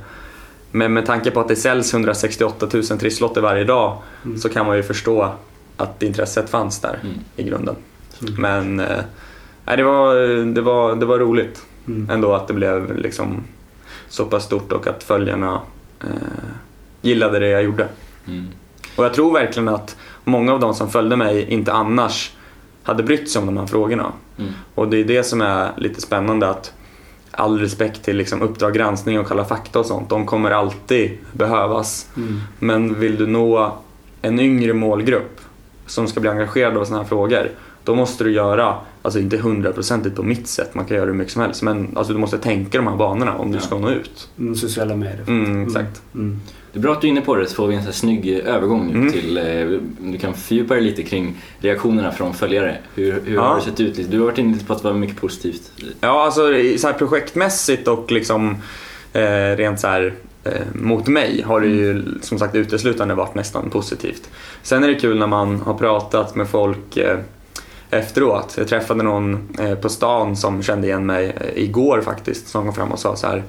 men 0.71 0.93
med 0.93 1.05
tanke 1.05 1.31
på 1.31 1.39
att 1.39 1.47
det 1.47 1.55
säljs 1.55 1.93
168 1.93 2.67
000 2.73 2.83
trisslotter 2.83 3.41
varje 3.41 3.63
dag 3.63 3.97
Mm. 4.25 4.37
så 4.37 4.49
kan 4.49 4.65
man 4.65 4.77
ju 4.77 4.83
förstå 4.83 5.29
att 5.77 6.03
intresset 6.03 6.49
fanns 6.49 6.79
där 6.79 6.99
Mm. 7.03 7.15
i 7.35 7.43
grunden. 7.43 7.75
Mm. 8.21 8.33
Men 8.41 8.79
eh, 8.79 8.99
nej, 9.65 9.77
det, 9.77 9.83
var, 9.83 10.15
det, 10.53 10.61
var, 10.61 10.95
det 10.95 11.05
var 11.05 11.19
roligt 11.19 11.65
Mm. 11.87 12.09
ändå 12.09 12.33
att 12.33 12.47
det 12.47 12.53
blev 12.53 12.97
liksom 12.97 13.43
så 14.09 14.25
pass 14.25 14.43
stort 14.43 14.71
och 14.71 14.87
att 14.87 15.03
följarna 15.03 15.61
eh, 16.01 16.07
gillade 17.01 17.39
det 17.39 17.47
jag 17.47 17.63
gjorde. 17.63 17.87
Mm. 18.27 18.47
Och 18.95 19.05
jag 19.05 19.13
tror 19.13 19.33
verkligen 19.33 19.69
att 19.69 19.97
många 20.23 20.53
av 20.53 20.59
de 20.59 20.73
som 20.73 20.89
följde 20.89 21.15
mig 21.15 21.45
inte 21.49 21.73
annars 21.73 22.31
hade 22.83 23.03
brytt 23.03 23.29
sig 23.29 23.39
om 23.39 23.45
de 23.45 23.57
här 23.57 23.65
frågorna. 23.65 24.11
Mm. 24.37 24.51
Och 24.75 24.87
det 24.87 24.97
är 24.97 25.03
det 25.03 25.23
som 25.23 25.41
är 25.41 25.71
lite 25.77 26.01
spännande 26.01 26.49
att 26.49 26.73
all 27.31 27.59
respekt 27.59 28.03
till 28.03 28.17
liksom 28.17 28.41
Uppdrag 28.41 28.73
granskning 28.73 29.19
och 29.19 29.27
Kalla 29.27 29.45
fakta 29.45 29.79
och 29.79 29.85
sånt, 29.85 30.09
de 30.09 30.25
kommer 30.25 30.51
alltid 30.51 31.17
behövas. 31.31 32.09
Mm. 32.17 32.39
Men 32.59 32.99
vill 32.99 33.17
du 33.17 33.27
nå 33.27 33.77
en 34.21 34.39
yngre 34.39 34.73
målgrupp 34.73 35.41
som 35.85 36.07
ska 36.07 36.19
bli 36.19 36.29
engagerad 36.29 36.77
av 36.77 36.85
sådana 36.85 37.03
här 37.03 37.09
frågor, 37.09 37.51
då 37.83 37.95
måste 37.95 38.23
du 38.23 38.31
göra, 38.31 38.75
alltså 39.01 39.19
inte 39.19 39.37
hundraprocentigt 39.37 40.15
på 40.15 40.23
mitt 40.23 40.47
sätt, 40.47 40.75
man 40.75 40.85
kan 40.85 40.97
göra 40.97 41.05
hur 41.05 41.13
mycket 41.13 41.33
som 41.33 41.41
helst, 41.41 41.61
men 41.61 41.97
alltså 41.97 42.13
du 42.13 42.19
måste 42.19 42.37
tänka 42.37 42.77
de 42.77 42.87
här 42.87 42.95
banorna 42.95 43.37
om 43.37 43.51
du 43.51 43.57
Ja. 43.57 43.61
ska 43.61 43.77
nå 43.79 43.89
ut. 43.89 44.29
Mm, 44.39 44.55
sociala 44.55 44.95
medier. 44.95 45.23
Mm, 45.27 45.63
exakt. 45.67 46.01
Mm. 46.15 46.39
Det 46.73 46.79
är 46.79 46.81
bra 46.81 46.91
att 46.93 47.01
du 47.01 47.07
är 47.07 47.11
inne 47.11 47.21
på 47.21 47.35
det 47.35 47.45
så 47.47 47.55
får 47.55 47.67
vi 47.67 47.75
en 47.75 47.81
så 47.81 47.85
här 47.85 47.93
snygg 47.93 48.29
övergång 48.29 48.87
nu 48.87 48.93
Mm. 48.99 49.11
till, 49.11 49.37
eh, 49.37 49.79
du 50.11 50.17
kan 50.17 50.33
fördjupa 50.33 50.73
dig 50.73 50.83
lite 50.83 51.03
kring 51.03 51.35
reaktionerna 51.59 52.11
från 52.11 52.33
följare. 52.33 52.77
Hur, 52.95 53.21
hur 53.25 53.35
Ja. 53.35 53.41
har 53.41 53.55
det 53.55 53.61
sett 53.61 53.79
ut? 53.79 54.11
Du 54.11 54.19
har 54.19 54.25
varit 54.25 54.37
inne 54.37 54.57
på 54.67 54.73
att 54.73 54.81
det 54.81 54.87
var 54.87 54.95
mycket 54.95 55.21
positivt. 55.21 55.71
Ja, 56.01 56.25
alltså 56.25 56.53
i- 56.53 56.77
så 56.77 56.87
här 56.87 56.93
projektmässigt 56.93 57.87
och 57.87 58.11
liksom 58.11 58.55
eh, 59.13 59.55
rent 59.57 59.79
så 59.79 59.87
här 59.87 60.13
eh, 60.43 60.51
mot 60.73 61.07
mig 61.07 61.41
har 61.41 61.61
det 61.61 61.67
ju 61.67 62.03
som 62.21 62.39
sagt 62.39 62.55
uteslutande 62.55 63.13
varit 63.15 63.35
nästan 63.35 63.69
positivt. 63.69 64.29
Sen 64.61 64.83
är 64.83 64.87
det 64.87 64.95
kul 64.95 65.17
när 65.19 65.27
man 65.27 65.61
har 65.61 65.73
pratat 65.73 66.35
med 66.35 66.47
folk 66.47 66.97
eh, 66.97 67.17
efteråt. 67.93 68.53
Jag 68.57 68.67
träffade 68.67 69.03
någon 69.03 69.47
eh, 69.59 69.75
på 69.75 69.89
stan 69.89 70.35
som 70.35 70.63
kände 70.63 70.87
igen 70.87 71.05
mig 71.05 71.35
eh, 71.41 71.63
igår 71.63 72.01
faktiskt 72.01 72.47
som 72.47 72.65
kom 72.65 72.73
fram 72.73 72.91
och 72.91 72.99
sa 72.99 73.15
så 73.15 73.27
här 73.27 73.43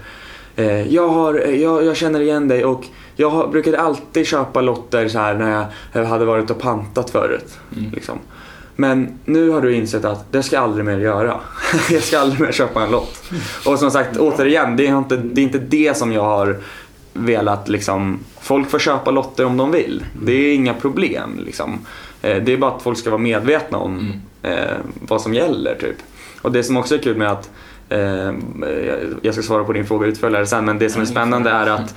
eh, 0.57 0.94
jag, 0.94 1.09
har, 1.09 1.35
jag, 1.35 1.85
jag 1.85 1.96
känner 1.96 2.20
igen 2.20 2.48
dig 2.48 2.64
och 2.64 2.85
jag 3.16 3.30
har, 3.30 3.46
brukade 3.46 3.80
alltid 3.80 4.26
köpa 4.26 4.61
lotter 4.61 5.09
så 5.09 5.18
här 5.18 5.35
när 5.35 5.66
jag 5.92 6.04
hade 6.04 6.24
varit 6.24 6.50
och 6.50 6.59
pantat 6.59 7.11
förut. 7.11 7.59
Mm. 7.76 7.90
Liksom. 7.90 8.18
Men 8.76 9.18
nu 9.24 9.50
har 9.50 9.61
du 9.61 9.74
insett 9.74 10.04
att 10.04 10.33
det 10.33 10.42
ska 10.42 10.57
jag 10.57 10.62
aldrig 10.62 10.85
mer 10.85 10.98
göra. 10.98 11.40
jag 11.90 12.02
ska 12.02 12.18
aldrig 12.18 12.40
mer 12.40 12.52
köpa 12.52 12.83
en 12.83 12.90
lott. 12.90 13.22
Och 13.66 13.78
som 13.78 13.90
sagt, 13.90 14.16
återigen, 14.16 14.76
det 14.76 14.87
är 14.87 14.98
inte 14.98 15.16
det, 15.16 15.40
är 15.40 15.42
inte 15.42 15.59
det 15.59 15.96
som 15.96 16.12
jag 16.12 16.22
har 16.22 16.61
velat 17.12 17.68
liksom. 17.68 18.18
Folk 18.40 18.70
får 18.70 18.78
köpa 18.78 19.11
lotter 19.11 19.44
om 19.44 19.57
de 19.57 19.70
vill. 19.70 20.04
Det 20.22 20.33
är 20.33 20.54
inga 20.54 20.74
problem 20.74 21.40
liksom. 21.44 21.78
Eh, 22.24 22.42
Det 22.42 22.52
är 22.52 22.56
bara 22.56 22.70
att 22.70 22.82
folk 22.82 22.98
ska 22.98 23.10
vara 23.10 23.20
medvetna 23.20 23.78
om 23.78 23.98
Mm. 24.42 24.58
eh, 24.58 24.74
vad 25.08 25.20
som 25.20 25.34
gäller 25.34 25.74
typ. 25.74 25.96
Och 26.42 26.52
det 26.52 26.62
som 26.62 26.76
också 26.76 26.94
är 26.94 26.98
kul 26.98 27.16
med 27.16 27.30
att 27.30 27.50
eh, 27.88 28.32
jag- 29.22 29.32
ska 29.34 29.42
svara 29.42 29.64
på 29.64 29.72
din 29.72 29.87
fråga 29.87 30.06
utförligare 30.06 30.46
sen 30.46 30.64
men 30.64 30.78
det 30.78 30.90
som 30.90 31.02
är 31.02 31.06
spännande 31.06 31.50
är 31.50 31.66
att 31.66 31.94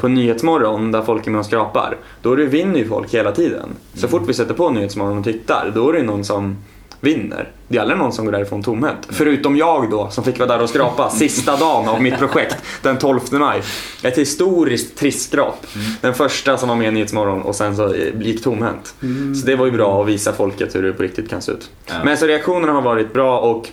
på 0.00 0.08
Nyhetsmorgon 0.08 0.92
där 0.92 1.02
folk 1.02 1.26
är 1.26 1.30
med 1.30 1.38
och 1.38 1.46
skrapar 1.46 1.96
då 2.22 2.34
vinner 2.34 2.78
ju 2.78 2.88
folk 2.88 3.14
hela 3.14 3.32
tiden. 3.32 3.68
Så 3.94 4.08
fort 4.08 4.22
vi 4.26 4.34
sätter 4.34 4.54
på 4.54 4.70
Nyhetsmorgon 4.70 5.18
och 5.18 5.24
tittar 5.24 5.72
då 5.74 5.88
är 5.88 5.92
det 5.92 6.02
någon 6.02 6.24
som 6.24 6.56
vinner. 7.00 7.48
Det 7.68 7.76
är 7.76 7.80
aldrig 7.80 7.98
någon 7.98 8.12
som 8.12 8.24
går 8.24 8.32
därifrån 8.32 8.62
tomhänt. 8.62 9.08
Förutom 9.08 9.56
jag 9.56 9.90
då 9.90 10.10
som 10.10 10.24
fick 10.24 10.38
vara 10.38 10.48
där 10.48 10.62
och 10.62 10.68
skrapa 10.68 11.10
sista 11.18 11.56
dagen 11.56 11.88
av 11.88 12.02
mitt 12.02 12.18
projekt 12.18 12.56
den 12.82 12.98
12 12.98 13.20
maj. 13.30 13.62
Ett 14.02 14.18
historiskt 14.18 14.98
trissskrap. 14.98 15.66
Den 16.00 16.14
första 16.14 16.56
som 16.56 16.68
var 16.68 16.76
med 16.76 16.88
i 16.88 16.90
Nyhetsmorgon 16.90 17.42
och 17.42 17.54
sen 17.54 17.76
så 17.76 17.94
eh, 17.94 18.20
gick 18.20 18.42
tomhänt. 18.42 18.94
Så 19.40 19.46
det 19.46 19.56
var 19.56 19.66
ju 19.66 19.72
bra 19.72 20.02
att 20.02 20.08
visa 20.08 20.32
folket 20.32 20.74
hur 20.74 20.82
det 20.82 20.92
på 20.92 21.02
riktigt 21.02 21.30
kan 21.30 21.42
se 21.42 21.52
ut. 21.52 21.70
Ja. 21.86 21.94
Men 22.04 22.16
så 22.16 22.26
reaktionerna 22.26 22.72
har 22.72 22.82
varit 22.82 23.12
bra 23.12 23.38
och 23.38 23.68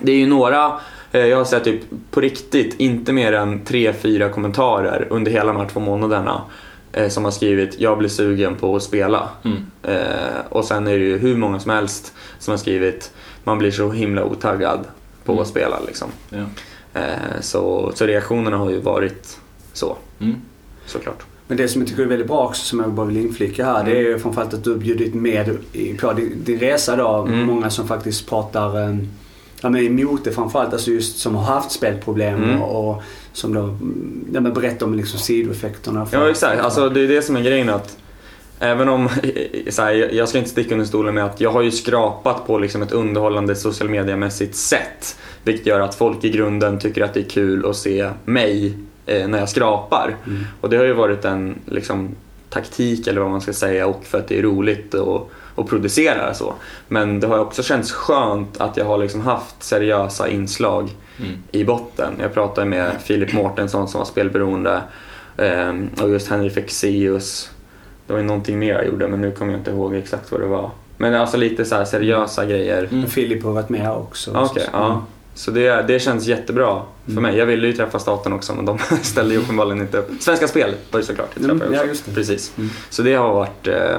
det 0.00 0.12
är 0.12 0.16
ju 0.16 0.26
några, 0.26 0.72
eh, 1.12 1.26
jag 1.26 1.36
har 1.36 1.44
sett 1.44 1.64
typ 1.64 1.80
på 2.10 2.20
riktigt 2.20 2.80
inte 2.80 3.12
mer 3.12 3.32
än 3.32 3.64
tre 3.64 3.92
fyra 3.92 4.28
kommentarer 4.28 5.06
under 5.10 5.30
hela 5.30 5.52
de 5.52 5.56
här 5.60 5.68
två 5.68 5.80
månaderna 5.80 6.42
som 7.08 7.24
har 7.24 7.30
skrivit 7.30 7.80
“Jag 7.80 7.98
blir 7.98 8.08
sugen 8.08 8.54
på 8.56 8.76
att 8.76 8.82
spela”. 8.82 9.28
Mm. 9.44 9.56
Eh, 9.82 10.40
och 10.48 10.64
sen 10.64 10.86
är 10.86 10.98
det 10.98 11.04
ju 11.04 11.18
hur 11.18 11.36
många 11.36 11.60
som 11.60 11.70
helst 11.70 12.12
som 12.38 12.52
har 12.52 12.58
skrivit 12.58 13.10
“Man 13.44 13.58
blir 13.58 13.70
så 13.70 13.90
himla 13.90 14.24
otaggad 14.24 14.80
på 15.24 15.32
Mm. 15.32 15.42
att 15.42 15.48
spela” 15.48 15.76
liksom. 15.86 16.08
Ja. 16.30 16.44
Eh, 17.00 17.40
så, 17.40 17.92
så 17.94 18.06
reaktionerna 18.06 18.56
har 18.56 18.70
ju 18.70 18.80
varit 18.80 19.38
så, 19.72 19.96
Mm. 20.20 20.34
såklart. 20.86 21.22
Men 21.46 21.56
det 21.56 21.68
som 21.68 21.80
jag 21.80 21.88
tycker 21.88 22.02
är 22.02 22.06
väldigt 22.06 22.28
bra 22.28 22.46
också, 22.46 22.64
som 22.64 22.80
jag 22.80 22.90
bara 22.92 23.06
vill 23.06 23.16
inflika 23.16 23.64
här, 23.64 23.84
det 23.84 23.90
är 23.90 24.00
ju 24.00 24.18
framförallt 24.18 24.54
att 24.54 24.64
du 24.64 24.70
har 24.70 24.78
bjudit 24.78 25.14
med 25.14 25.56
i- 25.72 25.94
på 25.94 26.12
din, 26.12 26.44
din 26.44 26.58
resa 26.58 26.96
då, 26.96 27.26
Mm. 27.28 27.46
många 27.46 27.70
som 27.70 27.88
faktiskt 27.88 28.28
pratar 28.28 28.80
eh, 28.88 28.96
ja, 29.64 29.70
men 29.70 29.86
emot 29.86 30.24
det 30.24 30.32
framförallt, 30.32 30.72
alltså 30.72 30.90
just 30.90 31.18
som 31.18 31.34
har 31.34 31.54
haft 31.54 31.70
spelproblem 31.70 32.42
Mm. 32.44 32.62
och, 32.62 32.90
och 32.96 33.02
som 33.32 33.54
då 33.54 33.76
ja, 34.32 34.40
men 34.40 34.52
berättar 34.54 34.86
om 34.86 34.94
liksom 34.94 35.18
sidoeffekterna. 35.18 36.06
för- 36.06 36.16
Ja 36.18 36.30
exakt, 36.30 36.60
alltså 36.60 36.88
det 36.88 37.00
är 37.00 37.08
det 37.08 37.22
som 37.22 37.36
är 37.36 37.40
grejen 37.42 37.68
att 37.68 37.96
Även 38.58 38.88
om, 38.88 39.08
så 39.70 39.82
här, 39.82 40.14
jag- 40.14 40.28
ska 40.28 40.38
inte 40.38 40.50
sticka 40.50 40.74
under 40.74 40.86
stolen 40.86 41.14
med 41.14 41.24
att 41.24 41.40
jag 41.40 41.50
har 41.50 41.62
ju 41.62 41.70
skrapat 41.70 42.46
på 42.46 42.58
liksom 42.58 42.82
ett 42.82 42.92
underhållande 42.92 43.54
social 43.56 43.88
media-mässigt 43.90 44.56
sätt. 44.56 45.16
Vilket 45.42 45.66
gör 45.66 45.80
att 45.80 45.94
folk 45.94 46.24
i 46.24 46.30
grunden 46.30 46.78
tycker 46.78 47.02
att 47.04 47.14
det 47.14 47.20
är 47.20 47.28
kul 47.28 47.66
att 47.66 47.76
se 47.76 48.10
mig 48.24 48.74
eh, 49.06 49.28
när 49.28 49.38
jag 49.38 49.48
skrapar. 49.48 50.16
Mm. 50.26 50.44
Och 50.60 50.70
det 50.70 50.76
har 50.76 50.84
ju 50.84 50.92
varit 50.92 51.24
en 51.24 51.58
liksom, 51.66 52.08
taktik 52.50 53.06
eller 53.06 53.20
vad 53.20 53.30
man 53.30 53.40
ska 53.40 53.52
säga 53.52 53.86
och 53.86 54.04
för 54.04 54.18
att 54.18 54.28
det 54.28 54.38
är 54.38 54.42
roligt 54.42 54.94
att, 54.94 55.28
att 55.56 55.66
producera 55.68 56.34
så. 56.34 56.54
Men 56.88 57.20
det 57.20 57.26
har 57.26 57.38
också 57.38 57.62
känts 57.62 57.92
skönt 57.92 58.60
att 58.60 58.76
jag 58.76 58.84
har 58.84 58.98
liksom 58.98 59.20
haft 59.20 59.62
seriösa 59.62 60.28
inslag 60.28 60.90
Mm. 61.18 61.30
i 61.52 61.64
botten. 61.64 62.12
Jag 62.20 62.34
pratade 62.34 62.66
med 62.66 62.92
Filip 63.04 63.32
Mårtensson 63.32 63.88
som 63.88 63.98
var 63.98 64.04
spelberoende 64.04 64.82
eh, 65.36 65.72
och 66.02 66.10
just 66.10 66.28
Henry 66.28 66.50
Fexeus. 66.50 67.50
Det 68.06 68.12
var 68.12 68.20
ju 68.20 68.26
någonting 68.26 68.58
mer 68.58 68.74
jag 68.74 68.86
gjorde 68.86 69.08
men 69.08 69.20
nu 69.20 69.30
kommer 69.32 69.52
jag 69.52 69.60
inte 69.60 69.70
ihåg 69.70 69.94
exakt 69.94 70.32
vad 70.32 70.40
det 70.40 70.46
var. 70.46 70.70
Men 70.96 71.14
alltså 71.14 71.36
lite 71.36 71.64
så 71.64 71.74
här 71.74 71.84
seriösa 71.84 72.44
grejer. 72.44 72.88
Mm. 72.92 73.06
Filip 73.06 73.44
har 73.44 73.52
varit 73.52 73.68
med 73.68 73.80
här 73.80 73.96
också. 73.96 74.30
Ja, 74.34 74.44
Okej, 74.50 74.68
ja. 74.72 75.02
Så 75.34 75.50
det, 75.50 75.82
det 75.88 75.98
känns 76.00 76.26
jättebra 76.26 76.82
för 77.04 77.10
Mm. 77.12 77.22
mig. 77.22 77.36
Jag 77.36 77.46
ville 77.46 77.66
ju 77.66 77.72
träffa 77.72 77.98
staten 77.98 78.32
också 78.32 78.54
men 78.54 78.64
de 78.64 78.78
ställde 79.02 79.34
ju 79.34 79.40
uppenbarligen 79.40 79.80
inte 79.80 79.98
upp. 79.98 80.10
Svenska 80.20 80.48
Spel 80.48 80.74
var 80.90 81.00
det 81.00 81.06
såklart. 81.06 81.30
Jag 81.34 81.44
Mm, 81.44 81.58
träffade 81.58 81.76
ja, 81.78 81.84
just 81.84 82.04
det. 82.06 82.14
Precis. 82.14 82.52
Mm. 82.58 82.70
Så 82.90 83.02
det 83.02 83.14
har 83.14 83.34
varit, 83.34 83.66
eh, 83.66 83.98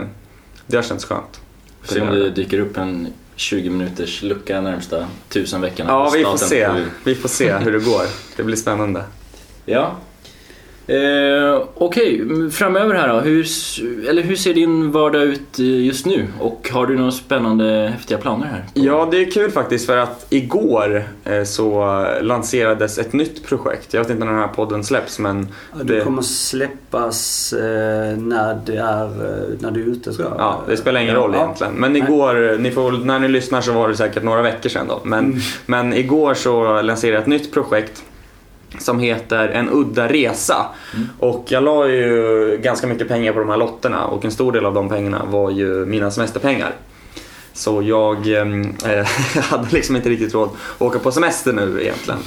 det 0.67 0.75
har 0.75 0.83
känts 0.83 1.05
skönt. 1.05 1.41
Se 1.85 2.01
om 2.01 2.07
det 2.07 2.29
dyker 2.29 2.59
upp 2.59 2.77
en 2.77 3.07
20 3.35 3.69
minuters 3.69 4.23
lucka 4.23 4.61
närmsta 4.61 5.07
tusen 5.29 5.61
veckorna. 5.61 5.89
Ja, 5.89 6.09
vi 6.13 6.23
får 6.23 6.37
se. 6.37 6.69
Vi 7.03 7.15
får 7.15 7.29
se 7.29 7.57
hur 7.57 7.71
det 7.71 7.79
går. 7.79 8.05
Det 8.35 8.43
blir 8.43 8.57
spännande. 8.57 9.03
Ja. 9.65 9.95
Eh, 10.87 11.61
Okej, 11.75 12.19
m- 12.21 12.51
framöver 12.51 12.95
här 12.95 13.07
då. 13.13 13.19
Hur, 13.19 13.45
eller 14.09 14.21
hur 14.21 14.35
ser 14.35 14.53
din 14.53 14.91
vardag 14.91 15.23
ut 15.23 15.59
eh, 15.59 15.65
just 15.85 16.05
nu? 16.05 16.27
Och 16.39 16.69
har 16.73 16.85
du 16.87 16.97
några 16.97 17.11
spännande, 17.11 17.91
häftiga 17.93 18.17
planer 18.17 18.45
här? 18.45 18.63
Ja, 18.73 19.07
det 19.11 19.21
är 19.21 19.31
kul 19.31 19.51
faktiskt 19.51 19.85
för 19.85 19.97
att 19.97 20.25
igår 20.29 21.03
eh, 21.23 21.43
så 21.43 22.05
lanserades 22.21 22.97
ett 22.97 23.13
nytt 23.13 23.45
projekt. 23.47 23.93
Jag 23.93 24.01
vet 24.01 24.09
inte 24.09 24.25
när 24.25 24.31
den 24.31 24.41
här 24.41 24.47
podden 24.47 24.83
släpps 24.83 25.19
men 25.19 25.47
Ja, 25.77 25.83
det 25.83 25.93
det, 25.95 26.01
kommer 26.03 26.21
släppas 26.21 27.53
eh, 27.53 28.17
när, 28.17 28.59
det 28.65 28.75
är, 28.77 29.09
när 29.59 29.71
du 29.71 29.81
är 29.81 29.87
ute 29.87 30.13
tror 30.13 30.27
jag. 30.29 30.35
ja, 30.39 30.61
det 30.67 30.77
spelar 30.77 31.01
ingen 31.01 31.15
roll 31.15 31.31
Ja. 31.33 31.43
egentligen. 31.43 31.73
Men 31.73 31.95
igår, 31.95 32.57
ni 32.57 32.71
får, 32.71 32.91
när 32.91 33.19
ni 33.19 33.27
lyssnar 33.27 33.61
så 33.61 33.71
var 33.71 33.89
det 33.89 33.95
säkert 33.95 34.23
några 34.23 34.41
veckor 34.41 34.69
sedan 34.69 34.85
då. 34.87 34.99
Men, 35.03 35.25
Mm. 35.25 35.37
men 35.65 35.93
igår 35.93 36.33
så 36.33 36.81
lanserade 36.81 37.15
jag 37.15 37.21
ett 37.21 37.27
nytt 37.27 37.53
projekt 37.53 38.03
som 38.79 38.99
heter 38.99 39.47
En 39.49 39.69
udda 39.69 40.07
resa. 40.07 40.65
Mm. 40.95 41.07
Och 41.19 41.45
jag 41.49 41.63
la 41.63 41.87
ju 41.87 42.59
ganska 42.63 42.87
mycket 42.87 43.07
pengar 43.07 43.33
på 43.33 43.39
de 43.39 43.49
här 43.49 43.57
lotterna 43.57 44.05
och 44.05 44.25
en 44.25 44.31
stor 44.31 44.51
del 44.51 44.65
av 44.65 44.73
de 44.73 44.89
pengarna 44.89 45.25
var 45.25 45.51
ju 45.51 45.85
mina 45.85 46.11
semesterpengar. 46.11 46.71
Så 47.53 47.81
jag 47.81 48.17
eh, 48.33 49.07
hade 49.41 49.67
liksom 49.71 49.95
inte 49.95 50.09
riktigt 50.09 50.33
råd 50.33 50.49
att 50.75 50.81
åka 50.81 50.99
på 50.99 51.11
semester 51.11 51.53
nu 51.53 51.81
egentligen. 51.81 52.19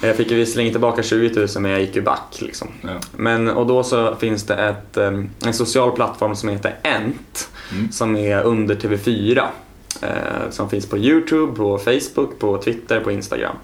Jag 0.00 0.16
fick 0.16 0.30
ju 0.30 0.36
visserligen 0.36 0.72
tillbaka 0.72 1.02
20 1.02 1.40
000 1.40 1.48
men 1.60 1.70
jag 1.70 1.80
gick 1.80 1.96
ju 1.96 2.02
back 2.02 2.36
liksom. 2.38 2.68
Ja. 2.82 2.88
Men, 3.16 3.48
och 3.48 3.66
då 3.66 3.82
så 3.82 4.14
finns 4.14 4.42
det 4.44 4.54
ett, 4.54 4.96
eh, 4.96 5.12
en 5.46 5.52
social 5.54 5.92
plattform 5.92 6.36
som 6.36 6.48
heter 6.48 6.74
Ent 6.82 7.48
Mm. 7.72 7.92
som 7.92 8.16
är 8.16 8.42
under 8.42 8.74
TV4. 8.74 9.42
eh, 10.02 10.50
som 10.50 10.70
finns 10.70 10.86
på 10.86 10.98
Youtube, 10.98 11.56
på 11.56 11.78
Facebook, 11.78 12.38
på 12.38 12.58
Twitter, 12.58 13.00
på 13.00 13.10
Instagram. 13.12 13.56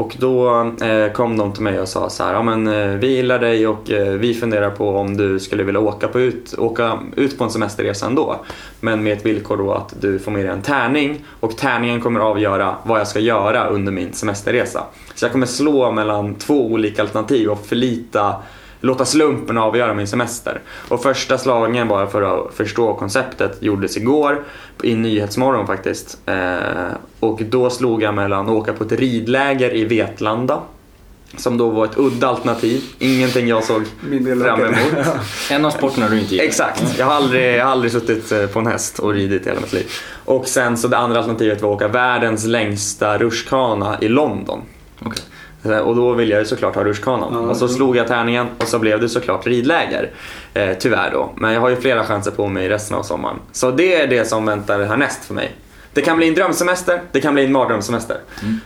Och 0.00 0.16
då 0.18 0.60
eh, 0.82 1.12
kom 1.12 1.36
de 1.36 1.52
till 1.52 1.62
mig 1.62 1.80
och 1.80 1.88
sa 1.88 2.10
så 2.10 2.24
här, 2.24 2.34
ja 2.34 2.42
men 2.42 2.66
eh, 2.66 2.98
vi 2.98 3.06
gillar 3.06 3.38
dig 3.38 3.66
och 3.66 3.90
eh, 3.90 4.12
vi 4.12 4.34
funderar 4.34 4.70
på 4.70 4.96
om 4.96 5.16
du 5.16 5.40
skulle 5.40 5.62
vilja 5.62 5.80
åka, 5.80 6.08
på 6.08 6.20
ut, 6.20 6.54
åka 6.58 6.98
ut 7.16 7.38
på 7.38 7.44
en 7.44 7.50
semesterresa 7.50 8.06
ändå. 8.06 8.36
Men 8.80 9.02
med 9.02 9.12
ett 9.12 9.26
villkor 9.26 9.56
då 9.56 9.72
att 9.72 9.94
du 10.00 10.18
får 10.18 10.30
med 10.30 10.44
dig 10.44 10.52
en 10.52 10.62
tärning 10.62 11.24
och 11.40 11.56
tärningen 11.56 12.00
kommer 12.00 12.20
avgöra 12.20 12.74
vad 12.82 13.00
jag 13.00 13.08
ska 13.08 13.20
göra 13.20 13.66
under 13.66 13.92
min 13.92 14.12
semesterresa. 14.12 14.84
Så 15.14 15.24
jag 15.24 15.32
kommer 15.32 15.46
slå 15.46 15.92
mellan 15.92 16.34
två 16.34 16.66
olika 16.66 17.02
alternativ 17.02 17.48
och 17.48 17.66
förlita 17.66 18.36
låta 18.80 19.04
slumpen 19.04 19.58
avgöra 19.58 19.94
min 19.94 20.06
semester. 20.06 20.60
Och 20.88 21.02
första 21.02 21.38
slagen 21.38 21.88
bara 21.88 22.06
för 22.06 22.22
att 22.22 22.54
förstå 22.54 22.94
konceptet 22.94 23.62
gjordes 23.62 23.96
igår 23.96 24.44
i 24.82 24.94
Nyhetsmorgon 24.94 25.66
faktiskt. 25.66 26.18
Eh, 26.26 26.58
och 27.20 27.42
då 27.42 27.70
slog 27.70 28.02
jag 28.02 28.14
mellan 28.14 28.46
att 28.46 28.52
åka 28.52 28.72
på 28.72 28.84
ett 28.84 28.92
ridläger 28.92 29.74
i 29.74 29.84
Vetlanda 29.84 30.62
som 31.36 31.58
då 31.58 31.70
var 31.70 31.84
ett 31.84 31.98
udda 31.98 32.28
alternativ. 32.28 32.82
Ingenting 32.98 33.48
jag 33.48 33.64
såg 33.64 33.82
fram 34.42 34.60
emot. 34.60 35.06
En 35.50 35.64
av 35.64 35.70
sporterna 35.70 36.08
du 36.08 36.18
inte 36.20 36.34
gillar. 36.34 36.44
Exakt. 36.44 36.98
Jag 36.98 37.06
har, 37.06 37.12
aldrig, 37.12 37.56
jag 37.56 37.64
har 37.64 37.72
aldrig 37.72 37.92
suttit 37.92 38.32
eh, 38.32 38.46
på 38.46 38.58
en 38.58 38.66
häst 38.66 38.98
och 38.98 39.14
ridit 39.14 39.46
i 39.46 39.48
hela 39.48 39.60
mitt 39.60 39.72
liv. 39.72 39.86
Och 40.24 40.46
sen 40.48 40.76
så 40.76 40.88
det 40.88 40.96
andra 40.98 41.18
alternativet 41.18 41.62
var 41.62 41.70
att 41.70 41.76
åka 41.76 41.88
världens 41.88 42.46
längsta 42.46 43.18
rutschkana 43.18 43.98
i 44.00 44.08
London. 44.08 44.62
Okej. 44.98 45.22
Eh, 45.64 45.78
Och 45.78 45.96
då 45.96 46.12
ville 46.12 46.32
jag 46.32 46.40
ju 46.40 46.46
såklart 46.46 46.74
ha 46.74 46.84
rutschkanan. 46.84 47.32
Ja, 47.32 47.38
och 47.38 47.56
så 47.56 47.64
mm. 47.64 47.76
slog 47.76 47.96
jag 47.96 48.06
tärningen 48.08 48.46
och 48.58 48.68
så 48.68 48.78
blev 48.78 49.00
det 49.00 49.08
såklart 49.08 49.46
ridläger. 49.46 50.10
Eh, 50.54 50.70
tyvärr 50.78 51.10
då. 51.12 51.32
Men 51.36 51.52
jag 51.52 51.60
har 51.60 51.68
ju 51.68 51.76
flera 51.76 52.04
chanser 52.04 52.30
på 52.30 52.46
mig 52.46 52.68
resten 52.68 52.96
av 52.96 53.02
sommaren. 53.02 53.36
Så 53.52 53.70
det 53.70 53.94
är 54.00 54.06
det 54.06 54.24
som 54.24 54.46
väntar 54.46 54.82
härnäst 54.82 55.24
för 55.24 55.34
mig. 55.34 55.52
Det 55.92 56.00
kan 56.02 56.16
bli 56.16 56.28
en 56.28 56.34
drömsemester, 56.34 57.00
det 57.12 57.20
kan 57.20 57.34
bli 57.34 57.44
en 57.44 57.52
mardrömssemester. 57.52 58.16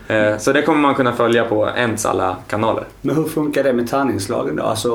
Eh, 0.08 0.38
så 0.38 0.52
det 0.52 0.62
kommer 0.62 0.80
man 0.80 0.94
kunna 0.94 1.12
följa 1.12 1.44
på 1.44 1.68
ens 1.76 2.06
alla 2.06 2.36
kanaler. 2.48 2.84
Men 3.00 3.16
hur 3.16 3.24
funkar 3.24 3.64
det 3.64 3.72
med 3.72 3.90
tärningslagen 3.90 4.56
då? 4.56 4.62
Alltså, 4.62 4.90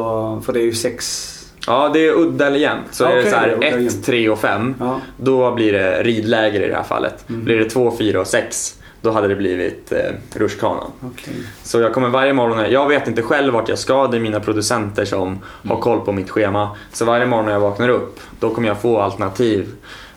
för 0.46 0.54
det 0.54 0.60
är 0.60 0.64
ju 0.64 0.74
sex... 0.74 1.36
Ja, 1.68 1.90
det 1.94 2.08
är 2.08 2.14
udda 2.14 2.48
eller 2.48 2.60
jämnt. 2.60 2.88
Så 2.92 3.04
Ja, 3.04 3.10
är 3.10 3.16
det 3.16 3.20
okej, 3.22 3.32
så 3.32 3.38
här 3.38 3.54
udda 3.54 3.68
eller 3.68 3.78
1, 3.78 3.84
jämnt. 3.84 4.06
3 4.06 4.30
och 4.30 4.40
5. 4.40 4.76
Ja. 4.80 5.00
Då 5.18 5.52
blir 5.56 5.74
det 5.74 6.04
ridläger 6.04 6.62
i 6.62 6.68
det 6.68 6.76
här 6.76 6.84
fallet. 6.84 7.30
Mm. 7.30 7.44
Blir 7.44 7.58
det 7.58 7.70
2, 7.70 7.98
4 7.98 8.20
och 8.22 8.28
6 8.28 8.76
då 9.02 9.12
hade 9.12 9.28
det 9.28 9.36
blivit 9.36 9.92
eh, 9.92 10.40
rutschkanan. 10.40 10.92
Okej. 11.02 11.34
Så 11.64 11.80
jag 11.80 11.94
kommer 11.94 12.10
varje 12.10 12.34
morgon, 12.34 12.72
jag 12.72 12.88
vet 12.88 13.08
inte 13.08 13.22
själv 13.22 13.54
vart 13.54 13.70
jag 13.70 13.80
ska, 13.80 14.08
det 14.08 14.18
är 14.18 14.22
mina 14.22 14.40
producenter 14.40 15.06
som 15.06 15.40
har 15.68 15.82
koll 15.82 16.00
på 16.00 16.12
mitt 16.12 16.30
schema. 16.30 16.70
Så 16.94 17.06
varje 17.06 17.26
morgon 17.26 17.46
när 17.46 17.54
jag 17.54 17.60
vaknar 17.60 17.90
upp, 17.90 18.20
då 18.40 18.50
kommer 18.50 18.68
jag 18.68 18.82
få 18.82 19.00
alternativ 19.00 19.68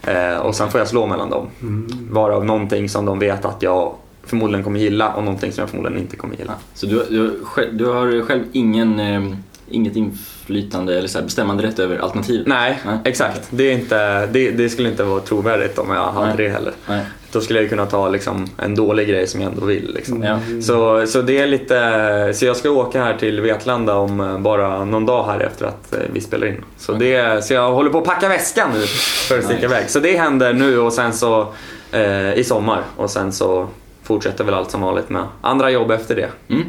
eh, 0.03 0.37
och 0.37 0.55
sen 0.55 0.71
får 0.71 0.81
jag 0.81 0.89
slå 0.89 1.07
mellan 1.07 1.31
dem. 1.31 1.47
Mm. 1.63 1.89
Varav 2.11 2.45
någonting 2.45 2.89
som 2.89 3.05
de 3.05 3.19
vet 3.19 3.45
att 3.45 3.63
jag 3.63 3.95
förmodligen 4.25 4.65
kommer 4.65 4.81
gilla 4.81 5.13
och 5.13 5.25
någonting 5.25 5.53
som 5.53 5.63
jag 5.63 5.71
förmodligen 5.71 6.03
inte 6.03 6.17
kommer 6.17 6.37
gilla. 6.37 6.53
Så 6.75 6.87
du, 6.87 7.05
du, 7.11 7.41
du 7.73 7.87
har 7.87 8.23
själv 8.27 8.45
ingen, 8.53 9.01
eh, 9.01 9.23
inget 9.71 9.97
inflytande 9.97 10.99
eller 10.99 11.09
så 11.09 11.23
bestämmande 11.23 11.63
rätt 11.63 11.79
över 11.79 11.99
alternativ? 11.99 12.45
Nej, 12.47 12.81
Nej. 12.87 12.99
exakt. 13.05 13.49
Det, 13.51 13.65
är 13.65 13.73
inte, 13.73 14.27
det, 14.27 14.51
det 14.51 14.69
skulle 14.69 14.89
inte 14.89 15.05
vara 15.05 15.21
trovärdigt 15.21 15.79
om 15.79 15.91
jag 15.91 16.13
hade 16.13 16.27
Nej. 16.27 16.37
det 16.37 16.49
heller. 16.49 16.73
Nej. 16.87 17.05
Då 17.33 17.41
skulle 17.41 17.61
jag 17.61 17.69
kunna 17.69 17.87
ta 17.87 18.09
liksom, 18.09 18.47
en 18.59 18.75
dålig 18.75 19.09
grej 19.09 19.27
som 19.27 19.41
jag 19.41 19.53
ändå 19.53 19.67
vill. 19.67 19.95
Liksom. 19.95 20.23
Ja. 20.23 20.39
Så, 20.63 21.07
så 21.07 21.23
det 21.23 21.39
är 21.39 21.47
lite, 21.47 22.33
så 22.35 22.47
jag 22.47 22.57
ska 22.57 22.71
åka 22.71 23.05
här 23.05 23.15
till 23.17 23.41
Vetlanda 23.41 23.95
om 23.95 24.21
eh, 24.21 24.39
bara 24.39 24.85
någon 24.85 25.07
dag 25.07 25.25
här 25.25 25.41
efter 25.41 25.67
att 25.67 25.93
eh, 25.93 25.99
vi 26.13 26.21
spelar 26.21 26.47
in. 26.47 26.65
Så, 26.79 26.93
det, 26.93 27.45
så 27.45 27.55
jag 27.55 27.73
håller 27.73 27.91
på 27.91 27.99
att 27.99 28.05
packa 28.05 28.29
väskan 28.29 28.71
nu 28.75 28.81
för 29.29 29.39
att 29.39 29.45
sticka 29.45 29.65
iväg. 29.65 29.91
Så 29.91 30.01
det 30.01 30.17
händer 30.17 30.53
nu 30.53 30.79
och 30.79 30.93
sen 30.93 31.13
så 31.13 31.53
eh, 31.93 32.35
i 32.35 32.45
sommar 32.45 32.83
och 32.97 33.11
sen 33.11 33.33
så 33.33 33.69
fortsätter 34.03 34.45
väl 34.45 34.55
allt 34.55 34.71
som 34.71 34.81
vanligt 34.81 35.09
med 35.09 35.23
andra 35.41 35.71
jobb 35.71 35.91
efter 35.91 36.17
det. 36.17 36.29
Mm. 36.49 36.63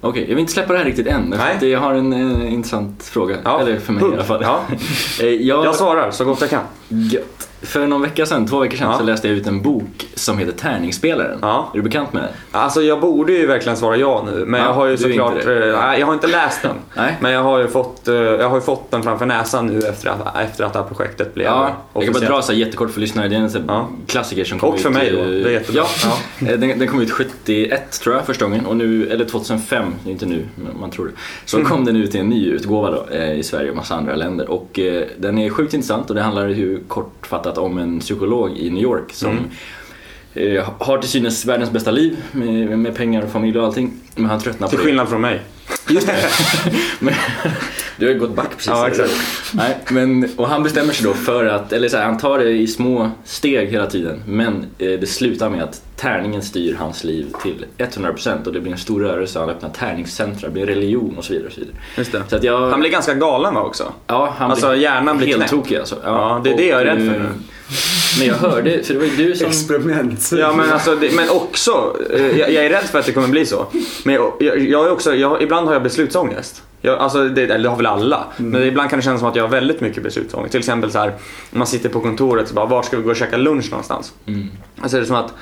Okej, 0.00 0.22
jag 0.22 0.28
vill 0.28 0.38
inte 0.38 0.52
släppa 0.52 0.72
det 0.72 0.78
här 0.78 0.86
riktigt 0.86 1.06
än. 1.06 1.34
Nej. 1.38 1.70
Jag 1.70 1.80
har 1.80 1.94
en 1.94 2.12
eh, 2.12 2.52
intressant 2.52 3.02
fråga. 3.04 3.36
Ja, 3.44 3.60
Eller 3.60 3.78
för 3.78 3.92
mig 3.92 4.02
hugg. 4.02 4.12
i 4.12 4.16
alla 4.16 4.24
fall. 4.24 4.42
Ja. 4.42 4.60
Jag, 5.20 5.64
Jag 5.64 5.74
svarar 5.74 6.10
så 6.10 6.24
gott 6.24 6.40
jag 6.40 6.50
kan. 6.50 6.64
Gött. 6.88 7.48
För 7.62 7.86
någon 7.86 8.02
vecka 8.02 8.26
sedan, 8.26 8.46
två 8.46 8.58
veckor 8.58 8.76
sedan, 8.76 8.88
Ja. 8.90 8.98
så 8.98 9.04
läste 9.04 9.28
jag 9.28 9.36
ut 9.36 9.46
en 9.46 9.62
bok 9.62 10.06
som 10.14 10.38
heter 10.38 10.52
Tärningsspelaren. 10.52 11.38
Ja. 11.42 11.68
Är 11.72 11.76
du 11.76 11.82
bekant 11.82 12.12
med 12.12 12.22
den? 12.22 12.30
Alltså 12.52 12.82
jag 12.82 13.00
borde 13.00 13.32
ju 13.32 13.46
verkligen 13.46 13.76
svara 13.76 13.96
ja 13.96 14.24
nu 14.32 14.44
men 14.46 14.60
Ja, 14.60 14.66
jag 14.66 14.74
har 14.74 14.86
ju 14.86 14.96
såklart, 14.96 15.46
eh, 15.46 15.52
nej, 15.80 16.00
jag 16.00 16.06
har 16.06 16.14
inte 16.14 16.26
läst 16.26 16.62
den. 16.62 16.76
Nej. 16.96 17.16
Men 17.20 17.32
jag 17.32 17.42
har 17.42 17.58
ju 17.58 17.68
fått, 17.68 18.08
eh, 18.08 18.14
jag 18.14 18.48
har 18.50 18.60
fått 18.60 18.90
den 18.90 19.02
framför 19.02 19.26
näsan 19.26 19.66
nu 19.66 19.78
efter 19.78 20.08
att, 20.10 20.36
efter 20.36 20.64
att 20.64 20.72
det 20.72 20.78
här 20.78 20.86
projektet 20.86 21.34
blev 21.34 21.46
Ja, 21.46 21.76
jag 21.94 22.04
kan 22.04 22.12
bara 22.12 22.24
dra 22.24 22.42
så 22.42 22.52
jättekort 22.52 22.90
för 22.90 23.00
lyssnare. 23.00 23.28
Det 23.28 23.36
är 23.36 23.40
en 23.40 23.50
sån 23.50 23.64
Ja. 23.68 23.88
klassiker 24.06 24.44
som 24.44 24.58
kom 24.58 24.68
Och 24.74 24.80
för 24.80 24.88
ut... 24.88 24.94
mig 24.94 25.10
då, 25.12 25.24
det 25.24 25.48
är 25.48 25.50
jättebra. 25.50 25.82
Ja, 26.04 26.12
Eh, 26.48 26.58
den, 26.58 26.78
den 26.78 26.88
kom 26.88 27.00
ut 27.00 27.10
71 27.10 28.00
tror 28.02 28.14
jag 28.14 28.24
första 28.26 28.44
gången 28.44 28.66
och 28.66 28.76
nu, 28.76 29.08
eller 29.10 29.24
2005, 29.24 29.84
det 30.04 30.10
är 30.10 30.12
inte 30.12 30.26
nu 30.26 30.44
men 30.54 30.80
man 30.80 30.90
tror 30.90 31.06
det. 31.06 31.12
Så 31.44 31.56
Mm. 31.56 31.68
kom 31.70 31.84
den 31.84 31.96
ut 31.96 32.14
i 32.14 32.18
en 32.18 32.28
ny 32.28 32.46
utgåva 32.50 32.90
då, 32.90 33.14
i 33.16 33.42
Sverige 33.42 33.70
och 33.70 33.76
massa 33.76 33.94
andra 33.94 34.14
länder 34.14 34.50
och 34.50 34.78
den 35.18 35.38
är 35.38 35.50
sjukt 35.50 35.74
intressant 35.74 36.08
och 36.10 36.16
det 36.16 36.22
handlar 36.22 36.48
ju 36.48 36.80
kortfattat 36.88 37.51
om 37.58 37.78
en 37.78 38.00
psykolog 38.00 38.56
i 38.58 38.70
New 38.70 38.82
York 38.82 39.12
som 39.12 39.30
Mm. 40.34 40.56
eh, 40.56 40.64
har 40.78 40.98
till 40.98 41.08
synes 41.10 41.44
världens 41.44 41.70
bästa 41.70 41.90
liv 41.90 42.16
med, 42.32 42.78
med 42.78 42.96
pengar 42.96 43.22
och 43.22 43.30
familj 43.30 43.58
och 43.58 43.64
allting. 43.66 43.92
Men 44.14 44.24
han 44.26 44.40
tröttnar 44.40 44.68
Till 44.68 44.78
på 44.78 44.82
det. 44.82 44.86
skillnad 44.86 45.08
från 45.08 45.20
mig. 45.20 45.40
Just 45.88 46.06
det. 46.06 46.16
men, 46.98 47.14
du 47.96 48.06
har 48.06 48.12
ju 48.14 48.18
gått 48.20 48.34
back 48.36 48.50
precis. 48.50 48.66
Ja, 48.66 48.88
exakt. 48.88 49.12
Nej, 49.52 49.78
men, 49.90 50.28
och 50.36 50.48
han 50.48 50.62
bestämmer 50.62 50.92
sig 50.92 51.04
då 51.06 51.14
för 51.14 51.44
att, 51.46 51.72
eller 51.72 51.88
så 51.88 51.96
här, 51.96 52.04
han 52.04 52.18
tar 52.18 52.38
det 52.38 52.50
i 52.50 52.66
små 52.66 53.10
steg 53.24 53.68
hela 53.68 53.86
tiden. 53.86 54.22
Men 54.26 54.66
eh, 54.78 54.90
det 55.00 55.06
slutar 55.08 55.50
med 55.50 55.62
att 55.62 55.82
tärningen 56.02 56.42
styr 56.42 56.74
hans 56.74 57.04
liv 57.04 57.32
till 57.42 57.66
100% 57.78 58.46
och 58.46 58.52
det 58.52 58.60
blir 58.60 58.72
en 58.72 58.78
stor 58.78 59.00
rörelse. 59.00 59.38
Han 59.38 59.50
öppnar 59.50 59.70
tärningscentra, 59.70 60.48
det 60.48 60.52
blir 60.52 60.62
en 60.62 60.68
religion 60.68 61.18
och 61.18 61.24
så 61.24 61.32
vidare. 61.32 61.46
Och 61.46 61.52
så 61.52 61.60
vidare. 61.60 61.76
Just 61.96 62.12
det. 62.12 62.22
Så 62.28 62.36
att 62.36 62.44
jag, 62.44 62.70
Han 62.70 62.80
blir 62.80 62.90
ganska 62.90 63.14
galen 63.14 63.54
va 63.54 63.62
också? 63.62 63.92
ja, 64.06 64.34
han 64.38 64.50
alltså, 64.50 64.76
hjärnan 64.76 65.18
blir 65.18 65.26
helt 65.26 65.48
tokig 65.48 65.76
alltså. 65.76 65.96
Ja, 66.04 66.40
det 66.44 66.52
är 66.52 66.56
det 66.56 66.66
jag 66.66 66.80
är 66.80 66.84
rädd 66.84 66.98
för 66.98 67.14
eh, 67.14 67.22
nu. 67.22 67.28
Men 68.18 68.26
jag 68.28 68.34
hörde, 68.34 68.82
för 68.82 68.94
det 68.94 69.00
var 69.00 69.06
ju 69.06 69.16
du 69.16 69.36
som... 69.36 69.46
Experiment. 69.46 70.30
Ja 70.32 70.52
men 70.52 70.72
alltså, 70.72 70.96
det, 70.96 71.16
men 71.16 71.30
också, 71.30 71.96
eh, 72.10 72.38
jag, 72.38 72.52
jag 72.52 72.64
är 72.64 72.70
rädd 72.70 72.84
för 72.84 72.98
att 72.98 73.06
det 73.06 73.12
kommer 73.12 73.28
bli 73.28 73.46
så. 73.46 73.66
Men 74.04 74.14
jag, 74.14 74.32
jag, 74.40 74.58
jag 74.58 74.86
är 74.86 74.90
också, 74.90 75.14
jag, 75.14 75.42
ibland 75.42 75.66
har 75.66 75.74
jag 75.74 75.82
beslutsångest. 75.82 76.62
Jag, 76.80 76.98
alltså, 76.98 77.28
det, 77.28 77.42
eller 77.42 77.58
det 77.58 77.68
har 77.68 77.76
väl 77.76 77.86
alla. 77.86 78.24
Men 78.36 78.62
ibland 78.62 78.90
kan 78.90 78.98
det 78.98 79.02
kännas 79.02 79.20
som 79.20 79.28
att 79.28 79.36
jag 79.36 79.44
har 79.44 79.50
väldigt 79.50 79.80
mycket 79.80 80.02
beslutsångest. 80.02 80.50
Till 80.50 80.58
exempel 80.58 80.90
så 80.90 80.98
här, 80.98 81.12
man 81.50 81.66
sitter 81.66 81.88
på 81.88 82.00
kontoret 82.00 82.48
och 82.48 82.54
bara, 82.54 82.66
var 82.66 82.82
ska 82.82 82.96
vi 82.96 83.02
gå 83.02 83.10
och 83.10 83.16
käka 83.16 83.36
lunch 83.36 83.70
någonstans? 83.70 84.12
Mm. 84.26 84.50
Alltså 84.80 84.96
det 84.96 85.02
är 85.02 85.06
som 85.06 85.16
att 85.16 85.34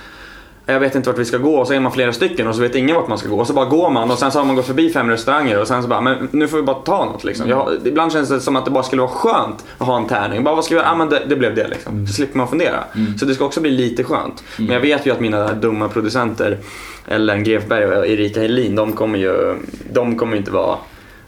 jag 0.66 0.80
vet 0.80 0.94
inte 0.94 1.10
vart 1.10 1.18
vi 1.18 1.24
ska 1.24 1.38
gå 1.38 1.56
och 1.56 1.66
så 1.66 1.72
är 1.72 1.80
man 1.80 1.92
flera 1.92 2.12
stycken 2.12 2.46
och 2.46 2.54
så 2.54 2.60
vet 2.60 2.74
ingen 2.74 2.96
vart 2.96 3.08
man 3.08 3.18
ska 3.18 3.28
gå. 3.28 3.36
Och 3.36 3.46
så 3.46 3.52
bara 3.52 3.64
går 3.64 3.90
man 3.90 4.10
och 4.10 4.18
sen 4.18 4.32
så 4.32 4.38
har 4.38 4.46
man 4.46 4.56
gått 4.56 4.66
förbi 4.66 4.90
fem 4.90 5.10
restauranger 5.10 5.60
och 5.60 5.68
sen 5.68 5.82
så 5.82 5.88
bara, 5.88 6.00
men 6.00 6.28
nu 6.30 6.48
får 6.48 6.56
vi 6.56 6.62
bara 6.62 6.76
ta 6.76 7.04
något 7.04 7.24
liksom. 7.24 7.48
Jag, 7.48 7.68
ibland 7.84 8.12
känns 8.12 8.28
det 8.28 8.40
som 8.40 8.56
att 8.56 8.64
det 8.64 8.70
bara 8.70 8.82
skulle 8.82 9.02
vara 9.02 9.10
skönt 9.10 9.64
att 9.78 9.86
ha 9.86 9.96
en 9.96 10.06
tärning. 10.06 10.44
Bara 10.44 10.54
vad 10.54 10.64
ska 10.64 10.74
vi 10.74 10.80
göra? 10.80 10.88
Ja 10.90 10.96
men 10.96 11.08
det, 11.08 11.22
det 11.26 11.36
blev 11.36 11.54
det 11.54 11.68
liksom. 11.68 12.06
Så 12.06 12.12
slipper 12.12 12.38
man 12.38 12.48
fundera. 12.48 12.84
Så 13.20 13.24
det 13.24 13.34
ska 13.34 13.44
också 13.44 13.60
bli 13.60 13.70
lite 13.70 14.04
skönt. 14.04 14.44
Men 14.56 14.68
jag 14.68 14.80
vet 14.80 15.06
ju 15.06 15.10
att 15.10 15.20
mina 15.20 15.52
dumma 15.52 15.88
producenter 15.88 16.58
Ellen 17.06 17.44
Grefberg 17.44 17.86
och 17.86 18.06
Erika 18.06 18.40
Helin, 18.40 18.76
de 18.76 18.92
kommer 18.92 19.18
ju, 19.18 19.56
de 19.92 20.16
kommer 20.16 20.32
ju 20.32 20.38
inte 20.38 20.50
vara 20.50 20.76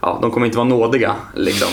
Ja, 0.04 0.18
de 0.22 0.30
kommer 0.30 0.46
inte 0.46 0.58
vara 0.58 0.68
nådiga 0.68 1.14
liksom. 1.34 1.68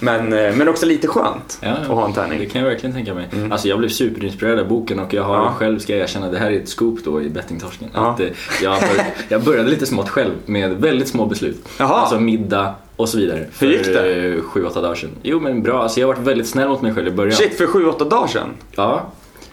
Men, 0.00 0.32
eh, 0.32 0.54
men 0.56 0.68
också 0.68 0.86
lite 0.86 1.06
skönt 1.08 1.58
Ja, 1.62 1.68
att 1.70 1.86
ha 1.86 2.04
en 2.06 2.12
tärning. 2.12 2.38
Det 2.38 2.46
kan 2.46 2.62
jag 2.62 2.68
verkligen 2.68 2.94
tänka 2.94 3.14
mig. 3.14 3.28
Mm. 3.32 3.52
Alltså 3.52 3.68
jag 3.68 3.78
blev 3.78 3.88
superinspirerad 3.88 4.58
av 4.58 4.68
boken 4.68 4.98
och 5.00 5.14
jag 5.14 5.22
har 5.22 5.34
Ja. 5.36 5.54
själv, 5.58 5.78
ska 5.78 5.92
jag 5.92 6.02
erkänna, 6.02 6.28
det 6.30 6.38
här 6.38 6.50
är 6.50 6.56
ett 6.60 6.68
scoop 6.68 6.98
då 7.04 7.22
i 7.22 7.28
bettingtorsken. 7.28 7.88
Ja. 7.94 8.10
Att, 8.10 8.20
eh, 8.20 8.26
jag, 8.62 8.80
bör, 8.80 9.04
jag 9.28 9.42
började 9.42 9.70
lite 9.70 9.86
smått 9.86 10.08
själv 10.08 10.32
med 10.46 10.70
väldigt 10.76 11.08
små 11.08 11.26
beslut. 11.26 11.68
Jaha. 11.78 11.88
Alltså 12.00 12.20
middag 12.20 12.74
och 12.96 13.08
så 13.08 13.18
vidare. 13.18 13.46
För 13.52 13.66
Hur 13.66 13.72
gick 13.72 13.84
det? 13.86 14.34
eh, 14.34 14.40
sju, 14.42 14.64
åtta 14.64 14.80
dagar 14.80 14.94
sedan. 14.94 15.10
Jo 15.22 15.40
men 15.40 15.62
bra, 15.62 15.82
alltså 15.82 16.00
jag 16.00 16.06
har 16.08 16.14
varit 16.14 16.26
väldigt 16.26 16.48
snäll 16.48 16.68
mot 16.68 16.82
mig 16.82 16.94
själv 16.94 17.08
i 17.08 17.10
början. 17.10 17.32
Shit, 17.36 17.54
för 17.58 17.66
sju, 17.66 17.86
åtta 17.86 18.04
dagar 18.04 18.26
sedan? 18.26 18.48
Ja. 18.76 19.02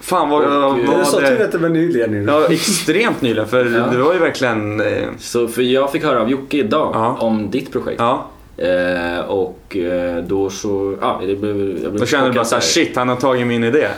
Fan 0.00 0.30
vad, 0.30 0.44
Och, 0.44 0.50
vad 0.50 0.78
eh, 0.80 0.98
Du 0.98 1.04
sa 1.04 1.20
det- 1.20 1.28
tur 1.36 1.44
att 1.44 1.52
det 1.52 1.58
var 1.58 1.68
nyligen 1.68 2.10
nu. 2.10 2.24
Ja, 2.32 2.46
extremt 2.50 3.22
nyligen 3.22 3.48
för 3.48 3.64
Ja. 3.64 3.86
det 3.96 3.98
var 4.02 4.12
ju 4.12 4.18
verkligen... 4.18 4.80
Eh, 4.80 4.86
Så 5.18 5.48
för 5.48 5.62
jag 5.62 5.92
fick 5.92 6.04
höra 6.04 6.20
av 6.20 6.30
Jocke 6.30 6.56
idag 6.56 6.90
Ja. 6.94 7.16
om 7.20 7.50
ditt 7.50 7.72
projekt. 7.72 8.00
ja, 8.00 8.26
Eh, 8.60 9.20
och 9.20 9.76
eh, 9.76 10.24
då 10.24 10.50
så, 10.50 10.96
ja 11.00 11.20
det 11.26 11.34
blev, 11.36 11.56
jag 11.82 11.90
blev 11.92 12.00
då 12.00 12.06
kände 12.06 12.28
du 12.28 12.34
bara 12.34 12.44
såhär 12.44 12.62
shit 12.62 12.96
han 12.96 13.08
har 13.08 13.16
tagit 13.16 13.46
min 13.46 13.64
idé. 13.64 13.88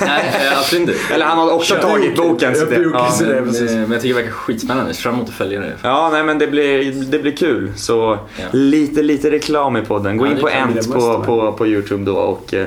Nej, 0.00 0.22
absolut 0.58 0.88
inte. 0.88 1.14
Eller 1.14 1.24
han 1.26 1.38
har 1.38 1.52
också 1.54 1.74
Kör. 1.74 1.82
tagit 1.82 2.16
bokens 2.16 2.62
idé. 2.62 2.76
Ja. 2.92 3.10
Men, 3.20 3.30
men 3.46 3.92
jag 3.92 4.02
tycker 4.02 4.08
det 4.08 4.12
verkar 4.14 4.30
skitspännande, 4.30 4.94
så 4.94 5.00
fram 5.02 5.14
emot 5.14 5.28
att 5.28 5.34
följa 5.34 5.60
det. 5.60 5.72
ja, 5.82 6.08
nej 6.12 6.24
men 6.24 6.38
det 6.38 6.46
blir, 6.46 6.92
det 6.92 7.18
blir 7.18 7.36
kul. 7.36 7.72
Så 7.76 8.18
Ja. 8.36 8.44
lite, 8.52 9.02
lite 9.02 9.30
reklam 9.30 9.76
i 9.76 9.82
podden. 9.82 10.16
Gå 10.16 10.26
Ja, 10.26 10.30
in 10.30 10.34
det 10.36 10.42
på 10.42 10.48
Ent 10.48 10.74
det 10.74 10.92
på, 10.92 10.98
måste 10.98 11.26
på, 11.26 11.52
på 11.52 11.66
Youtube 11.66 12.04
då 12.04 12.16
och, 12.16 12.54
eh, 12.54 12.66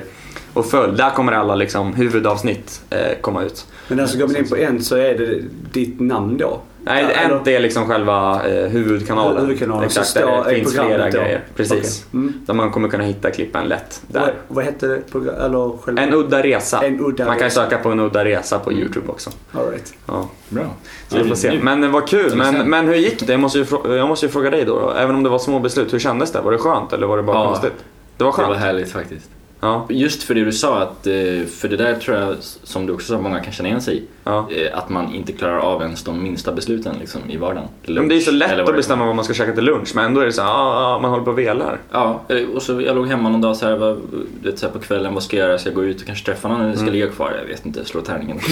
och 0.54 0.66
följ. 0.66 0.98
Där 0.98 1.10
kommer 1.10 1.32
alla 1.32 1.56
liksom, 1.56 1.94
huvudavsnitt 1.94 2.82
eh, 2.90 3.00
komma 3.22 3.44
ut. 3.44 3.66
Men 3.88 4.00
alltså 4.00 4.18
går 4.18 4.28
man 4.28 4.36
in 4.38 4.50
på 4.50 4.56
en 4.58 4.84
så 4.84 4.96
är 4.96 5.18
det 5.18 5.40
ditt 5.72 6.00
namn 6.00 6.38
då? 6.38 6.60
Nej, 6.84 7.06
Ja, 7.30 7.36
Ent 7.36 7.48
är 7.48 7.60
liksom 7.60 7.88
själva 7.88 8.42
eh, 8.48 8.68
huvudkanalen. 8.70 9.42
Huvudkanalen, 9.42 9.84
Exakt, 9.86 10.08
så 10.08 10.20
där 10.20 10.44
det 10.50 10.56
finns 10.56 10.74
flera 10.74 11.06
då. 11.06 11.12
grejer. 11.18 11.44
Precis. 11.56 12.06
Okej. 12.10 12.20
Mm. 12.20 12.34
Där 12.46 12.54
man 12.54 12.72
kommer 12.72 12.88
kunna 12.90 13.04
hitta 13.04 13.32
klippen 13.32 13.66
lätt. 13.68 14.02
Vad, 14.08 14.24
Där. 14.24 14.34
vad 14.48 14.66
hette 14.66 14.88
det? 14.88 15.02
Program, 15.12 15.36
eller 15.36 15.78
själva? 15.82 16.02
En 16.02 16.14
udda 16.14 16.44
resa. 16.44 16.82
En 16.86 17.00
udda 17.06 17.26
man 17.26 17.36
kan 17.38 17.46
resa. 17.46 17.64
söka 17.64 17.78
på 17.78 17.90
en 17.90 18.00
udda 18.00 18.26
resa 18.26 18.60
på 18.60 18.74
Youtube 18.74 19.08
också. 19.12 19.30
All 19.52 19.70
right. 19.72 19.94
Ja. 20.08 20.30
Bra. 20.50 20.64
Så 21.08 21.18
vi 21.18 21.30
får 21.30 21.36
se. 21.36 21.60
Men 21.62 21.84
eh, 21.84 21.90
vad 21.92 22.08
kul. 22.08 22.36
Men, 22.36 22.70
men 22.70 22.88
hur 22.88 22.96
gick 22.96 23.28
det? 23.28 23.32
Jag 23.34 23.40
måste, 23.40 23.58
ju, 23.60 23.66
jag 23.96 24.08
måste 24.08 24.26
ju 24.26 24.32
fråga 24.32 24.50
dig 24.50 24.66
då, 24.66 24.80
då. 24.80 24.92
Även 24.92 25.16
om 25.16 25.24
det 25.24 25.30
var 25.30 25.40
små 25.40 25.60
beslut, 25.60 25.94
hur 25.94 26.00
kändes 26.00 26.32
det? 26.32 26.42
Var 26.42 26.52
det 26.52 26.58
skönt 26.58 26.94
eller 26.94 27.08
var 27.08 27.18
det 27.18 27.24
bara 27.24 27.38
Ja. 27.38 27.48
konstigt? 27.48 27.74
Det 28.18 28.24
var 28.24 28.32
Det 28.32 28.36
skönt? 28.36 28.50
var 28.50 28.56
härligt 28.56 28.92
faktiskt. 28.92 29.30
Ja. 29.62 29.88
Just 29.90 30.24
för 30.24 30.36
det 30.36 30.46
du 30.46 30.52
sa, 30.52 30.82
att, 30.82 31.08
eh, 31.08 31.46
för 31.60 31.68
det 31.70 31.78
där 31.78 31.96
tror 31.96 32.18
jag, 32.18 32.36
som 32.64 32.86
du 32.86 32.94
också 32.94 33.14
sa, 33.14 33.22
många 33.22 33.40
kan 33.40 33.54
känna 33.54 33.70
igen 33.70 33.82
sig 33.82 33.98
i 33.98 34.04
ja. 34.24 34.48
Eh, 34.52 34.78
Att 34.78 34.90
man 34.90 35.14
inte 35.14 35.32
klarar 35.32 35.58
av 35.60 35.82
ens 35.82 36.04
de 36.04 36.24
minsta 36.24 36.52
besluten 36.52 36.96
liksom, 37.00 37.22
i 37.30 37.38
vardagen. 37.38 37.68
Men 37.86 38.08
det 38.08 38.16
är 38.16 38.20
så 38.20 38.32
Lunch, 38.32 38.50
lätt 38.58 38.70
att 38.70 38.76
bestämma 38.76 39.06
vad 39.06 39.16
man 39.16 39.26
ska 39.26 39.34
käka 39.34 39.54
till 39.54 39.64
lunch, 39.64 39.92
men 39.96 40.06
ändå 40.06 40.22
är 40.22 40.26
det 40.26 40.32
så 40.32 40.42
här, 40.42 40.50
ah, 40.50 40.96
ah, 40.96 41.00
man 41.00 41.12
håller 41.12 41.24
på 41.24 41.32
och 41.32 41.40
velar. 41.40 41.80
Ja, 41.92 42.22
eh, 42.28 42.48
och 42.56 42.62
så 42.62 42.82
jag 42.82 42.96
låg 42.96 43.08
hemma 43.08 43.30
någon 43.30 43.42
dag 43.42 43.58
så 43.58 43.66
här, 43.66 43.76
var, 43.76 43.98
vet, 44.44 44.60
så 44.60 44.66
här 44.66 44.74
på 44.74 44.80
kvällen, 44.80 45.14
vad 45.14 45.24
ska 45.24 45.38
jag 45.38 45.48
göra? 45.48 45.58
Ska 45.58 45.70
jag 45.70 45.76
gå 45.76 45.84
ut 45.84 46.02
och 46.02 46.06
kanske 46.08 46.26
träffa 46.26 46.48
någon 46.48 46.62
eller 46.62 46.76
ska 46.76 46.86
jag 46.86 46.94
ligga 46.94 47.08
kvar? 47.08 47.34
Jag 47.42 47.48
vet 47.48 47.66
inte, 47.66 47.86
slå 47.86 48.02
tärningen. 48.02 48.40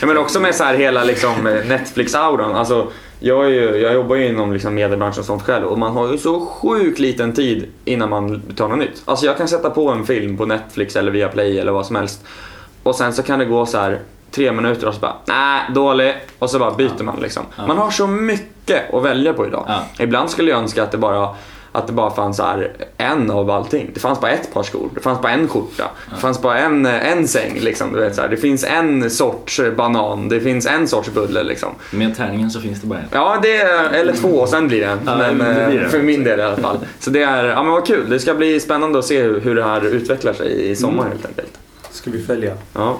Ja, 0.00 0.06
men 0.06 0.18
också 0.18 0.40
med 0.40 0.54
så 0.54 0.64
här 0.64 0.74
hela 0.74 1.04
liksom, 1.04 1.34
Netflix-auran. 1.68 2.54
Alltså, 2.54 2.86
jag, 3.20 3.50
ju, 3.50 3.76
jag 3.76 3.94
jobbar 3.94 4.16
ju 4.16 4.26
inom 4.28 4.52
liksom 4.52 4.74
mediebranschen 4.74 5.20
och 5.20 5.26
sånt 5.26 5.42
själv 5.42 5.66
och 5.66 5.78
man 5.78 5.92
har 5.92 6.12
ju 6.12 6.18
så 6.18 6.40
sjukt 6.40 6.98
liten 6.98 7.32
tid 7.32 7.66
innan 7.84 8.10
man 8.10 8.42
tar 8.56 8.68
något 8.68 8.78
nytt. 8.78 9.02
Alltså 9.04 9.26
jag 9.26 9.36
kan 9.36 9.48
sätta 9.48 9.70
på 9.70 9.88
en 9.88 10.06
film 10.06 10.36
på 10.36 10.46
Netflix 10.46 10.96
eller 10.96 11.12
via 11.12 11.28
Play 11.28 11.58
eller 11.58 11.72
vad 11.72 11.86
som 11.86 11.96
helst 11.96 12.24
och 12.82 12.94
sen 12.94 13.12
så 13.12 13.22
kan 13.22 13.38
det 13.38 13.44
gå 13.44 13.66
så 13.66 13.78
här 13.78 14.00
tre 14.36 14.52
minuter 14.52 14.88
och 14.88 14.94
så 14.94 15.00
bara 15.00 15.16
nej, 15.24 15.60
dålig 15.74 16.14
och 16.38 16.50
så 16.50 16.58
bara 16.58 16.70
byter 16.70 17.02
man 17.02 17.16
liksom. 17.20 17.42
Ja. 17.56 17.66
Man 17.66 17.78
har 17.78 17.90
så 17.90 18.06
mycket 18.06 18.94
att 18.94 19.02
välja 19.02 19.32
på 19.32 19.46
idag. 19.46 19.64
Ja. 19.68 20.04
Ibland 20.04 20.30
skulle 20.30 20.50
jag 20.50 20.60
önska 20.60 20.82
att 20.82 20.90
det 20.90 20.98
bara 20.98 21.28
att 21.72 21.86
det 21.86 21.92
bara 21.92 22.10
fanns 22.10 22.40
här 22.40 22.72
en 22.96 23.30
av 23.30 23.50
allting. 23.50 23.90
Det 23.94 24.00
fanns 24.00 24.20
bara 24.20 24.30
ett 24.30 24.54
par 24.54 24.62
skor, 24.62 24.90
det 24.94 25.00
fanns 25.00 25.22
bara 25.22 25.32
en 25.32 25.48
skjorta, 25.48 25.90
det 26.14 26.20
fanns 26.20 26.42
bara 26.42 26.58
en, 26.58 26.86
en 26.86 27.28
säng. 27.28 27.58
Liksom, 27.60 27.92
du 27.92 28.00
vet, 28.00 28.14
så 28.14 28.20
här. 28.20 28.28
Det 28.28 28.36
finns 28.36 28.64
en 28.64 29.10
sorts 29.10 29.60
banan, 29.76 30.28
det 30.28 30.40
finns 30.40 30.66
en 30.66 30.88
sorts 30.88 31.10
bulle. 31.10 31.42
Liksom. 31.42 31.68
Med 31.90 32.16
tärningen 32.16 32.50
så 32.50 32.60
finns 32.60 32.80
det 32.80 32.86
bara 32.86 32.98
en. 32.98 33.04
Ja, 33.10 33.38
det 33.42 33.56
är, 33.56 33.90
eller 33.90 34.12
två 34.12 34.28
och 34.28 34.48
sen 34.48 34.68
blir 34.68 34.80
det 34.80 34.86
en. 34.86 34.98
Ja, 35.06 35.16
men, 35.16 35.38
det 35.38 35.66
blir 35.68 35.78
eh, 35.78 35.82
det. 35.82 35.88
För 35.88 36.02
min 36.02 36.24
del 36.24 36.40
i 36.40 36.42
alla 36.42 36.56
fall. 36.56 36.78
Så 36.98 37.10
det 37.10 37.22
är, 37.22 37.44
ja 37.44 37.62
men 37.62 37.72
vad 37.72 37.86
kul. 37.86 38.10
Det 38.10 38.18
ska 38.20 38.34
bli 38.34 38.60
spännande 38.60 38.98
att 38.98 39.04
se 39.04 39.22
hur, 39.22 39.40
hur 39.40 39.54
det 39.54 39.64
här 39.64 39.84
utvecklar 39.86 40.32
sig 40.32 40.70
i 40.70 40.76
sommar 40.76 41.02
Mm. 41.02 41.12
helt 41.12 41.26
enkelt. 41.26 41.58
Ska 41.90 42.10
vi 42.10 42.22
följa. 42.22 42.54
Ja. 42.72 42.96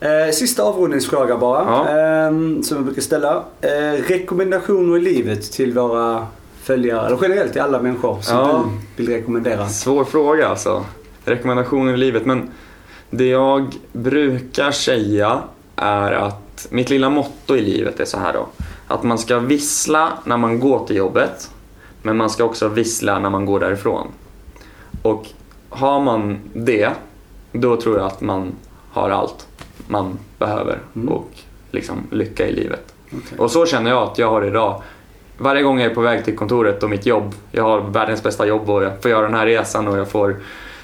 Eh, 0.00 0.30
sista 0.32 0.62
avrundningsfråga 0.62 1.36
bara. 1.36 1.64
Ja. 1.64 1.88
ehm, 1.88 2.62
som 2.62 2.76
jag 2.76 2.84
brukar 2.84 3.02
ställa. 3.02 3.44
Eh, 3.60 4.02
rekommendationer 4.08 4.96
i 4.96 5.00
livet 5.00 5.52
till 5.52 5.72
våra 5.78 6.26
följare, 6.62 7.06
eller 7.06 7.18
generellt 7.22 7.52
till 7.52 7.60
alla 7.62 7.82
människor 7.82 8.18
som 8.20 8.36
Ja. 8.36 8.64
du 8.96 9.02
vill 9.02 9.12
rekommendera. 9.14 9.68
Svår 9.68 10.04
fråga 10.04 10.48
alltså. 10.48 10.84
Rekommendationer 11.24 11.94
i 11.94 11.96
livet. 11.96 12.26
Men 12.26 12.50
det 13.10 13.26
jag 13.26 13.74
brukar 13.92 14.70
säga 14.70 15.38
är 15.76 16.12
att 16.12 16.66
mitt 16.70 16.90
lilla 16.90 17.10
motto 17.10 17.56
i 17.56 17.60
livet 17.60 18.00
är 18.00 18.04
så 18.04 18.18
här 18.18 18.32
då. 18.32 18.46
Att 18.88 19.02
man 19.02 19.18
ska 19.18 19.38
vissla 19.38 20.12
när 20.24 20.36
man 20.36 20.60
går 20.60 20.86
till 20.86 20.96
jobbet. 20.96 21.50
Men 22.02 22.16
man 22.16 22.30
ska 22.30 22.44
också 22.44 22.68
vissla 22.68 23.18
när 23.18 23.30
man 23.30 23.46
går 23.46 23.60
därifrån. 23.60 24.06
Och 25.02 25.26
har 25.68 26.00
man 26.00 26.38
det, 26.54 26.90
då 27.52 27.76
tror 27.80 27.96
jag 27.98 28.06
att 28.06 28.20
man 28.20 28.52
har 28.92 29.10
allt 29.10 29.46
man 29.86 30.18
behöver 30.38 30.78
Mm. 30.96 31.08
och 31.08 31.30
liksom 31.70 32.06
lycka 32.10 32.46
i 32.46 32.52
livet. 32.52 32.94
Okej. 33.06 33.38
Och 33.38 33.50
så 33.50 33.66
känner 33.66 33.90
jag 33.90 34.02
att 34.02 34.18
jag 34.18 34.30
har 34.30 34.44
idag. 34.44 34.82
Varje 35.38 35.62
gång 35.62 35.80
jag 35.80 35.90
är 35.90 35.94
på 35.94 36.00
väg 36.00 36.24
till 36.24 36.36
kontoret 36.36 36.82
och 36.82 36.90
mitt 36.90 37.06
jobb, 37.06 37.34
jag 37.52 37.62
har 37.64 37.80
världens 37.80 38.22
bästa 38.22 38.46
jobb 38.46 38.70
och 38.70 38.84
jag 38.84 39.02
får 39.02 39.10
göra 39.10 39.22
den 39.26 39.34
här 39.34 39.46
resan 39.46 39.88
och 39.88 39.98
jag 39.98 40.08
får, 40.08 40.36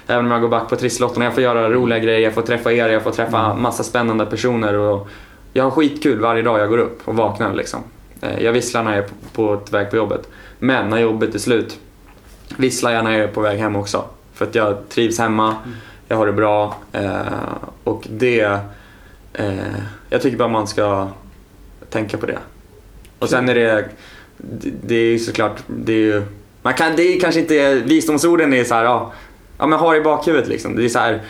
även 0.07 0.25
om 0.25 0.31
jag 0.31 0.41
går 0.41 0.49
back 0.49 0.69
på 0.69 0.75
trisslotterna, 0.75 1.25
jag 1.25 1.33
får 1.33 1.43
göra 1.43 1.69
roliga 1.69 1.99
grejer, 1.99 2.19
jag 2.19 2.33
får 2.33 2.41
träffa 2.41 2.73
er, 2.73 2.89
jag 2.89 3.03
får 3.03 3.11
träffa 3.11 3.53
massa 3.53 3.83
spännande 3.83 4.25
personer 4.25 4.73
och 4.73 5.07
jag 5.53 5.63
har 5.63 5.71
skitkul 5.71 6.19
varje 6.19 6.41
dag 6.41 6.59
jag 6.59 6.69
går 6.69 6.77
upp 6.77 7.01
och 7.05 7.15
vaknar 7.15 7.53
liksom. 7.53 7.79
Eh, 8.21 8.43
Jag 8.43 8.51
visslar 8.51 8.83
när 8.83 8.95
jag 8.95 9.03
är 9.03 9.07
på, 9.07 9.13
på 9.35 9.53
ett 9.53 9.73
väg 9.73 9.89
på 9.89 9.95
jobbet. 9.95 10.29
Men 10.59 10.89
när 10.89 10.97
jobbet 10.99 11.35
är 11.35 11.39
slut 11.39 11.79
visslar 12.57 12.91
jag 12.91 13.03
när 13.03 13.11
jag 13.11 13.21
är 13.21 13.27
på 13.27 13.41
väg 13.41 13.59
hem 13.59 13.75
också. 13.75 14.03
För 14.33 14.45
att 14.45 14.55
jag 14.55 14.89
trivs 14.89 15.19
hemma, 15.19 15.55
jag 16.07 16.17
har 16.17 16.25
det 16.25 16.33
bra 16.33 16.75
eh, 16.91 17.11
och 17.83 18.07
det... 18.09 18.59
Eh, 19.33 19.53
jag 20.09 20.21
tycker 20.21 20.37
bara 20.37 20.47
man 20.47 20.67
ska 20.67 21.07
tänka 21.89 22.17
på 22.17 22.25
det. 22.25 22.37
Och 23.19 23.29
sen 23.29 23.49
är 23.49 23.55
det... 23.55 23.85
Det, 24.83 24.95
är 24.95 25.11
ju 25.11 25.19
såklart... 25.19 25.63
Det 25.67 25.93
är 25.93 25.97
ju... 25.97 26.23
Man 26.61 26.73
kan, 26.73 26.95
det 26.95 27.03
är 27.03 27.19
kanske 27.19 27.39
inte... 27.39 27.75
Visdomsorden 27.75 28.53
är 28.53 28.63
så 28.63 28.73
här, 28.75 28.83
ja, 28.83 29.11
ja 29.57 29.67
men 29.67 29.79
ha 29.79 29.91
det 29.91 29.97
i 29.97 30.01
bakhuvudet 30.01 30.47
liksom. 30.49 30.75
Det 30.75 30.85
är 30.85 30.89
så 30.89 30.99
här, 30.99 31.21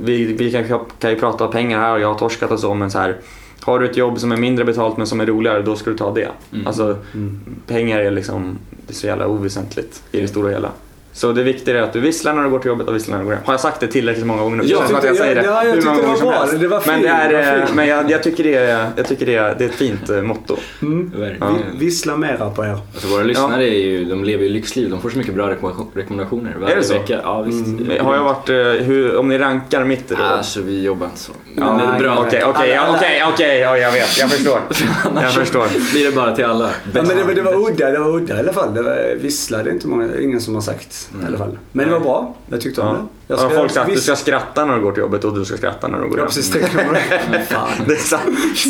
vi, 0.00 0.24
vi 0.24 0.52
kan, 0.52 0.64
kan 0.98 1.10
ju 1.10 1.18
prata 1.18 1.44
om 1.44 1.52
pengar 1.52 1.80
här 1.80 1.92
och 1.92 2.00
jag 2.00 2.08
har 2.08 2.18
torskat 2.18 2.50
och 2.50 2.60
så 2.60 2.74
men 2.74 2.90
så 2.90 2.98
här. 2.98 3.16
Har 3.60 3.78
du 3.78 3.90
ett 3.90 3.96
jobb 3.96 4.20
som 4.20 4.32
är 4.32 4.36
mindre 4.36 4.64
betalt 4.64 4.96
men 4.96 5.06
som 5.06 5.20
är 5.20 5.26
roligare, 5.26 5.62
då 5.62 5.76
ska 5.76 5.90
du 5.90 5.96
ta 5.96 6.14
det. 6.14 6.28
Mm. 6.52 6.66
Alltså, 6.66 6.96
Mm. 7.14 7.40
pengar 7.66 8.00
är 8.00 8.10
liksom 8.10 8.58
det 8.86 8.92
är 8.92 8.94
så 8.94 9.06
jävla 9.06 9.26
oväsentligt 9.26 10.02
i 10.12 10.20
det 10.20 10.28
stora 10.28 10.50
hela. 10.50 10.70
Så 11.14 11.32
det 11.32 11.42
viktiga 11.42 11.78
är 11.78 11.82
att 11.82 11.92
du 11.92 12.00
visslar 12.00 12.32
när 12.34 12.42
du 12.42 12.50
går 12.50 12.58
till 12.58 12.68
jobbet 12.68 12.88
och 12.88 12.94
visslar 12.96 13.16
när 13.16 13.22
du 13.24 13.28
går 13.28 13.34
hem. 13.34 13.42
Har 13.46 13.52
jag 13.52 13.60
sagt 13.60 13.80
det 13.80 13.86
tillräckligt 13.86 14.26
många 14.26 14.42
gånger 14.42 14.56
nu? 14.56 14.68
Som 14.68 14.82
att 14.84 14.90
jag 14.90 15.00
tyckte- 15.02 15.16
säger 15.16 15.34
det 15.34 15.42
ja, 15.44 15.64
jag 15.64 15.72
hur 15.74 15.82
många 15.82 15.96
tyckte 15.96 15.96
det 15.96 15.96
gånger 15.96 16.08
var 16.08 16.16
som 16.16 16.28
bra. 16.28 16.38
helst. 16.38 16.60
Det 16.60 16.68
var 16.68 16.82
Men, 16.86 17.02
det 17.02 17.08
fint, 17.08 17.20
är, 17.20 17.28
det 17.32 17.36
var 17.58 17.66
fint. 17.66 17.76
men 17.76 17.86
jag, 17.88 18.10
jag 18.10 18.22
tycker, 18.22 18.44
det 18.44 18.54
är, 18.54 18.90
jag 18.96 19.06
tycker 19.08 19.26
det, 19.26 19.34
är, 19.34 19.54
det 19.58 19.64
är 19.64 19.68
ett 19.68 19.74
fint 19.74 20.10
eh, 20.10 20.22
motto. 20.22 20.56
Mm. 20.82 21.12
Vi- 21.16 21.78
Vissla 21.78 22.16
mera 22.16 22.50
på 22.50 22.64
er. 22.64 22.78
Alltså 22.94 23.08
våra 23.08 23.22
lyssnare 23.22 23.64
är 23.68 23.78
ju, 23.78 24.04
de 24.04 24.24
lever 24.24 24.42
ju 24.44 24.48
lyxliv. 24.48 24.90
De 24.90 25.00
får 25.00 25.10
så 25.10 25.18
mycket 25.18 25.34
bra 25.34 25.48
rekommendation- 25.50 25.86
rekommendationer 25.94 26.56
varje 26.60 26.72
Är 26.74 26.76
det 26.78 26.84
så? 26.84 26.92
vecka. 26.94 27.20
Ja, 27.22 27.42
visst. 27.42 27.66
Mm. 27.66 28.04
Har 28.06 28.14
jag 28.16 28.24
varit, 28.24 28.48
eh, 28.48 28.56
hur, 28.86 29.16
om 29.16 29.28
ni 29.28 29.38
rankar 29.38 29.84
mitt 29.84 30.10
råd? 30.10 30.20
Alltså 30.20 30.60
vi 30.62 30.82
jobbar 30.82 31.06
inte 31.06 31.18
så. 31.20 31.32
Men 31.54 31.64
Ja, 31.68 31.80
det 31.86 31.96
är 31.96 31.98
bra. 32.00 32.24
Okej, 32.26 32.44
okej, 32.44 32.70
ja, 32.70 32.94
okej, 32.96 33.22
okej, 33.32 33.58
ja, 33.58 33.76
jag 33.78 33.92
vet, 33.92 34.18
jag 34.18 34.30
förstår. 34.30 34.60
Jag 35.22 35.32
förstår. 35.32 35.92
blir 35.92 36.04
det 36.10 36.16
bara 36.16 36.36
till 36.36 36.44
alla. 36.44 36.70
Ja, 36.94 37.02
men 37.02 37.16
det, 37.16 37.22
var- 37.24 37.34
det 37.34 37.42
var 37.42 37.70
udda, 37.70 37.90
det 37.90 37.98
var 37.98 38.16
udda 38.16 38.36
i 38.36 38.38
alla 38.38 38.52
fall. 38.52 38.74
Det 38.74 38.82
var, 38.82 39.14
vissla, 39.20 39.62
det 39.62 39.70
är 39.70 39.74
inte 39.74 39.86
många, 39.88 40.08
ingen 40.20 40.40
som 40.40 40.54
har 40.54 40.62
sagt 40.62 41.01
i 41.22 41.26
alla 41.26 41.38
fall. 41.38 41.58
Men 41.72 41.86
det 41.88 41.92
var 41.92 42.00
bra. 42.00 42.34
Jag 42.48 42.60
tyckte 42.60 42.80
om 42.80 42.86
Ja. 42.86 42.92
det. 42.92 43.06
Jag 43.26 43.36
Har 43.36 43.50
folk 43.50 43.70
sagt 43.72 43.88
att 43.88 43.94
du 43.94 44.00
ska 44.00 44.16
skratta 44.16 44.64
när 44.64 44.76
du 44.76 44.80
går 44.82 44.92
till 44.92 45.00
jobbet 45.00 45.24
och 45.24 45.34
du 45.34 45.44
ska 45.44 45.56
skratta 45.56 45.88
när 45.88 45.98
du 46.00 46.08
går 46.08 46.18
Ja, 46.18 46.22
hem? 46.24 46.26
precis. 46.26 46.50
Tänkte 46.50 46.84
på 46.84 46.92
det. 46.92 47.46
Fan. 47.50 47.68
Det 47.86 47.92
är 47.92 47.96
sa, 47.96 48.18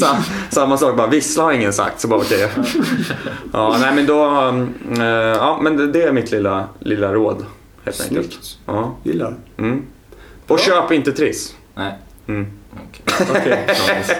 sa, 0.01 0.17
samma 0.51 0.77
sak, 0.77 0.97
bara 0.97 1.07
vissla 1.07 1.43
har 1.43 1.53
ingen 1.53 1.73
sagt 1.73 2.01
så 2.01 2.09
bara 2.09 2.21
okej. 2.21 2.49
Ja, 3.53 3.77
nej 3.81 3.95
men 3.95 4.07
då, 4.07 4.25
um, 4.41 4.75
eh, 5.01 5.07
ja 5.07 5.59
men 5.63 5.93
det, 5.93 6.03
är 6.03 6.13
mitt 6.13 6.31
lilla, 6.31 6.69
lilla 6.79 7.13
råd 7.13 7.45
helt 7.85 8.01
enkelt. 8.03 8.33
Snyggt. 8.33 8.59
Ja. 8.67 8.97
Gillar. 9.03 9.35
Mm. 9.57 9.83
Och 10.47 10.59
köp 10.59 10.93
inte 10.93 11.13
Triss. 11.13 11.55
Nej. 11.75 11.99
Mm. 12.27 12.47
Okej. 13.31 13.67
Ja, 13.69 14.15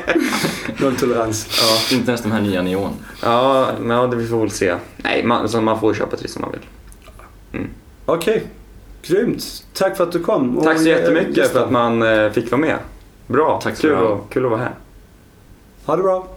Nolltolerans. 0.85 1.49
Ja. 1.61 1.97
Inte 1.97 2.11
ens 2.11 2.23
de 2.23 2.33
här 2.33 2.41
nya 2.41 2.63
neon. 2.63 2.93
Ja, 3.23 3.71
ja, 3.89 4.07
det 4.07 4.17
vi 4.17 4.27
får 4.27 4.41
väl 4.41 4.51
se. 4.51 4.75
Nej, 4.97 5.25
man, 5.25 5.49
så 5.49 5.61
man 5.61 5.81
får 5.81 5.95
köpa 5.95 6.17
Triss 6.17 6.37
om 6.37 6.43
man 6.43 6.51
vill. 6.53 6.61
Okej. 8.07 8.47
Grymt. 9.03 9.65
Tack 9.73 9.97
för 9.97 10.05
att 10.05 10.13
du 10.13 10.19
kom. 10.19 10.59
och, 10.59 10.65
Tack 10.65 10.79
så 10.79 10.83
eh, 10.85 10.89
jättemycket 10.89 11.51
för 11.51 11.65
att 11.65 11.71
man 11.71 12.03
eh, 12.03 12.31
fick 12.31 12.51
vara 12.51 12.61
med. 12.61 12.79
Bra, 13.27 13.61
Tack 13.63 13.77
så 13.77 13.83
kul, 13.83 13.97
bra. 13.97 14.15
att, 14.15 14.33
kul 14.35 14.45
att 14.45 14.51
vara 14.51 14.61
här. 14.61 14.75
Ha 15.87 15.97
det 15.97 16.03
bra. 16.03 16.29